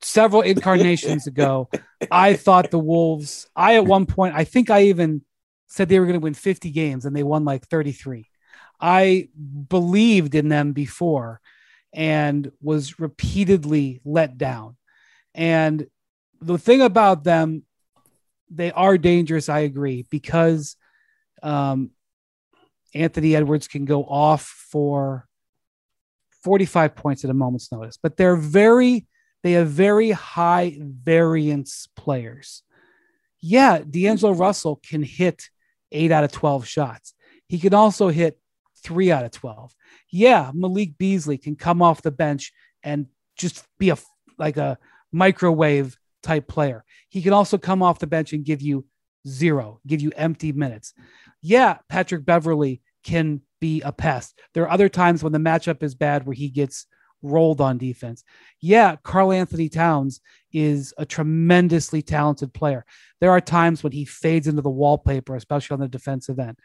Several 0.00 0.42
incarnations 0.42 1.26
ago, 1.26 1.68
I 2.10 2.34
thought 2.34 2.70
the 2.70 2.78
Wolves, 2.78 3.46
I 3.54 3.76
at 3.76 3.84
one 3.84 4.06
point, 4.06 4.34
I 4.34 4.44
think 4.44 4.70
I 4.70 4.84
even 4.84 5.22
said 5.66 5.88
they 5.88 5.98
were 5.98 6.06
going 6.06 6.18
to 6.18 6.24
win 6.24 6.34
50 6.34 6.70
games 6.70 7.04
and 7.04 7.14
they 7.14 7.22
won 7.22 7.44
like 7.44 7.66
33. 7.66 8.26
I 8.80 9.28
believed 9.68 10.34
in 10.34 10.48
them 10.48 10.72
before 10.72 11.40
and 11.92 12.50
was 12.60 12.98
repeatedly 12.98 14.00
let 14.04 14.36
down. 14.36 14.76
And 15.34 15.86
the 16.40 16.58
thing 16.58 16.82
about 16.82 17.24
them, 17.24 17.62
they 18.50 18.72
are 18.72 18.98
dangerous, 18.98 19.48
I 19.48 19.60
agree, 19.60 20.06
because 20.10 20.76
um, 21.42 21.90
Anthony 22.94 23.34
Edwards 23.34 23.68
can 23.68 23.84
go 23.84 24.04
off 24.04 24.42
for 24.42 25.26
45 26.42 26.94
points 26.94 27.24
at 27.24 27.30
a 27.30 27.34
moment's 27.34 27.72
notice, 27.72 27.98
but 28.00 28.16
they're 28.16 28.36
very, 28.36 29.06
they 29.42 29.52
have 29.52 29.68
very 29.68 30.10
high 30.10 30.76
variance 30.80 31.88
players. 31.96 32.62
Yeah, 33.40 33.78
D'Angelo 33.78 34.32
Russell 34.32 34.80
can 34.86 35.02
hit 35.02 35.48
eight 35.94 36.12
out 36.12 36.24
of 36.24 36.32
12 36.32 36.66
shots. 36.66 37.14
He 37.48 37.58
can 37.58 37.72
also 37.72 38.08
hit 38.08 38.38
three 38.82 39.10
out 39.10 39.24
of 39.24 39.30
12. 39.30 39.74
Yeah, 40.10 40.50
Malik 40.52 40.98
Beasley 40.98 41.38
can 41.38 41.56
come 41.56 41.80
off 41.80 42.02
the 42.02 42.10
bench 42.10 42.52
and 42.82 43.06
just 43.36 43.64
be 43.78 43.90
a 43.90 43.96
like 44.38 44.56
a 44.56 44.78
microwave 45.12 45.96
type 46.22 46.48
player. 46.48 46.84
He 47.08 47.22
can 47.22 47.32
also 47.32 47.56
come 47.56 47.82
off 47.82 47.98
the 47.98 48.06
bench 48.06 48.32
and 48.32 48.44
give 48.44 48.60
you 48.60 48.84
zero, 49.26 49.80
give 49.86 50.00
you 50.00 50.12
empty 50.16 50.52
minutes. 50.52 50.92
Yeah, 51.40 51.78
Patrick 51.88 52.24
Beverley 52.24 52.82
can 53.04 53.42
be 53.60 53.80
a 53.82 53.92
pest. 53.92 54.38
There 54.52 54.64
are 54.64 54.70
other 54.70 54.88
times 54.88 55.22
when 55.22 55.32
the 55.32 55.38
matchup 55.38 55.82
is 55.82 55.94
bad 55.94 56.26
where 56.26 56.34
he 56.34 56.48
gets 56.48 56.86
rolled 57.24 57.60
on 57.60 57.78
defense. 57.78 58.22
Yeah, 58.60 58.96
Karl-Anthony 59.02 59.68
Towns 59.68 60.20
is 60.52 60.94
a 60.98 61.06
tremendously 61.06 62.02
talented 62.02 62.52
player. 62.52 62.84
There 63.20 63.30
are 63.30 63.40
times 63.40 63.82
when 63.82 63.92
he 63.92 64.04
fades 64.04 64.46
into 64.46 64.62
the 64.62 64.70
wallpaper, 64.70 65.34
especially 65.34 65.74
on 65.74 65.80
the 65.80 65.88
defensive 65.88 66.38
end. 66.38 66.58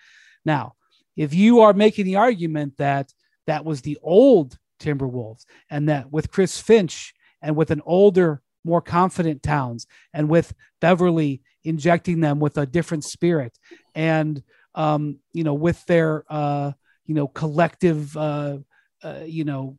Now, 0.45 0.73
if 1.15 1.33
you 1.33 1.61
are 1.61 1.73
making 1.73 2.05
the 2.05 2.17
argument 2.17 2.77
that 2.77 3.11
that 3.47 3.65
was 3.65 3.81
the 3.81 3.97
old 4.03 4.57
Timberwolves 4.79 5.45
and 5.69 5.89
that 5.89 6.11
with 6.11 6.31
Chris 6.31 6.59
Finch 6.59 7.13
and 7.41 7.55
with 7.55 7.71
an 7.71 7.81
older, 7.85 8.41
more 8.63 8.81
confident 8.81 9.41
Towns 9.41 9.87
and 10.13 10.29
with 10.29 10.53
Beverley 10.81 11.41
injecting 11.63 12.19
them 12.19 12.39
with 12.39 12.57
a 12.57 12.65
different 12.65 13.03
spirit 13.03 13.57
and 13.95 14.43
um, 14.75 15.19
you 15.33 15.43
know, 15.43 15.55
with 15.55 15.83
their 15.85 16.23
uh, 16.29 16.71
you 17.05 17.15
know, 17.15 17.27
collective 17.27 18.15
uh, 18.15 18.57
uh, 19.03 19.21
you 19.25 19.43
know, 19.43 19.77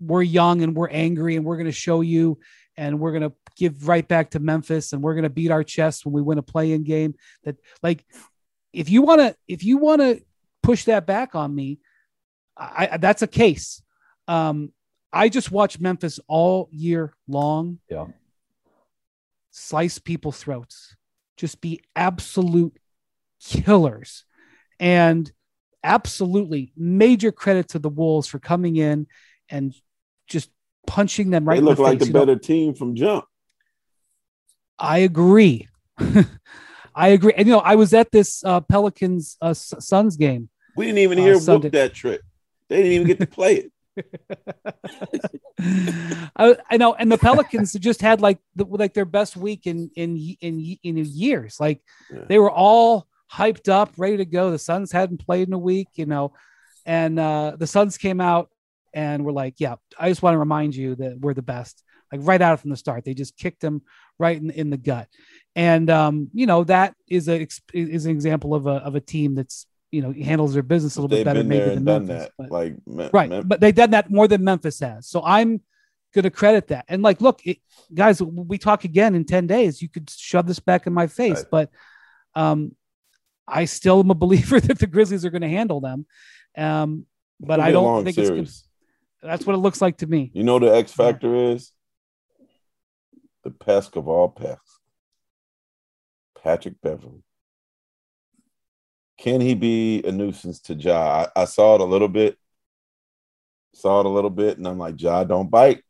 we're 0.00 0.22
young 0.22 0.62
and 0.62 0.74
we're 0.74 0.88
angry 0.88 1.36
and 1.36 1.44
we're 1.44 1.56
going 1.56 1.66
to 1.66 1.72
show 1.72 2.00
you 2.00 2.38
and 2.76 2.98
we're 2.98 3.12
going 3.12 3.22
to 3.28 3.32
give 3.56 3.86
right 3.86 4.06
back 4.08 4.30
to 4.30 4.38
Memphis 4.40 4.92
and 4.92 5.02
we're 5.02 5.14
going 5.14 5.24
to 5.24 5.30
beat 5.30 5.50
our 5.50 5.62
chest 5.62 6.04
when 6.06 6.12
we 6.14 6.22
win 6.22 6.38
a 6.38 6.42
play-in 6.42 6.82
game 6.84 7.14
that 7.44 7.56
like 7.82 8.04
if 8.72 8.88
you 8.88 9.02
want 9.02 9.20
to 9.20 9.36
if 9.46 9.62
you 9.64 9.76
want 9.76 10.00
to 10.00 10.22
push 10.62 10.84
that 10.84 11.06
back 11.06 11.34
on 11.34 11.54
me 11.54 11.78
I, 12.56 12.88
I 12.92 12.96
that's 12.96 13.22
a 13.22 13.26
case 13.26 13.82
um 14.28 14.72
I 15.12 15.28
just 15.28 15.50
watch 15.50 15.80
Memphis 15.80 16.20
all 16.28 16.68
year 16.70 17.14
long 17.28 17.80
Yeah. 17.90 18.06
slice 19.50 19.98
people's 19.98 20.38
throats 20.38 20.96
just 21.36 21.60
be 21.60 21.80
absolute 21.96 22.76
killers 23.44 24.24
and 24.78 25.30
absolutely 25.82 26.72
major 26.76 27.32
credit 27.32 27.68
to 27.68 27.78
the 27.78 27.88
Wolves 27.88 28.28
for 28.28 28.38
coming 28.38 28.76
in 28.76 29.06
and 29.48 29.74
just 30.30 30.48
punching 30.86 31.28
them 31.28 31.44
right 31.44 31.56
they 31.56 31.60
look 31.60 31.76
the 31.76 31.82
like 31.82 31.98
face. 31.98 32.00
the 32.00 32.06
You 32.06 32.12
know, 32.14 32.20
better 32.26 32.38
team 32.38 32.72
from 32.74 32.94
jump. 32.94 33.26
I 34.78 34.98
agree. 34.98 35.68
I 36.94 37.08
agree. 37.08 37.34
And 37.36 37.46
you 37.46 37.52
know, 37.52 37.60
I 37.60 37.74
was 37.74 37.92
at 37.92 38.10
this 38.10 38.42
uh, 38.44 38.60
Pelicans 38.62 39.36
uh, 39.42 39.52
Suns 39.52 40.16
game. 40.16 40.48
We 40.76 40.86
didn't 40.86 40.98
even 41.00 41.18
Uh, 41.18 41.22
hear 41.22 41.38
whoop 41.38 41.70
that 41.72 41.92
trick. 41.92 42.22
They 42.68 42.76
didn't 42.78 42.92
even 42.92 43.06
get 43.06 43.20
to 43.20 43.26
play 43.26 43.56
it. 43.56 43.72
I, 46.36 46.56
I 46.70 46.76
know, 46.78 46.94
and 46.94 47.10
the 47.12 47.18
Pelicans 47.18 47.72
just 47.74 48.00
had 48.00 48.20
like 48.20 48.38
the, 48.56 48.64
like 48.64 48.94
their 48.94 49.04
best 49.04 49.36
week 49.36 49.66
in 49.66 49.90
in 49.96 50.16
in 50.40 50.78
in 50.82 50.96
years. 50.96 51.58
Like 51.60 51.82
Yeah. 52.10 52.24
they 52.28 52.38
were 52.38 52.50
all 52.50 53.06
hyped 53.32 53.68
up, 53.68 53.92
ready 53.98 54.16
to 54.18 54.24
go. 54.24 54.50
The 54.50 54.58
Suns 54.58 54.90
hadn't 54.92 55.24
played 55.26 55.48
in 55.48 55.54
a 55.54 55.58
week, 55.58 55.88
you 55.94 56.06
know, 56.06 56.32
and 56.86 57.18
uh, 57.18 57.56
the 57.58 57.66
Suns 57.66 57.98
came 57.98 58.20
out 58.20 58.48
and 58.92 59.24
were 59.24 59.32
like, 59.32 59.54
"Yeah, 59.58 59.76
I 59.98 60.08
just 60.08 60.22
want 60.22 60.34
to 60.34 60.38
remind 60.38 60.74
you 60.74 60.94
that 60.96 61.18
we're 61.20 61.34
the 61.34 61.42
best." 61.42 61.82
Like 62.12 62.22
right 62.24 62.42
out 62.42 62.58
from 62.60 62.70
the 62.70 62.76
start, 62.76 63.04
they 63.04 63.14
just 63.14 63.36
kicked 63.36 63.60
them 63.60 63.82
right 64.18 64.36
in, 64.36 64.50
in 64.50 64.70
the 64.70 64.76
gut, 64.76 65.06
and 65.54 65.88
um, 65.90 66.28
you 66.34 66.46
know 66.46 66.64
that 66.64 66.94
is 67.08 67.28
a 67.28 67.46
is 67.72 68.04
an 68.06 68.10
example 68.10 68.54
of 68.54 68.66
a 68.66 68.72
of 68.84 68.94
a 68.96 69.00
team 69.00 69.34
that's 69.36 69.66
you 69.92 70.02
know 70.02 70.12
handles 70.12 70.54
their 70.54 70.62
business 70.64 70.96
a 70.96 71.00
little 71.00 71.08
bit 71.08 71.16
They've 71.16 71.24
better 71.24 71.40
been 71.40 71.48
maybe 71.48 71.74
than 71.76 71.84
done 71.84 72.06
Memphis. 72.06 72.24
that. 72.26 72.32
but- 72.38 72.50
Like 72.50 72.74
right 73.12 73.28
Mem- 73.30 73.46
but 73.48 73.60
they've 73.60 73.74
done 73.74 73.90
that 73.90 74.08
more 74.10 74.28
than 74.28 74.44
memphis 74.44 74.78
has 74.78 75.08
so 75.08 75.20
i'm 75.24 75.60
going 76.14 76.22
to 76.22 76.30
credit 76.30 76.68
that 76.68 76.84
and 76.88 77.02
like 77.02 77.20
look 77.20 77.44
it, 77.44 77.58
guys 77.92 78.22
we 78.22 78.56
talk 78.56 78.84
again 78.84 79.16
in 79.16 79.24
10 79.24 79.48
days 79.48 79.82
you 79.82 79.88
could 79.88 80.08
shove 80.08 80.46
this 80.46 80.60
back 80.60 80.86
in 80.86 80.92
my 80.92 81.08
face 81.08 81.38
Right. 81.38 81.46
but 81.50 81.70
um 82.36 82.76
i 83.48 83.64
still 83.64 83.98
am 83.98 84.10
a 84.10 84.14
believer 84.24 84.60
that 84.60 84.78
the 84.78 84.86
grizzlies 84.86 85.24
are 85.24 85.30
going 85.30 85.42
to 85.42 85.48
handle 85.48 85.80
them 85.80 86.06
um 86.56 87.04
but 87.40 87.58
i 87.58 87.72
don't 87.72 88.04
think 88.04 88.16
it's 88.16 88.30
gonna, 88.30 88.46
that's 89.22 89.46
what 89.46 89.54
it 89.54 89.58
looks 89.58 89.80
like 89.80 89.98
to 89.98 90.06
me 90.06 90.30
You 90.34 90.44
know 90.44 90.58
the 90.58 90.74
X 90.74 90.92
factor 90.92 91.34
is 91.34 91.72
the 93.42 93.50
pest 93.50 93.96
of 93.96 94.08
all 94.08 94.28
pests. 94.28 94.80
Patrick 96.42 96.80
Beverley. 96.82 97.22
Can 99.18 99.40
he 99.40 99.54
be 99.54 100.02
a 100.04 100.12
nuisance 100.12 100.60
to 100.62 100.74
Ja? 100.74 101.26
I, 101.36 101.42
I 101.42 101.44
saw 101.44 101.74
it 101.74 101.80
a 101.80 101.84
little 101.84 102.08
bit. 102.08 102.38
Saw 103.74 104.00
it 104.00 104.06
a 104.06 104.10
little 104.10 104.30
bit, 104.30 104.58
and 104.58 104.66
I'm 104.66 104.78
like, 104.78 105.00
Ja, 105.00 105.24
don't 105.24 105.50
bite. 105.50 105.82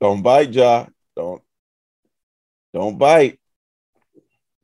Don't 0.00 0.22
bite, 0.22 0.52
Ja. 0.52 0.86
Don't 1.16 1.42
don't 2.72 2.98
bite. 2.98 3.38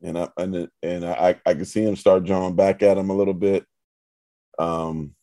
And 0.01 0.17
I 0.17 0.29
and 0.37 0.69
and 0.81 1.05
I 1.05 1.35
I 1.45 1.53
can 1.53 1.65
see 1.65 1.83
him 1.83 1.95
start 1.95 2.23
drawing 2.23 2.55
back 2.55 2.81
at 2.81 2.97
him 2.97 3.09
a 3.09 3.15
little 3.15 3.33
bit. 3.33 3.65
Um, 4.57 5.15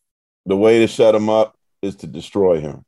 the 0.46 0.56
way 0.56 0.80
to 0.80 0.86
shut 0.86 1.14
him 1.14 1.28
up 1.28 1.56
is 1.82 1.96
to 1.96 2.06
destroy 2.06 2.60
him. 2.60 2.84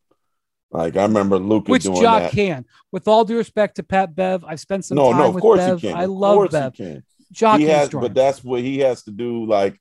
Like 0.73 0.97
I 0.97 1.03
remember 1.03 1.39
Lucas 1.39 1.71
which 1.71 1.83
doing 1.83 2.03
Ja 2.03 2.19
that. 2.21 2.33
can 2.33 2.65
with 2.91 3.07
all 3.07 3.25
due 3.25 3.37
respect 3.37 3.77
to 3.77 3.83
pat 3.83 4.15
bev 4.15 4.43
i've 4.45 4.59
spent 4.61 4.85
some 4.85 4.97
no, 4.97 5.11
time 5.11 5.19
no, 5.21 5.29
of 5.29 5.35
with 5.35 5.43
course 5.43 5.59
bev 5.59 5.81
he 5.81 5.89
can. 5.89 5.97
i 5.97 6.05
Of 6.05 6.11
love 6.11 6.51
bev 6.51 6.75
he 6.75 6.85
can. 6.85 7.03
Ja 7.35 7.57
he 7.59 7.65
has, 7.65 7.89
but 7.91 8.15
that's 8.15 8.43
what 8.45 8.61
he 8.61 8.79
has 8.79 9.03
to 9.05 9.11
do. 9.11 9.47
Like 9.47 9.81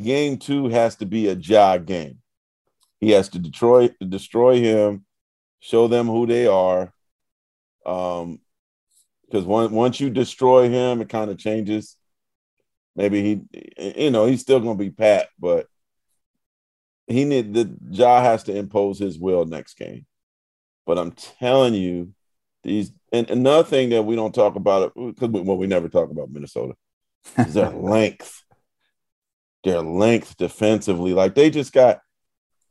game 0.00 0.38
two 0.38 0.68
has 0.68 0.96
to 0.96 1.06
be 1.06 1.28
a 1.28 1.34
Ja 1.34 1.78
game. 1.78 2.18
He 3.00 3.10
has 3.10 3.28
to 3.30 3.38
destroy 3.38 3.90
destroy 4.06 4.58
him, 4.60 5.04
show 5.60 5.88
them 5.88 6.06
who 6.06 6.26
they 6.26 6.46
are. 6.46 6.92
Um, 7.84 8.40
because 9.26 9.44
once 9.46 9.72
once 9.72 10.00
you 10.00 10.10
destroy 10.10 10.68
him, 10.68 11.00
it 11.00 11.08
kind 11.08 11.30
of 11.30 11.38
changes. 11.38 11.96
Maybe 12.94 13.22
he, 13.22 13.94
you 13.96 14.10
know, 14.10 14.26
he's 14.26 14.42
still 14.42 14.60
gonna 14.60 14.74
be 14.74 14.90
Pat, 14.90 15.28
but 15.38 15.66
he 17.12 17.24
need 17.24 17.54
the 17.54 17.76
Ja 17.90 18.22
has 18.22 18.44
to 18.44 18.56
impose 18.56 18.98
his 18.98 19.18
will 19.18 19.44
next 19.44 19.74
game. 19.74 20.06
But 20.86 20.98
I'm 20.98 21.12
telling 21.12 21.74
you, 21.74 22.12
these 22.62 22.92
and 23.12 23.28
another 23.30 23.64
thing 23.64 23.90
that 23.90 24.02
we 24.02 24.16
don't 24.16 24.34
talk 24.34 24.56
about 24.56 24.82
it 24.82 24.92
because 24.94 25.28
we, 25.28 25.40
well, 25.40 25.56
we 25.56 25.66
never 25.66 25.88
talk 25.88 26.10
about 26.10 26.30
Minnesota 26.30 26.74
is 27.38 27.54
their 27.54 27.70
length. 27.70 28.42
Their 29.64 29.80
length 29.80 30.36
defensively, 30.36 31.12
like 31.14 31.36
they 31.36 31.48
just 31.48 31.72
got, 31.72 32.00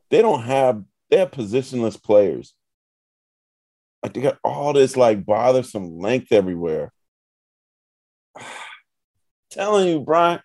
they 0.09 0.21
don't 0.21 0.43
have 0.43 0.83
they 1.09 1.17
have 1.17 1.31
positionless 1.31 2.01
players. 2.01 2.53
Like 4.03 4.13
they 4.13 4.21
got 4.21 4.39
all 4.43 4.73
this 4.73 4.97
like 4.97 5.25
bothersome 5.25 5.99
length 5.99 6.31
everywhere. 6.31 6.91
telling 9.51 9.87
you, 9.87 9.99
Brian, 9.99 10.41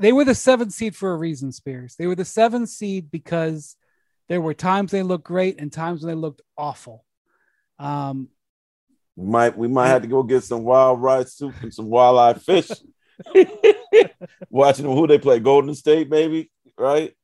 they 0.00 0.12
were 0.12 0.24
the 0.24 0.34
seventh 0.34 0.72
seed 0.72 0.96
for 0.96 1.12
a 1.12 1.16
reason, 1.16 1.52
Spears. 1.52 1.94
They 1.96 2.06
were 2.06 2.16
the 2.16 2.24
seventh 2.24 2.70
seed 2.70 3.10
because 3.10 3.76
there 4.28 4.40
were 4.40 4.54
times 4.54 4.90
they 4.90 5.02
looked 5.02 5.24
great 5.24 5.60
and 5.60 5.72
times 5.72 6.02
when 6.02 6.08
they 6.08 6.20
looked 6.20 6.42
awful. 6.56 7.04
Um, 7.78 8.28
might 9.16 9.56
we 9.56 9.68
might 9.68 9.88
have 9.88 10.02
to 10.02 10.08
go 10.08 10.22
get 10.22 10.42
some 10.42 10.64
wild 10.64 11.02
rice 11.02 11.34
soup 11.34 11.54
and 11.62 11.72
some 11.72 11.90
wildlife 11.90 12.42
fish. 12.42 12.70
Watching 14.50 14.86
who 14.86 15.06
they 15.06 15.18
play, 15.18 15.38
Golden 15.40 15.74
State, 15.74 16.08
maybe, 16.08 16.50
right? 16.78 17.14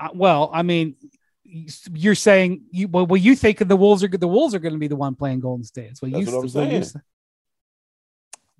uh, 0.00 0.08
well, 0.14 0.50
I 0.52 0.62
mean, 0.62 0.96
you're 1.44 2.14
saying 2.14 2.62
you 2.70 2.88
well, 2.88 3.06
well 3.06 3.16
you 3.16 3.34
think 3.34 3.58
the 3.58 3.76
Wolves 3.76 4.02
are 4.02 4.08
the 4.08 4.28
Wolves 4.28 4.54
are 4.54 4.60
going 4.60 4.72
to 4.72 4.78
be 4.78 4.88
the 4.88 4.96
one 4.96 5.14
playing 5.14 5.40
Golden 5.40 5.64
State. 5.64 5.88
That's 5.88 6.02
what 6.02 6.12
That's 6.12 6.26
you 6.26 6.36
what 6.36 6.56
I'm 6.56 6.70
what 6.70 7.02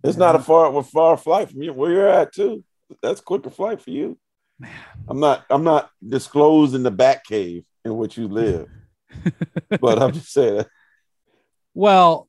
you 0.02 0.12
saying. 0.12 0.12
say. 0.12 0.18
It's 0.18 0.18
not 0.18 0.36
a 0.36 0.40
far 0.40 0.76
a 0.76 0.82
far 0.82 1.16
flight 1.16 1.50
from 1.50 1.62
you 1.62 1.72
where 1.72 1.90
you're 1.90 2.08
at 2.08 2.32
too. 2.32 2.64
That's 3.02 3.20
quicker 3.20 3.50
flight 3.50 3.80
for 3.80 3.90
you. 3.90 4.18
I'm 5.08 5.20
not 5.20 5.44
I'm 5.50 5.64
not 5.64 5.90
disclosing 6.06 6.82
the 6.82 6.90
back 6.90 7.24
cave 7.24 7.64
in 7.84 7.96
which 7.96 8.16
you 8.16 8.28
live, 8.28 8.68
but 9.80 10.02
I'm 10.02 10.12
just 10.12 10.32
saying. 10.32 10.64
Well, 11.74 12.28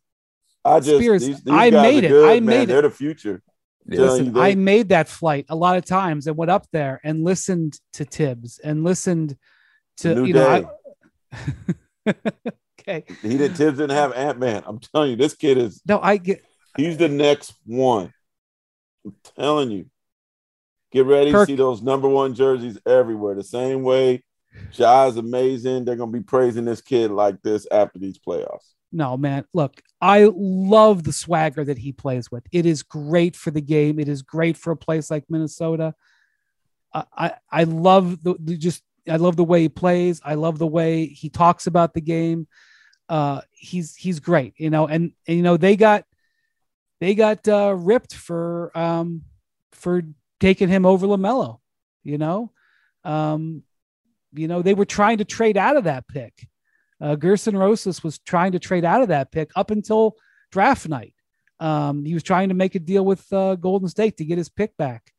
I 0.64 0.80
just 0.80 0.98
Spears, 0.98 1.26
these, 1.26 1.44
these 1.44 1.54
I 1.54 1.70
made 1.70 2.04
it. 2.04 2.10
Good, 2.10 2.30
I 2.30 2.36
man. 2.36 2.46
made 2.46 2.64
it. 2.64 2.68
They're 2.68 2.82
the 2.84 2.90
future. 2.90 3.42
Listen, 3.88 4.38
I 4.38 4.56
made 4.56 4.90
that 4.90 5.08
flight 5.10 5.46
a 5.50 5.56
lot 5.56 5.76
of 5.76 5.86
times 5.86 6.28
and 6.28 6.38
went 6.38 6.52
up 6.52 6.68
there 6.72 7.02
and 7.04 7.24
listened 7.24 7.80
to 7.94 8.06
Thibs 8.06 8.60
and 8.60 8.84
listened 8.84 9.36
to 9.98 10.16
New 10.16 10.26
you 10.26 10.34
know. 10.34 10.70
I, 12.06 12.14
okay, 12.80 13.04
He 13.24 13.38
did 13.38 13.56
Thibs 13.56 13.80
didn't 13.80 13.90
have 13.90 14.14
Ant 14.14 14.40
Man. 14.40 14.64
I'm 14.68 14.80
telling 14.80 15.10
you, 15.10 15.16
this 15.16 15.34
kid 15.34 15.58
is 15.58 15.82
no, 15.86 16.00
I 16.00 16.18
get 16.18 16.44
he's 16.78 16.98
the 16.98 17.10
next 17.10 17.54
one. 17.66 18.14
I'm 19.06 19.16
telling 19.36 19.72
you. 19.72 19.86
Get 20.92 21.06
ready 21.06 21.32
Kirk- 21.32 21.48
see 21.48 21.56
those 21.56 21.82
number 21.82 22.08
one 22.08 22.36
jerseys 22.36 22.78
everywhere. 22.86 23.36
The 23.36 23.44
same 23.44 23.84
way 23.84 24.24
Ja's 24.72 25.18
amazing. 25.18 25.86
They're 25.86 25.96
gonna 25.96 26.12
be 26.12 26.22
praising 26.22 26.66
this 26.66 26.82
kid 26.82 27.12
like 27.12 27.42
this 27.42 27.66
after 27.72 28.00
these 28.00 28.20
playoffs. 28.20 28.74
no 28.92 29.16
man. 29.16 29.46
Look, 29.54 29.82
I 30.02 30.30
love 30.34 31.04
the 31.04 31.14
swagger 31.14 31.64
that 31.64 31.78
he 31.78 31.94
plays 31.94 32.30
with. 32.30 32.44
It 32.52 32.66
is 32.66 32.84
great 32.84 33.36
for 33.36 33.52
the 33.52 33.62
game. 33.62 34.00
It 34.00 34.10
is 34.10 34.22
great 34.22 34.58
for 34.58 34.72
a 34.72 34.78
place 34.78 35.10
like 35.10 35.24
Minnesota. 35.30 35.96
I 36.94 37.06
I, 37.14 37.34
I 37.50 37.64
love 37.64 38.22
the, 38.22 38.36
the 38.40 38.58
just 38.58 38.84
I 39.10 39.16
love 39.16 39.38
the 39.38 39.44
way 39.46 39.62
he 39.62 39.70
plays. 39.70 40.22
I 40.24 40.34
love 40.36 40.60
the 40.60 40.68
way 40.68 41.06
he 41.06 41.30
talks 41.30 41.68
about 41.68 41.94
the 41.94 42.02
game. 42.02 42.48
Uh, 43.08 43.42
he's 43.52 43.96
he's 43.96 44.20
great, 44.20 44.54
you 44.58 44.70
know, 44.70 44.88
and, 44.88 45.14
and 45.28 45.38
you 45.38 45.44
know 45.44 45.58
they 45.58 45.76
got 45.76 46.06
they 47.02 47.16
got 47.16 47.46
uh, 47.48 47.76
ripped 47.76 48.14
for 48.14 48.72
um, 48.78 49.24
for 49.74 50.04
taking 50.40 50.70
him 50.70 50.86
over 50.86 51.08
LaMelo. 51.08 51.58
You 52.04 52.18
know, 52.18 52.52
um, 53.04 53.64
you 54.32 54.48
know 54.48 54.62
they 54.62 54.76
were 54.76 54.86
trying 54.86 55.18
to 55.18 55.26
trade 55.26 55.58
out 55.58 55.76
of 55.76 55.84
that 55.84 56.08
pick. 56.08 56.48
Uh, 57.02 57.16
Gerson 57.16 57.58
Rosas 57.58 58.04
was 58.04 58.20
trying 58.20 58.52
to 58.52 58.60
trade 58.60 58.86
out 58.86 59.02
of 59.02 59.08
that 59.08 59.32
pick 59.32 59.50
up 59.56 59.72
until 59.72 60.16
draft 60.52 60.88
night. 60.88 61.16
Um, 61.60 62.06
he 62.06 62.14
was 62.14 62.24
trying 62.24 62.50
to 62.50 62.56
make 62.56 62.76
a 62.76 62.80
deal 62.80 63.04
with 63.04 63.32
uh, 63.34 63.56
Golden 63.56 63.90
State 63.90 64.18
to 64.18 64.26
get 64.26 64.38
his 64.38 64.50
pick 64.50 64.78
back. 64.78 65.12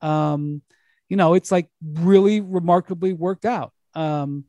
Um, 0.00 0.62
you 1.08 1.16
know, 1.16 1.34
it's 1.34 1.52
like 1.52 1.68
really 1.82 2.40
remarkably 2.40 3.12
worked 3.12 3.44
out. 3.44 3.72
Um, 3.94 4.44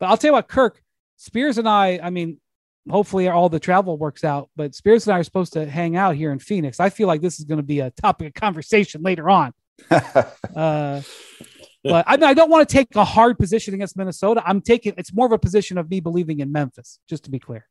but 0.00 0.06
I'll 0.06 0.16
tell 0.16 0.30
you 0.30 0.34
what, 0.34 0.48
Kirk 0.48 0.82
Spears 1.16 1.58
and 1.58 1.68
I, 1.68 2.00
I 2.02 2.10
mean, 2.10 2.40
hopefully 2.88 3.28
all 3.28 3.48
the 3.48 3.60
travel 3.60 3.96
works 3.96 4.24
out, 4.24 4.50
but 4.56 4.74
Spears 4.74 5.06
and 5.06 5.14
I 5.14 5.18
are 5.20 5.24
supposed 5.24 5.54
to 5.54 5.66
hang 5.66 5.96
out 5.96 6.16
here 6.16 6.32
in 6.32 6.38
Phoenix. 6.38 6.80
I 6.80 6.90
feel 6.90 7.08
like 7.08 7.20
this 7.20 7.38
is 7.38 7.44
going 7.44 7.58
to 7.58 7.66
be 7.66 7.80
a 7.80 7.90
topic 7.90 8.28
of 8.28 8.34
conversation 8.34 9.02
later 9.02 9.28
on. 9.30 9.52
Uh, 10.54 11.02
but 11.82 12.04
I, 12.06 12.16
mean, 12.16 12.24
I 12.24 12.32
don't 12.32 12.48
want 12.48 12.66
to 12.66 12.72
take 12.72 12.94
a 12.96 13.04
hard 13.04 13.38
position 13.38 13.74
against 13.74 13.96
Minnesota. 13.96 14.42
I'm 14.46 14.60
taking 14.60 14.94
it's 14.96 15.12
more 15.12 15.26
of 15.26 15.32
a 15.32 15.38
position 15.38 15.76
of 15.76 15.90
me 15.90 16.00
believing 16.00 16.40
in 16.40 16.50
Memphis, 16.50 16.98
just 17.08 17.24
to 17.24 17.30
be 17.30 17.38
clear. 17.38 17.66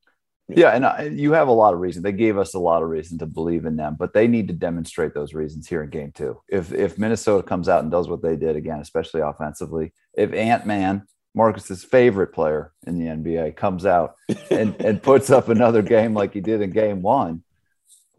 Yeah, 0.50 0.70
and 0.70 0.86
uh, 0.86 1.10
you 1.10 1.32
have 1.32 1.48
a 1.48 1.54
lot 1.54 1.74
of 1.74 1.80
reason. 1.80 2.04
They 2.04 2.12
gave 2.12 2.38
us 2.38 2.54
a 2.54 2.60
lot 2.60 2.84
of 2.84 2.90
reason 2.90 3.18
to 3.20 3.26
believe 3.26 3.66
in 3.66 3.78
them, 3.78 3.96
but 3.98 4.14
they 4.14 4.28
need 4.28 4.50
to 4.50 4.54
demonstrate 4.54 5.14
those 5.14 5.34
reasons 5.34 5.68
here 5.68 5.82
in 5.82 5.90
game 5.90 6.12
two. 6.14 6.42
If 6.50 6.74
if 6.74 6.98
Minnesota 6.98 7.42
comes 7.42 7.70
out 7.70 7.82
and 7.82 7.92
does 7.92 8.10
what 8.10 8.22
they 8.22 8.36
did 8.36 8.56
again, 8.56 8.80
especially 8.80 9.22
offensively, 9.22 9.94
if 10.14 10.34
Ant 10.34 10.66
Man, 10.66 11.04
Marcus's 11.36 11.84
favorite 11.84 12.34
player 12.34 12.72
in 12.86 13.00
the 13.00 13.06
NBA, 13.06 13.56
comes 13.56 13.86
out 13.86 14.16
and, 14.52 14.76
and 14.80 15.02
puts 15.02 15.30
up 15.30 15.50
another 15.50 15.82
game 15.82 16.14
like 16.14 16.34
he 16.34 16.42
did 16.42 16.62
in 16.62 16.70
game 16.70 17.02
one, 17.02 17.44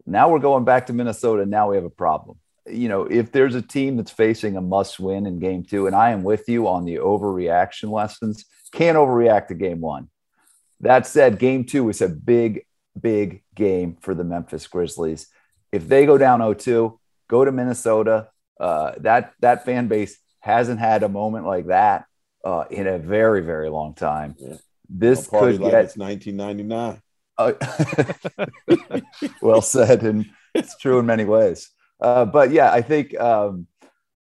now 0.05 0.29
we're 0.29 0.39
going 0.39 0.65
back 0.65 0.87
to 0.87 0.93
Minnesota. 0.93 1.45
Now 1.45 1.69
we 1.69 1.77
have 1.77 1.85
a 1.85 1.89
problem. 1.89 2.37
You 2.67 2.89
know, 2.89 3.03
if 3.03 3.31
there's 3.31 3.55
a 3.55 3.61
team 3.61 3.97
that's 3.97 4.11
facing 4.11 4.57
a 4.57 4.61
must 4.61 4.99
win 4.99 5.25
in 5.25 5.39
game 5.39 5.63
two, 5.63 5.87
and 5.87 5.95
I 5.95 6.11
am 6.11 6.23
with 6.23 6.49
you 6.49 6.67
on 6.67 6.85
the 6.85 6.95
overreaction 6.95 7.91
lessons, 7.91 8.45
can't 8.71 8.97
overreact 8.97 9.47
to 9.47 9.55
game 9.55 9.81
one. 9.81 10.09
That 10.81 11.07
said, 11.07 11.39
game 11.39 11.63
two 11.63 11.89
is 11.89 12.01
a 12.01 12.09
big, 12.09 12.65
big 12.99 13.43
game 13.55 13.97
for 14.01 14.13
the 14.13 14.23
Memphis 14.23 14.67
Grizzlies. 14.67 15.27
If 15.71 15.87
they 15.87 16.05
go 16.05 16.17
down 16.17 16.39
0 16.39 16.53
2, 16.53 16.99
go 17.27 17.45
to 17.45 17.51
Minnesota. 17.51 18.29
Uh, 18.59 18.93
that, 18.97 19.33
that 19.39 19.65
fan 19.65 19.87
base 19.87 20.17
hasn't 20.39 20.79
had 20.79 21.03
a 21.03 21.09
moment 21.09 21.45
like 21.45 21.67
that 21.67 22.05
uh, 22.45 22.65
in 22.69 22.87
a 22.87 22.97
very, 22.99 23.41
very 23.41 23.69
long 23.69 23.93
time. 23.95 24.35
Yeah. 24.37 24.55
This 24.87 25.27
could 25.27 25.59
like 25.59 25.71
get 25.71 25.85
it's 25.85 25.97
1999. 25.97 27.01
uh, 27.37 27.53
well 29.41 29.61
said, 29.61 30.03
and 30.03 30.27
it's 30.53 30.77
true 30.77 30.99
in 30.99 31.05
many 31.05 31.25
ways. 31.25 31.71
Uh, 31.99 32.23
but 32.25 32.51
yeah, 32.51 32.71
I 32.71 32.81
think 32.81 33.19
um, 33.19 33.67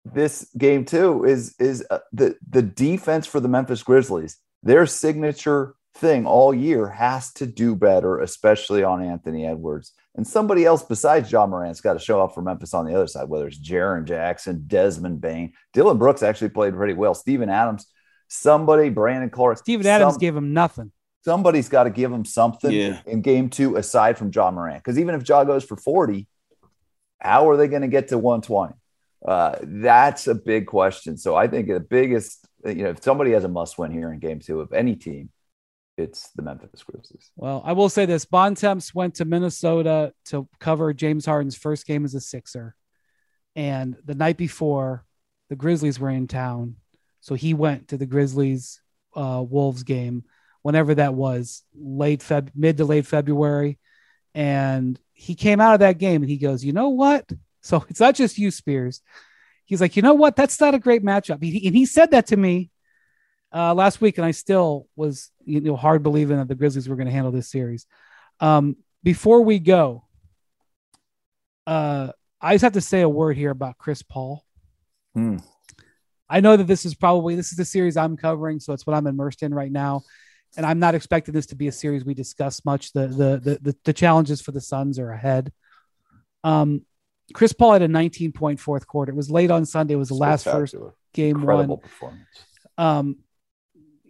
this 0.04 0.50
game 0.58 0.84
too 0.86 1.24
is 1.26 1.56
is 1.58 1.86
uh, 1.90 2.00
the 2.12 2.36
the 2.48 2.62
defense 2.62 3.26
for 3.26 3.40
the 3.40 3.48
Memphis 3.48 3.82
Grizzlies. 3.82 4.38
Their 4.62 4.86
signature 4.86 5.76
thing 5.96 6.26
all 6.26 6.54
year 6.54 6.90
has 6.90 7.32
to 7.34 7.46
do 7.46 7.76
better, 7.76 8.20
especially 8.20 8.84
on 8.84 9.02
Anthony 9.04 9.46
Edwards. 9.46 9.94
And 10.16 10.28
somebody 10.28 10.66
else 10.66 10.84
besides 10.84 11.32
Ja 11.32 11.46
Morant's 11.48 11.82
got 11.82 11.94
to 11.94 12.00
show 12.00 12.22
up 12.22 12.34
for 12.34 12.42
Memphis 12.42 12.74
on 12.74 12.86
the 12.86 12.94
other 12.94 13.08
side, 13.08 13.30
whether 13.30 13.48
it's 13.48 13.58
Jaren 13.58 14.06
Jackson, 14.06 14.66
Desmond 14.68 15.22
Bane, 15.22 15.54
Dillon 15.74 15.98
Brooks 15.98 16.24
actually 16.24 16.50
played 16.50 16.74
pretty 16.74 16.94
well. 16.94 17.14
Steven 17.14 17.50
Adams, 17.50 17.86
somebody, 18.32 18.90
Brandon 18.90 19.30
Clarke. 19.30 19.58
Steven 19.60 19.86
Adams 19.86 20.14
some- 20.14 20.20
gave 20.20 20.36
him 20.36 20.54
nothing. 20.54 20.92
somebody's 21.24 21.70
got 21.70 21.84
to 21.84 21.90
give 21.92 22.12
him 22.12 22.26
something 22.26 22.72
Yeah. 22.72 23.00
in 23.06 23.22
game 23.22 23.50
two 23.50 23.76
aside 23.76 24.18
from 24.18 24.32
Ja 24.34 24.50
Morant. 24.50 24.84
Because 24.84 24.98
even 24.98 25.14
if 25.14 25.28
Ja 25.28 25.44
goes 25.44 25.64
for 25.64 25.76
40, 25.76 26.28
how 27.20 27.48
are 27.50 27.58
they 27.58 27.68
going 27.68 27.84
to 27.84 27.88
get 27.88 28.08
to 28.08 28.18
120? 28.18 28.74
Uh, 29.24 29.56
that's 29.62 30.26
a 30.28 30.34
big 30.34 30.66
question. 30.66 31.18
So 31.18 31.36
I 31.36 31.48
think 31.48 31.68
the 31.68 31.80
biggest, 31.80 32.48
you 32.66 32.84
know, 32.84 32.90
if 32.90 33.04
somebody 33.04 33.32
has 33.34 33.44
a 33.44 33.48
must 33.48 33.78
win 33.78 33.92
here 33.92 34.12
in 34.12 34.18
game 34.20 34.40
two 34.40 34.62
of 34.62 34.74
any 34.74 34.96
team, 34.96 35.30
it's 35.96 36.32
the 36.32 36.42
Memphis 36.42 36.82
Grizzlies. 36.82 37.30
Well, 37.36 37.62
I 37.64 37.74
will 37.74 37.90
say 37.90 38.08
this: 38.08 38.26
Bontemps 38.26 38.96
went 38.96 39.14
to 39.16 39.26
Minnesota 39.26 40.14
to 40.26 40.48
cover 40.60 40.92
James 40.94 41.28
Harden's 41.28 41.56
first 41.56 41.86
game 41.86 42.04
as 42.04 42.16
a 42.16 42.22
Sixer, 42.22 42.76
and 43.56 43.96
the 44.06 44.16
night 44.16 44.38
before, 44.38 45.06
the 45.50 45.56
Grizzlies 45.56 46.00
were 46.00 46.10
in 46.10 46.28
town, 46.28 46.78
so 47.22 47.36
he 47.36 47.54
went 47.54 47.90
to 47.90 47.98
the 47.98 48.06
Grizzlies 48.06 48.82
uh, 49.16 49.44
Wolves 49.48 49.84
game, 49.84 50.26
whenever 50.64 50.96
that 50.96 51.14
was, 51.14 51.64
late 51.74 52.22
Feb, 52.22 52.50
mid 52.56 52.78
to 52.78 52.86
late 52.86 53.06
February, 53.06 53.80
and 54.34 55.00
he 55.14 55.36
came 55.36 55.62
out 55.62 55.76
of 55.76 55.80
that 55.82 55.98
game 55.98 56.22
and 56.22 56.30
he 56.30 56.38
goes, 56.38 56.64
"You 56.64 56.74
know 56.74 56.90
what? 56.90 57.32
So 57.64 57.86
it's 57.90 58.00
not 58.00 58.16
just 58.16 58.40
you, 58.40 58.50
Spears." 58.50 59.02
He's 59.66 59.82
like, 59.82 59.96
"You 59.96 60.02
know 60.02 60.16
what? 60.16 60.36
That's 60.36 60.60
not 60.60 60.74
a 60.74 60.80
great 60.80 61.04
matchup." 61.04 61.44
He, 61.44 61.68
and 61.68 61.76
he 61.76 61.86
said 61.86 62.10
that 62.10 62.26
to 62.28 62.36
me 62.36 62.72
uh, 63.54 63.76
last 63.76 64.02
week, 64.02 64.18
and 64.18 64.26
I 64.26 64.32
still 64.32 64.88
was 64.96 65.30
you 65.46 65.62
know 65.62 65.76
hard 65.76 66.02
believing 66.02 66.38
that 66.38 66.48
the 66.48 66.56
Grizzlies 66.56 66.90
were 66.90 66.96
going 66.96 67.06
to 67.06 67.14
handle 67.14 67.32
this 67.32 67.52
series. 67.52 67.86
Um, 68.40 68.78
before 69.04 69.44
we 69.44 69.60
go, 69.60 70.06
uh, 71.68 72.14
I 72.42 72.56
just 72.56 72.64
have 72.64 72.74
to 72.74 72.82
say 72.82 73.02
a 73.02 73.10
word 73.10 73.38
here 73.38 73.52
about 73.52 73.78
Chris 73.78 74.02
Paul. 74.02 74.44
Hmm. 75.14 75.38
I 76.32 76.40
know 76.40 76.56
that 76.56 76.66
this 76.66 76.86
is 76.86 76.96
probably 76.96 77.36
this 77.36 77.52
is 77.52 77.58
the 77.58 77.66
series 77.66 77.98
I'm 77.98 78.16
covering, 78.16 78.62
so 78.62 78.72
it's 78.72 78.88
what 78.88 78.96
I'm 78.96 79.06
immersed 79.06 79.44
in 79.44 79.54
right 79.54 79.72
now, 79.72 80.04
and 80.56 80.66
I'm 80.66 80.80
not 80.80 80.96
expecting 80.96 81.34
this 81.34 81.48
to 81.48 81.56
be 81.56 81.68
a 81.68 81.72
series 81.74 82.06
we 82.06 82.14
discuss 82.14 82.64
much. 82.64 82.94
The 82.94 83.08
the 83.08 83.38
the 83.38 83.60
the, 83.62 83.78
the 83.84 83.94
challenges 83.94 84.42
for 84.42 84.52
the 84.52 84.62
Suns 84.62 84.98
are 84.98 85.12
ahead. 85.12 85.52
Um, 86.44 86.86
Chris 87.34 87.52
Paul 87.54 87.74
had 87.74 87.82
a 87.82 87.88
19 87.88 88.32
point 88.32 88.60
fourth 88.60 88.88
quarter. 88.88 89.12
It 89.12 89.16
was 89.16 89.30
late 89.30 89.52
on 89.52 89.66
Sunday. 89.66 89.94
It 89.94 89.98
was 89.98 90.08
the 90.08 90.16
last 90.16 90.46
first 90.46 90.74
game 91.14 91.38
Incredible 91.38 91.76
one 91.76 91.82
performance. 91.82 92.28
um, 92.78 93.18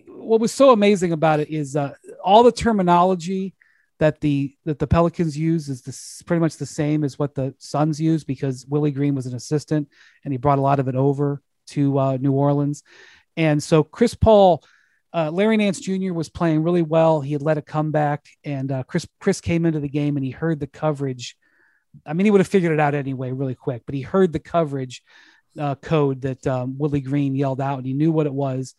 what 0.08 0.40
was 0.40 0.54
so 0.54 0.72
amazing 0.72 1.14
about 1.14 1.40
it 1.40 1.50
is 1.50 1.76
uh, 1.76 1.94
all 2.24 2.44
the 2.44 2.52
terminology 2.52 3.56
that 3.98 4.22
the 4.22 4.56
that 4.66 4.78
the 4.78 4.88
Pelicans 4.88 5.36
use 5.36 5.70
is 5.70 5.82
this 5.82 6.22
pretty 6.28 6.40
much 6.40 6.58
the 6.58 6.68
same 6.68 7.04
as 7.04 7.18
what 7.18 7.34
the 7.34 7.56
Suns 7.58 8.00
use 8.00 8.24
because 8.24 8.66
Willie 8.68 8.92
Green 8.92 9.16
was 9.16 9.26
an 9.26 9.36
assistant 9.36 9.90
and 10.24 10.32
he 10.32 10.38
brought 10.38 10.60
a 10.60 10.62
lot 10.62 10.80
of 10.80 10.88
it 10.88 10.96
over 10.96 11.42
to 11.72 11.98
uh, 12.00 12.18
New 12.20 12.34
Orleans, 12.34 12.84
and 13.38 13.62
so 13.62 13.84
Chris 13.84 14.16
Paul. 14.16 14.64
Uh, 15.14 15.30
Larry 15.30 15.58
Nance 15.58 15.82
Jr. 15.82 16.14
was 16.14 16.30
playing 16.30 16.64
really 16.64 16.84
well. 16.84 17.20
He 17.20 17.34
had 17.34 17.42
led 17.42 17.58
a 17.58 17.62
comeback, 17.62 18.26
and 18.46 18.72
uh, 18.72 18.84
Chris 18.84 19.06
Chris 19.20 19.42
came 19.42 19.66
into 19.66 19.82
the 19.82 19.90
game 19.90 20.16
and 20.16 20.26
he 20.26 20.32
heard 20.32 20.62
the 20.62 20.68
coverage. 20.68 21.36
I 22.06 22.14
mean, 22.14 22.24
he 22.24 22.32
would 22.32 22.40
have 22.40 22.48
figured 22.48 22.72
it 22.72 22.80
out 22.80 22.96
anyway, 22.96 23.34
really 23.34 23.56
quick. 23.56 23.84
But 23.86 23.94
he 23.94 24.04
heard 24.04 24.32
the 24.32 24.40
coverage 24.40 25.04
uh, 25.60 25.76
code 25.76 26.22
that 26.22 26.46
um, 26.48 26.78
Willie 26.78 27.02
Green 27.02 27.36
yelled 27.36 27.62
out, 27.62 27.78
and 27.78 27.86
he 27.86 27.94
knew 27.94 28.12
what 28.12 28.26
it 28.26 28.34
was, 28.34 28.76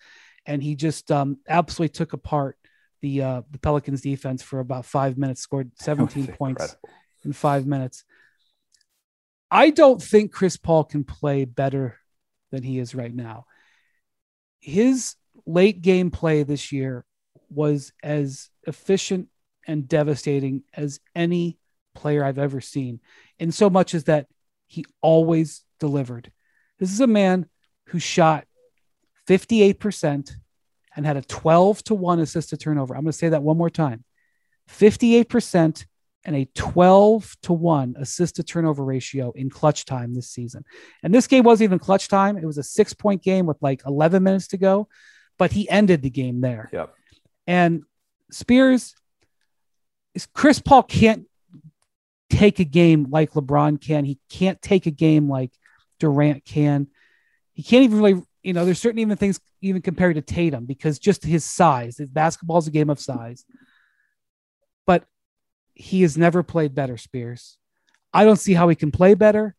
and 0.47 0.63
he 0.63 0.75
just 0.75 1.11
um, 1.13 1.39
absolutely 1.49 1.93
took 1.93 2.13
apart 2.13 2.57
the 3.01 3.23
uh, 3.23 3.43
the 3.51 3.59
Pelicans 3.59 4.01
defense 4.01 4.43
for 4.43 4.61
about 4.61 4.87
five 4.87 5.19
minutes. 5.19 5.43
Scored 5.43 5.73
17 5.81 6.29
points 6.29 6.63
Incredible. 6.63 6.89
in 7.25 7.33
five 7.33 7.67
minutes. 7.67 8.05
I 9.51 9.71
don't 9.71 10.01
think 10.01 10.33
Chris 10.33 10.57
Paul 10.57 10.85
can 10.85 11.05
play 11.05 11.45
better 11.45 11.99
than 12.53 12.63
he 12.63 12.79
is 12.79 12.95
right 12.95 13.13
now. 13.13 13.47
His 14.61 15.17
late 15.45 15.83
game 15.83 16.13
play 16.13 16.45
this 16.45 16.71
year 16.71 17.05
was 17.51 17.93
as 18.03 18.49
efficient 18.67 19.29
and 19.67 19.89
devastating 19.89 20.63
as 20.73 21.01
any 21.15 21.59
player 21.95 22.25
I've 22.25 22.39
ever 22.39 22.61
seen, 22.61 23.01
in 23.39 23.51
so 23.51 23.69
much 23.69 23.95
as 23.95 24.05
that 24.05 24.27
he 24.67 24.85
always 25.01 25.63
delivered. 25.81 26.31
This 26.79 26.93
is 26.93 27.01
a 27.01 27.07
man 27.07 27.47
who 27.89 27.99
shot 27.99 28.47
58% 29.29 30.33
and 30.97 31.07
had 31.07 31.17
a 31.17 31.23
12 31.23 31.85
to 31.85 31.95
1 31.95 32.21
assist 32.21 32.51
to 32.51 32.57
turnover. 32.57 32.95
I'm 32.95 33.03
going 33.03 33.13
to 33.13 33.19
say 33.19 33.31
that 33.31 33.43
one 33.43 33.59
more 33.59 33.71
time 33.71 34.05
58% 34.71 35.87
and 36.25 36.37
a 36.37 36.49
12 36.55 37.37
to 37.43 37.53
1 37.53 37.97
assist 37.99 38.37
to 38.37 38.43
turnover 38.43 38.85
ratio 38.85 39.33
in 39.33 39.51
clutch 39.51 39.85
time 39.85 40.15
this 40.15 40.31
season. 40.31 40.65
And 41.03 41.13
this 41.13 41.27
game 41.27 41.45
wasn't 41.45 41.65
even 41.65 41.79
clutch 41.79 42.09
time. 42.09 42.37
It 42.37 42.47
was 42.47 42.59
a 42.59 42.63
six 42.63 42.93
point 42.93 43.23
game 43.23 43.47
with 43.47 43.57
like 43.61 43.83
11 43.87 44.23
minutes 44.23 44.49
to 44.49 44.57
go, 44.57 44.89
but 45.39 45.53
he 45.53 45.69
ended 45.69 46.03
the 46.03 46.11
game 46.11 46.41
there. 46.41 46.69
Yep. 46.73 46.95
And 47.47 47.83
Spears, 48.31 48.95
is 50.15 50.27
Chris 50.27 50.59
Paul 50.59 50.83
can't 50.83 51.27
take 52.31 52.59
a 52.61 52.65
game 52.65 53.07
like 53.11 53.33
LeBron 53.33 53.81
can. 53.81 54.05
He 54.05 54.19
can't 54.31 54.61
take 54.61 54.87
a 54.87 54.91
game 54.91 55.29
like 55.29 55.53
Durant 56.01 56.45
can. 56.45 56.89
He 57.55 57.63
can't 57.63 57.85
even 57.85 57.99
really, 57.99 58.23
you 58.43 58.53
know, 58.53 58.65
there's 58.65 58.81
certain 58.81 58.99
even 58.99 59.17
things 59.17 59.41
even 59.61 59.83
compared 59.83 60.17
to 60.17 60.23
Tatum 60.23 60.67
because 60.67 60.99
just 60.99 61.25
his 61.25 61.45
size. 61.45 62.01
Basketball 62.13 62.59
is 62.59 62.67
a 62.67 62.73
game 62.73 62.91
of 62.91 63.01
size. 63.01 63.45
He 65.75 66.03
has 66.03 66.19
never 66.19 66.43
played 66.43 66.75
better, 66.75 66.97
Spears. 66.97 67.57
I 68.13 68.25
don't 68.25 68.37
see 68.37 68.55
how 68.55 68.69
he 68.69 68.77
can 68.77 68.91
play 68.91 69.15
better. 69.15 69.55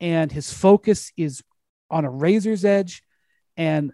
And 0.00 0.32
his 0.32 0.52
focus 0.52 1.12
is 1.16 1.42
on 1.90 2.04
a 2.04 2.10
razor's 2.10 2.64
edge. 2.64 3.02
And 3.56 3.92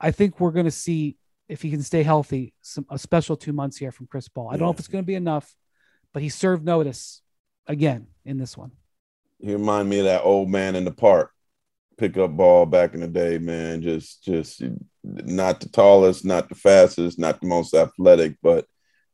I 0.00 0.10
think 0.12 0.38
we're 0.38 0.52
going 0.52 0.66
to 0.66 0.70
see, 0.70 1.16
if 1.48 1.62
he 1.62 1.70
can 1.70 1.82
stay 1.82 2.02
healthy, 2.02 2.52
some 2.60 2.86
a 2.90 2.98
special 2.98 3.36
two 3.36 3.52
months 3.52 3.76
here 3.76 3.90
from 3.90 4.06
Chris 4.06 4.28
Paul. 4.28 4.48
I 4.48 4.52
don't 4.52 4.66
know 4.66 4.70
if 4.70 4.78
it's 4.78 4.88
going 4.88 5.02
to 5.02 5.06
be 5.06 5.14
enough, 5.14 5.56
but 6.12 6.22
he 6.22 6.28
served 6.28 6.64
notice 6.64 7.22
again 7.66 8.08
in 8.24 8.38
this 8.38 8.56
one. 8.56 8.72
You 9.38 9.54
remind 9.54 9.88
me 9.88 9.98
of 9.98 10.04
that 10.06 10.22
old 10.22 10.48
man 10.50 10.76
in 10.76 10.84
the 10.84 10.92
park, 10.92 11.30
pick 11.98 12.16
up 12.16 12.36
ball 12.36 12.66
back 12.66 12.94
in 12.94 13.00
the 13.00 13.08
day, 13.08 13.38
man. 13.38 13.82
Just, 13.82 14.24
just 14.24 14.62
not 15.02 15.60
the 15.60 15.68
tallest, 15.68 16.24
not 16.24 16.48
the 16.48 16.54
fastest, 16.54 17.18
not 17.18 17.40
the 17.40 17.46
most 17.46 17.74
athletic, 17.74 18.36
but 18.42 18.66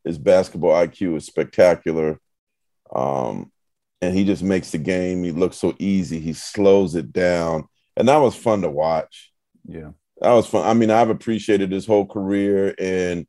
his 0.04 0.18
basketball 0.18 0.72
IQ 0.72 1.16
is 1.16 1.26
spectacular. 1.26 2.20
Um, 2.94 3.50
and 4.00 4.14
he 4.14 4.24
just 4.24 4.42
makes 4.42 4.72
the 4.72 4.78
game. 4.78 5.22
He 5.22 5.30
looks 5.30 5.56
so 5.56 5.74
easy. 5.78 6.18
He 6.18 6.32
slows 6.32 6.96
it 6.96 7.12
down, 7.12 7.68
and 7.96 8.08
that 8.08 8.18
was 8.18 8.34
fun 8.34 8.62
to 8.62 8.70
watch. 8.70 9.32
Yeah. 9.64 9.90
That 10.20 10.32
was 10.32 10.46
fun. 10.46 10.66
I 10.66 10.74
mean, 10.74 10.90
I've 10.90 11.10
appreciated 11.10 11.70
his 11.70 11.86
whole 11.86 12.06
career, 12.06 12.74
and 12.78 13.26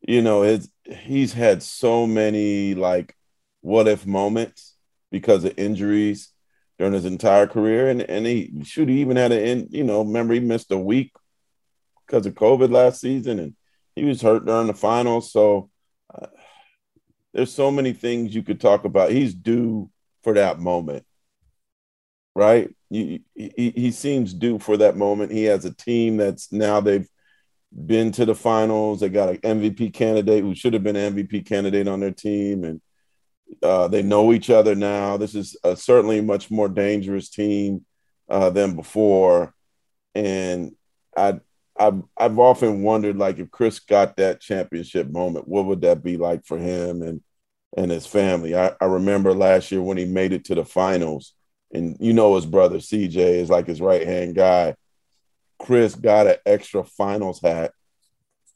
you 0.00 0.20
know, 0.20 0.42
it's 0.42 0.68
he's 0.84 1.32
had 1.32 1.62
so 1.62 2.06
many 2.06 2.74
like 2.74 3.16
what 3.60 3.86
if 3.88 4.04
moments 4.04 4.74
because 5.10 5.44
of 5.44 5.54
injuries 5.56 6.30
during 6.78 6.92
his 6.92 7.04
entire 7.04 7.46
career, 7.46 7.88
and 7.88 8.02
and 8.02 8.26
he 8.26 8.52
shoot 8.64 8.88
he 8.88 9.00
even 9.00 9.16
had 9.16 9.32
an 9.32 9.68
you 9.70 9.84
know 9.84 10.02
remember 10.02 10.34
he 10.34 10.40
missed 10.40 10.72
a 10.72 10.78
week 10.78 11.12
because 12.06 12.26
of 12.26 12.34
COVID 12.34 12.70
last 12.70 13.00
season, 13.00 13.38
and 13.38 13.54
he 13.94 14.04
was 14.04 14.20
hurt 14.20 14.44
during 14.44 14.66
the 14.66 14.74
finals. 14.74 15.32
So 15.32 15.70
there's 17.32 17.52
so 17.52 17.70
many 17.70 17.92
things 17.92 18.34
you 18.34 18.42
could 18.42 18.60
talk 18.60 18.84
about. 18.84 19.10
He's 19.10 19.34
due 19.34 19.90
for 20.22 20.34
that 20.34 20.58
moment, 20.58 21.04
right? 22.34 22.74
You, 22.90 23.20
he, 23.34 23.72
he 23.74 23.90
seems 23.90 24.34
due 24.34 24.58
for 24.58 24.76
that 24.76 24.96
moment. 24.96 25.32
He 25.32 25.44
has 25.44 25.64
a 25.64 25.74
team 25.74 26.18
that's 26.18 26.52
now 26.52 26.80
they've 26.80 27.08
been 27.74 28.12
to 28.12 28.24
the 28.24 28.34
finals. 28.34 29.00
They 29.00 29.08
got 29.08 29.30
an 29.30 29.38
MVP 29.38 29.94
candidate 29.94 30.42
who 30.42 30.54
should 30.54 30.74
have 30.74 30.82
been 30.82 30.96
an 30.96 31.14
MVP 31.14 31.46
candidate 31.46 31.88
on 31.88 32.00
their 32.00 32.10
team, 32.10 32.64
and 32.64 32.80
uh, 33.62 33.88
they 33.88 34.02
know 34.02 34.32
each 34.32 34.50
other 34.50 34.74
now. 34.74 35.16
This 35.16 35.34
is 35.34 35.56
a 35.64 35.76
certainly 35.76 36.20
much 36.20 36.50
more 36.50 36.68
dangerous 36.68 37.30
team 37.30 37.84
uh, 38.28 38.50
than 38.50 38.76
before, 38.76 39.54
and 40.14 40.72
I. 41.16 41.40
I've, 41.78 42.02
I've 42.16 42.38
often 42.38 42.82
wondered, 42.82 43.16
like, 43.16 43.38
if 43.38 43.50
Chris 43.50 43.78
got 43.78 44.16
that 44.16 44.40
championship 44.40 45.10
moment, 45.10 45.48
what 45.48 45.64
would 45.66 45.80
that 45.82 46.02
be 46.02 46.16
like 46.16 46.44
for 46.44 46.58
him 46.58 47.02
and 47.02 47.22
and 47.76 47.90
his 47.90 48.06
family? 48.06 48.54
I, 48.54 48.72
I 48.80 48.84
remember 48.84 49.32
last 49.32 49.72
year 49.72 49.80
when 49.80 49.96
he 49.96 50.04
made 50.04 50.32
it 50.32 50.44
to 50.46 50.54
the 50.54 50.64
finals, 50.64 51.34
and 51.72 51.96
you 52.00 52.12
know 52.12 52.34
his 52.34 52.46
brother 52.46 52.78
CJ 52.78 53.16
is 53.16 53.50
like 53.50 53.66
his 53.66 53.80
right 53.80 54.06
hand 54.06 54.34
guy, 54.34 54.74
Chris 55.58 55.94
got 55.94 56.26
an 56.26 56.36
extra 56.44 56.84
finals 56.84 57.40
hat. 57.40 57.72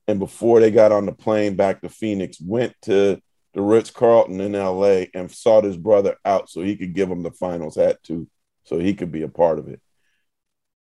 And 0.09 0.19
before 0.19 0.61
they 0.61 0.71
got 0.71 0.93
on 0.93 1.07
the 1.07 1.13
plane 1.13 1.57
back 1.57 1.81
to 1.81 1.89
Phoenix, 1.89 2.41
went 2.41 2.75
to 2.83 3.21
the 3.55 3.63
Ritz 3.63 3.91
Carlton 3.91 4.41
in 4.41 4.53
LA 4.53 5.07
and 5.15 5.31
sought 5.31 5.65
his 5.65 5.77
brother 5.77 6.17
out 6.25 6.51
so 6.51 6.61
he 6.61 6.77
could 6.77 6.95
give 6.95 7.11
him 7.11 7.23
the 7.23 7.31
finals 7.31 7.77
hat 7.77 8.03
too, 8.03 8.29
so 8.65 8.79
he 8.79 8.95
could 8.95 9.11
be 9.11 9.23
a 9.23 9.29
part 9.29 9.59
of 9.59 9.69
it. 9.69 9.81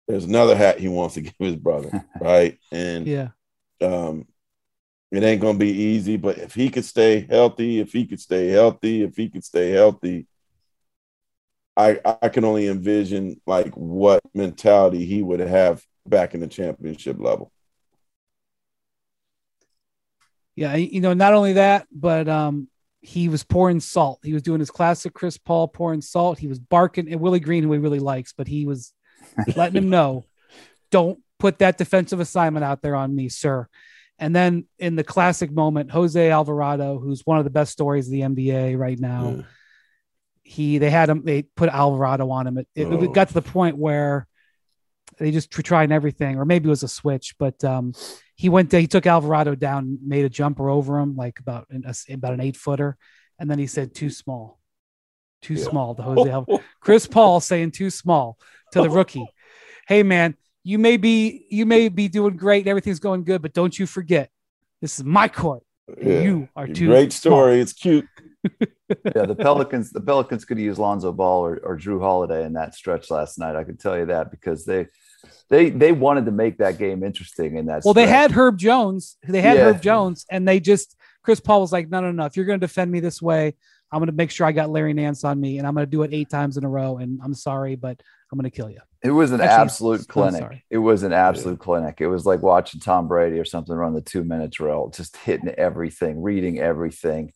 There's 0.09 0.25
another 0.25 0.55
hat 0.55 0.79
he 0.79 0.87
wants 0.87 1.13
to 1.13 1.21
give 1.21 1.35
his 1.37 1.55
brother, 1.55 2.03
right? 2.19 2.57
And 2.71 3.07
Yeah. 3.07 3.29
um, 3.79 4.25
it 5.11 5.23
ain't 5.23 5.39
gonna 5.41 5.57
be 5.57 5.71
easy, 5.71 6.17
but 6.17 6.39
if 6.39 6.55
he 6.55 6.69
could 6.69 6.85
stay 6.85 7.21
healthy, 7.29 7.79
if 7.79 7.93
he 7.93 8.05
could 8.07 8.19
stay 8.19 8.47
healthy, 8.47 9.03
if 9.03 9.15
he 9.15 9.29
could 9.29 9.43
stay 9.43 9.69
healthy, 9.69 10.27
I 11.77 11.99
I 12.21 12.29
can 12.29 12.43
only 12.43 12.67
envision 12.67 13.39
like 13.45 13.71
what 13.75 14.21
mentality 14.33 15.05
he 15.05 15.21
would 15.21 15.39
have 15.39 15.83
back 16.05 16.33
in 16.33 16.41
the 16.41 16.47
championship 16.47 17.17
level. 17.19 17.51
Yeah, 20.55 20.75
you 20.75 21.01
know, 21.01 21.13
not 21.13 21.33
only 21.33 21.53
that, 21.53 21.87
but 21.91 22.27
um, 22.27 22.67
he 23.01 23.29
was 23.29 23.43
pouring 23.43 23.79
salt. 23.79 24.19
He 24.23 24.33
was 24.33 24.41
doing 24.41 24.59
his 24.59 24.71
classic 24.71 25.13
Chris 25.13 25.37
Paul 25.37 25.67
pouring 25.69 26.01
salt. 26.01 26.37
He 26.37 26.47
was 26.47 26.59
barking 26.59 27.11
at 27.11 27.19
Willie 27.19 27.39
Green, 27.39 27.63
who 27.63 27.71
he 27.71 27.79
really 27.79 27.99
likes, 27.99 28.33
but 28.33 28.47
he 28.47 28.65
was 28.65 28.93
letting 29.55 29.77
him 29.83 29.89
know, 29.89 30.25
don't 30.91 31.19
put 31.39 31.59
that 31.59 31.77
defensive 31.77 32.19
assignment 32.19 32.63
out 32.63 32.81
there 32.81 32.95
on 32.95 33.15
me, 33.15 33.29
sir. 33.29 33.67
And 34.17 34.35
then 34.35 34.65
in 34.77 34.95
the 34.95 35.03
classic 35.03 35.51
moment, 35.51 35.91
Jose 35.91 36.29
Alvarado, 36.29 36.99
who's 36.99 37.25
one 37.25 37.37
of 37.37 37.45
the 37.45 37.49
best 37.49 37.71
stories 37.71 38.07
of 38.07 38.11
the 38.11 38.21
NBA 38.21 38.77
right 38.77 38.99
now, 38.99 39.35
Yeah. 39.37 39.41
he 40.43 40.77
they 40.77 40.89
had 40.89 41.09
him 41.09 41.23
they 41.23 41.43
put 41.43 41.69
Alvarado 41.69 42.29
on 42.29 42.47
him. 42.47 42.57
It, 42.57 42.67
it, 42.75 42.85
Oh. 42.87 43.01
it 43.03 43.13
got 43.13 43.27
to 43.29 43.33
the 43.33 43.41
point 43.41 43.77
where 43.77 44.27
they 45.17 45.31
just 45.31 45.51
trying 45.51 45.91
everything, 45.91 46.37
or 46.37 46.45
maybe 46.45 46.67
it 46.67 46.69
was 46.69 46.83
a 46.83 46.87
switch, 46.87 47.35
but 47.37 47.61
um, 47.63 47.93
he 48.35 48.47
went 48.49 48.71
to, 48.71 48.79
he 48.79 48.87
took 48.87 49.05
Alvarado 49.05 49.53
down, 49.55 49.97
made 50.05 50.23
a 50.25 50.29
jumper 50.29 50.69
over 50.69 50.97
him, 50.99 51.15
like 51.15 51.39
about 51.39 51.67
an, 51.69 51.83
about 52.13 52.33
an 52.33 52.39
eight 52.41 52.55
footer, 52.55 52.97
and 53.37 53.49
then 53.51 53.59
he 53.59 53.67
said 53.67 53.93
too 53.93 54.09
small, 54.09 54.59
too 55.41 55.55
Yeah. 55.55 55.63
small 55.69 55.95
to 55.95 56.01
Jose. 56.03 56.29
Alvarado. 56.29 56.63
Chris 56.79 57.05
Paul 57.07 57.39
saying 57.41 57.71
too 57.71 57.89
small 57.89 58.37
to 58.71 58.81
the 58.81 58.89
oh. 58.89 58.93
rookie. 58.93 59.25
Hey 59.87 60.03
man, 60.03 60.35
you 60.63 60.77
may 60.77 60.97
be 60.97 61.45
you 61.49 61.65
may 61.65 61.89
be 61.89 62.07
doing 62.07 62.37
great, 62.37 62.59
and 62.59 62.67
everything's 62.67 62.99
going 62.99 63.23
good, 63.23 63.41
but 63.41 63.53
don't 63.53 63.77
you 63.77 63.85
forget, 63.85 64.29
this 64.81 64.99
is 64.99 65.05
my 65.05 65.27
court. 65.27 65.63
Yeah. 66.01 66.21
You 66.21 66.49
are 66.55 66.67
too 66.67 66.87
Great 66.87 67.11
small. 67.11 67.33
story. 67.33 67.59
It's 67.59 67.73
cute. 67.73 68.05
yeah, 68.61 69.25
the 69.25 69.35
Pelicans, 69.35 69.91
the 69.91 69.99
Pelicans 70.01 70.45
could 70.45 70.59
use 70.59 70.79
Lonzo 70.79 71.11
Ball 71.11 71.45
or, 71.45 71.57
or 71.63 71.77
Jrue 71.77 71.99
Holiday 71.99 72.45
in 72.45 72.53
that 72.53 72.75
stretch 72.75 73.11
last 73.11 73.37
night. 73.39 73.55
I 73.55 73.63
can 73.63 73.77
tell 73.77 73.97
you 73.97 74.05
that 74.05 74.31
because 74.31 74.65
they 74.65 74.87
they 75.49 75.69
they 75.69 75.91
wanted 75.91 76.25
to 76.25 76.31
make 76.31 76.59
that 76.59 76.77
game 76.77 77.03
interesting 77.03 77.57
in 77.57 77.65
that. 77.65 77.83
Well, 77.83 77.93
they 77.93 78.07
had 78.07 78.31
Herb 78.31 78.57
Jones. 78.57 79.17
They 79.27 79.41
had 79.41 79.57
Yeah. 79.57 79.63
Herb 79.65 79.81
Jones, 79.81 80.25
and 80.29 80.47
they 80.47 80.59
just 80.59 80.95
Chris 81.23 81.39
Paul 81.39 81.61
was 81.61 81.71
like, 81.71 81.89
no, 81.89 81.99
no, 82.01 82.11
no. 82.11 82.25
If 82.25 82.37
you're 82.37 82.45
going 82.45 82.59
to 82.59 82.65
defend 82.65 82.91
me 82.91 82.99
this 82.99 83.21
way, 83.21 83.55
I'm 83.91 83.99
going 83.99 84.07
to 84.07 84.13
make 84.13 84.31
sure 84.31 84.47
I 84.47 84.51
got 84.51 84.69
Larry 84.69 84.93
Nance 84.93 85.23
on 85.23 85.39
me, 85.39 85.57
and 85.57 85.67
I'm 85.67 85.73
going 85.73 85.85
to 85.85 85.91
do 85.91 86.03
it 86.03 86.13
eight 86.13 86.29
times 86.29 86.57
in 86.57 86.63
a 86.63 86.69
row. 86.69 86.97
And 86.97 87.19
I'm 87.23 87.33
sorry, 87.33 87.75
but 87.75 88.01
I'm 88.31 88.37
going 88.39 88.49
to 88.49 88.55
kill 88.55 88.69
you. 88.69 88.79
It 89.01 89.11
was 89.11 89.31
an 89.31 89.41
Actually, 89.41 89.61
absolute 89.63 89.99
I'm 90.01 90.05
clinic. 90.05 90.39
sorry. 90.41 90.65
It 90.69 90.77
was 90.77 91.03
an 91.03 91.13
absolute 91.13 91.59
clinic. 91.59 91.97
It 91.99 92.07
was 92.07 92.25
like 92.25 92.41
watching 92.41 92.79
Tom 92.79 93.07
Brady 93.07 93.39
or 93.39 93.45
something 93.45 93.75
run 93.75 93.93
the 93.93 94.01
two 94.01 94.23
minute 94.23 94.51
drill, 94.51 94.89
just 94.89 95.17
hitting 95.17 95.49
everything, 95.49 96.21
reading 96.21 96.59
everything, 96.59 97.31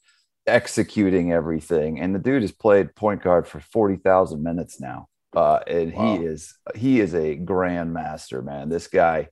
executing 0.45 1.31
everything. 1.31 1.99
And 1.99 2.13
the 2.13 2.19
dude 2.19 2.41
has 2.41 2.51
played 2.51 2.95
point 2.95 3.23
guard 3.23 3.47
for 3.47 3.59
40,000 3.59 4.43
minutes 4.43 4.79
now. 4.79 5.07
Uh, 5.35 5.59
and 5.65 5.93
Wow. 5.93 6.17
he 6.17 6.25
is 6.25 6.53
he 6.75 6.99
is 6.99 7.15
a 7.15 7.37
grandmaster, 7.37 8.43
man. 8.43 8.69
This 8.69 8.87
guy 8.87 9.29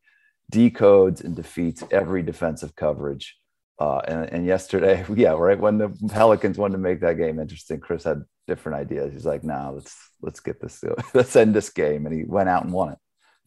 decodes 0.51 1.23
and 1.23 1.35
defeats 1.35 1.83
every 1.91 2.23
defensive 2.23 2.75
coverage. 2.75 3.37
Uh, 3.79 3.99
and, 4.07 4.29
and 4.31 4.45
yesterday, 4.45 5.05
yeah, 5.15 5.31
right 5.31 5.59
when 5.59 5.77
the 5.77 5.89
Pelicans 6.09 6.57
wanted 6.57 6.73
to 6.73 6.77
make 6.79 7.01
that 7.01 7.17
game 7.17 7.39
interesting, 7.39 7.79
Chris 7.79 8.03
had 8.03 8.23
different 8.51 8.79
ideas. 8.79 9.13
He's 9.13 9.25
like, 9.25 9.43
"No, 9.43 9.71
let's 9.75 9.95
let's 10.21 10.39
get 10.41 10.59
this, 10.59 10.83
let's 11.13 11.35
end 11.35 11.53
this 11.55 11.69
game," 11.69 12.05
and 12.05 12.13
he 12.13 12.23
went 12.25 12.49
out 12.49 12.63
and 12.63 12.73
won 12.73 12.91
it. 12.91 12.97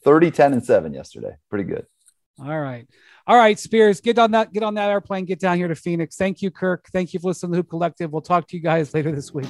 30, 0.02 0.30
10, 0.30 0.52
and 0.54 0.64
seven 0.64 0.92
yesterday. 0.94 1.34
Pretty 1.50 1.64
good. 1.64 1.86
All 2.40 2.58
right, 2.58 2.86
all 3.26 3.36
right, 3.36 3.58
Spears, 3.58 4.00
get 4.00 4.18
on 4.18 4.32
that, 4.32 4.52
get 4.52 4.62
on 4.62 4.74
that 4.74 4.90
airplane, 4.90 5.24
get 5.24 5.38
down 5.38 5.56
here 5.56 5.68
to 5.68 5.76
Phoenix. 5.76 6.16
Thank 6.16 6.42
you, 6.42 6.50
Kirk. 6.50 6.86
Thank 6.92 7.14
you 7.14 7.20
for 7.20 7.28
listening 7.28 7.52
to 7.52 7.56
the 7.56 7.58
Hoop 7.58 7.70
Collective. 7.70 8.10
We'll 8.10 8.22
talk 8.22 8.48
to 8.48 8.56
you 8.56 8.62
guys 8.62 8.92
later 8.92 9.12
this 9.12 9.32
week. 9.32 9.48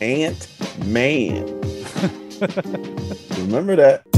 Ant 0.00 0.48
Man. 0.86 1.44
Remember 3.38 3.76
that. 3.76 4.17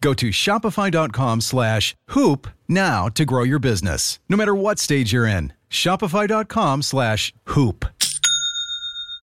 Go 0.00 0.14
to 0.14 0.30
shopify.com 0.30 1.40
slash 1.40 1.94
hoop 2.08 2.48
now 2.68 3.08
to 3.10 3.24
grow 3.24 3.42
your 3.44 3.58
business, 3.58 4.18
no 4.28 4.36
matter 4.36 4.54
what 4.54 4.78
stage 4.78 5.12
you're 5.12 5.26
in. 5.26 5.52
Shopify.com 5.70 6.82
slash 6.82 7.32
hoop. 7.44 7.84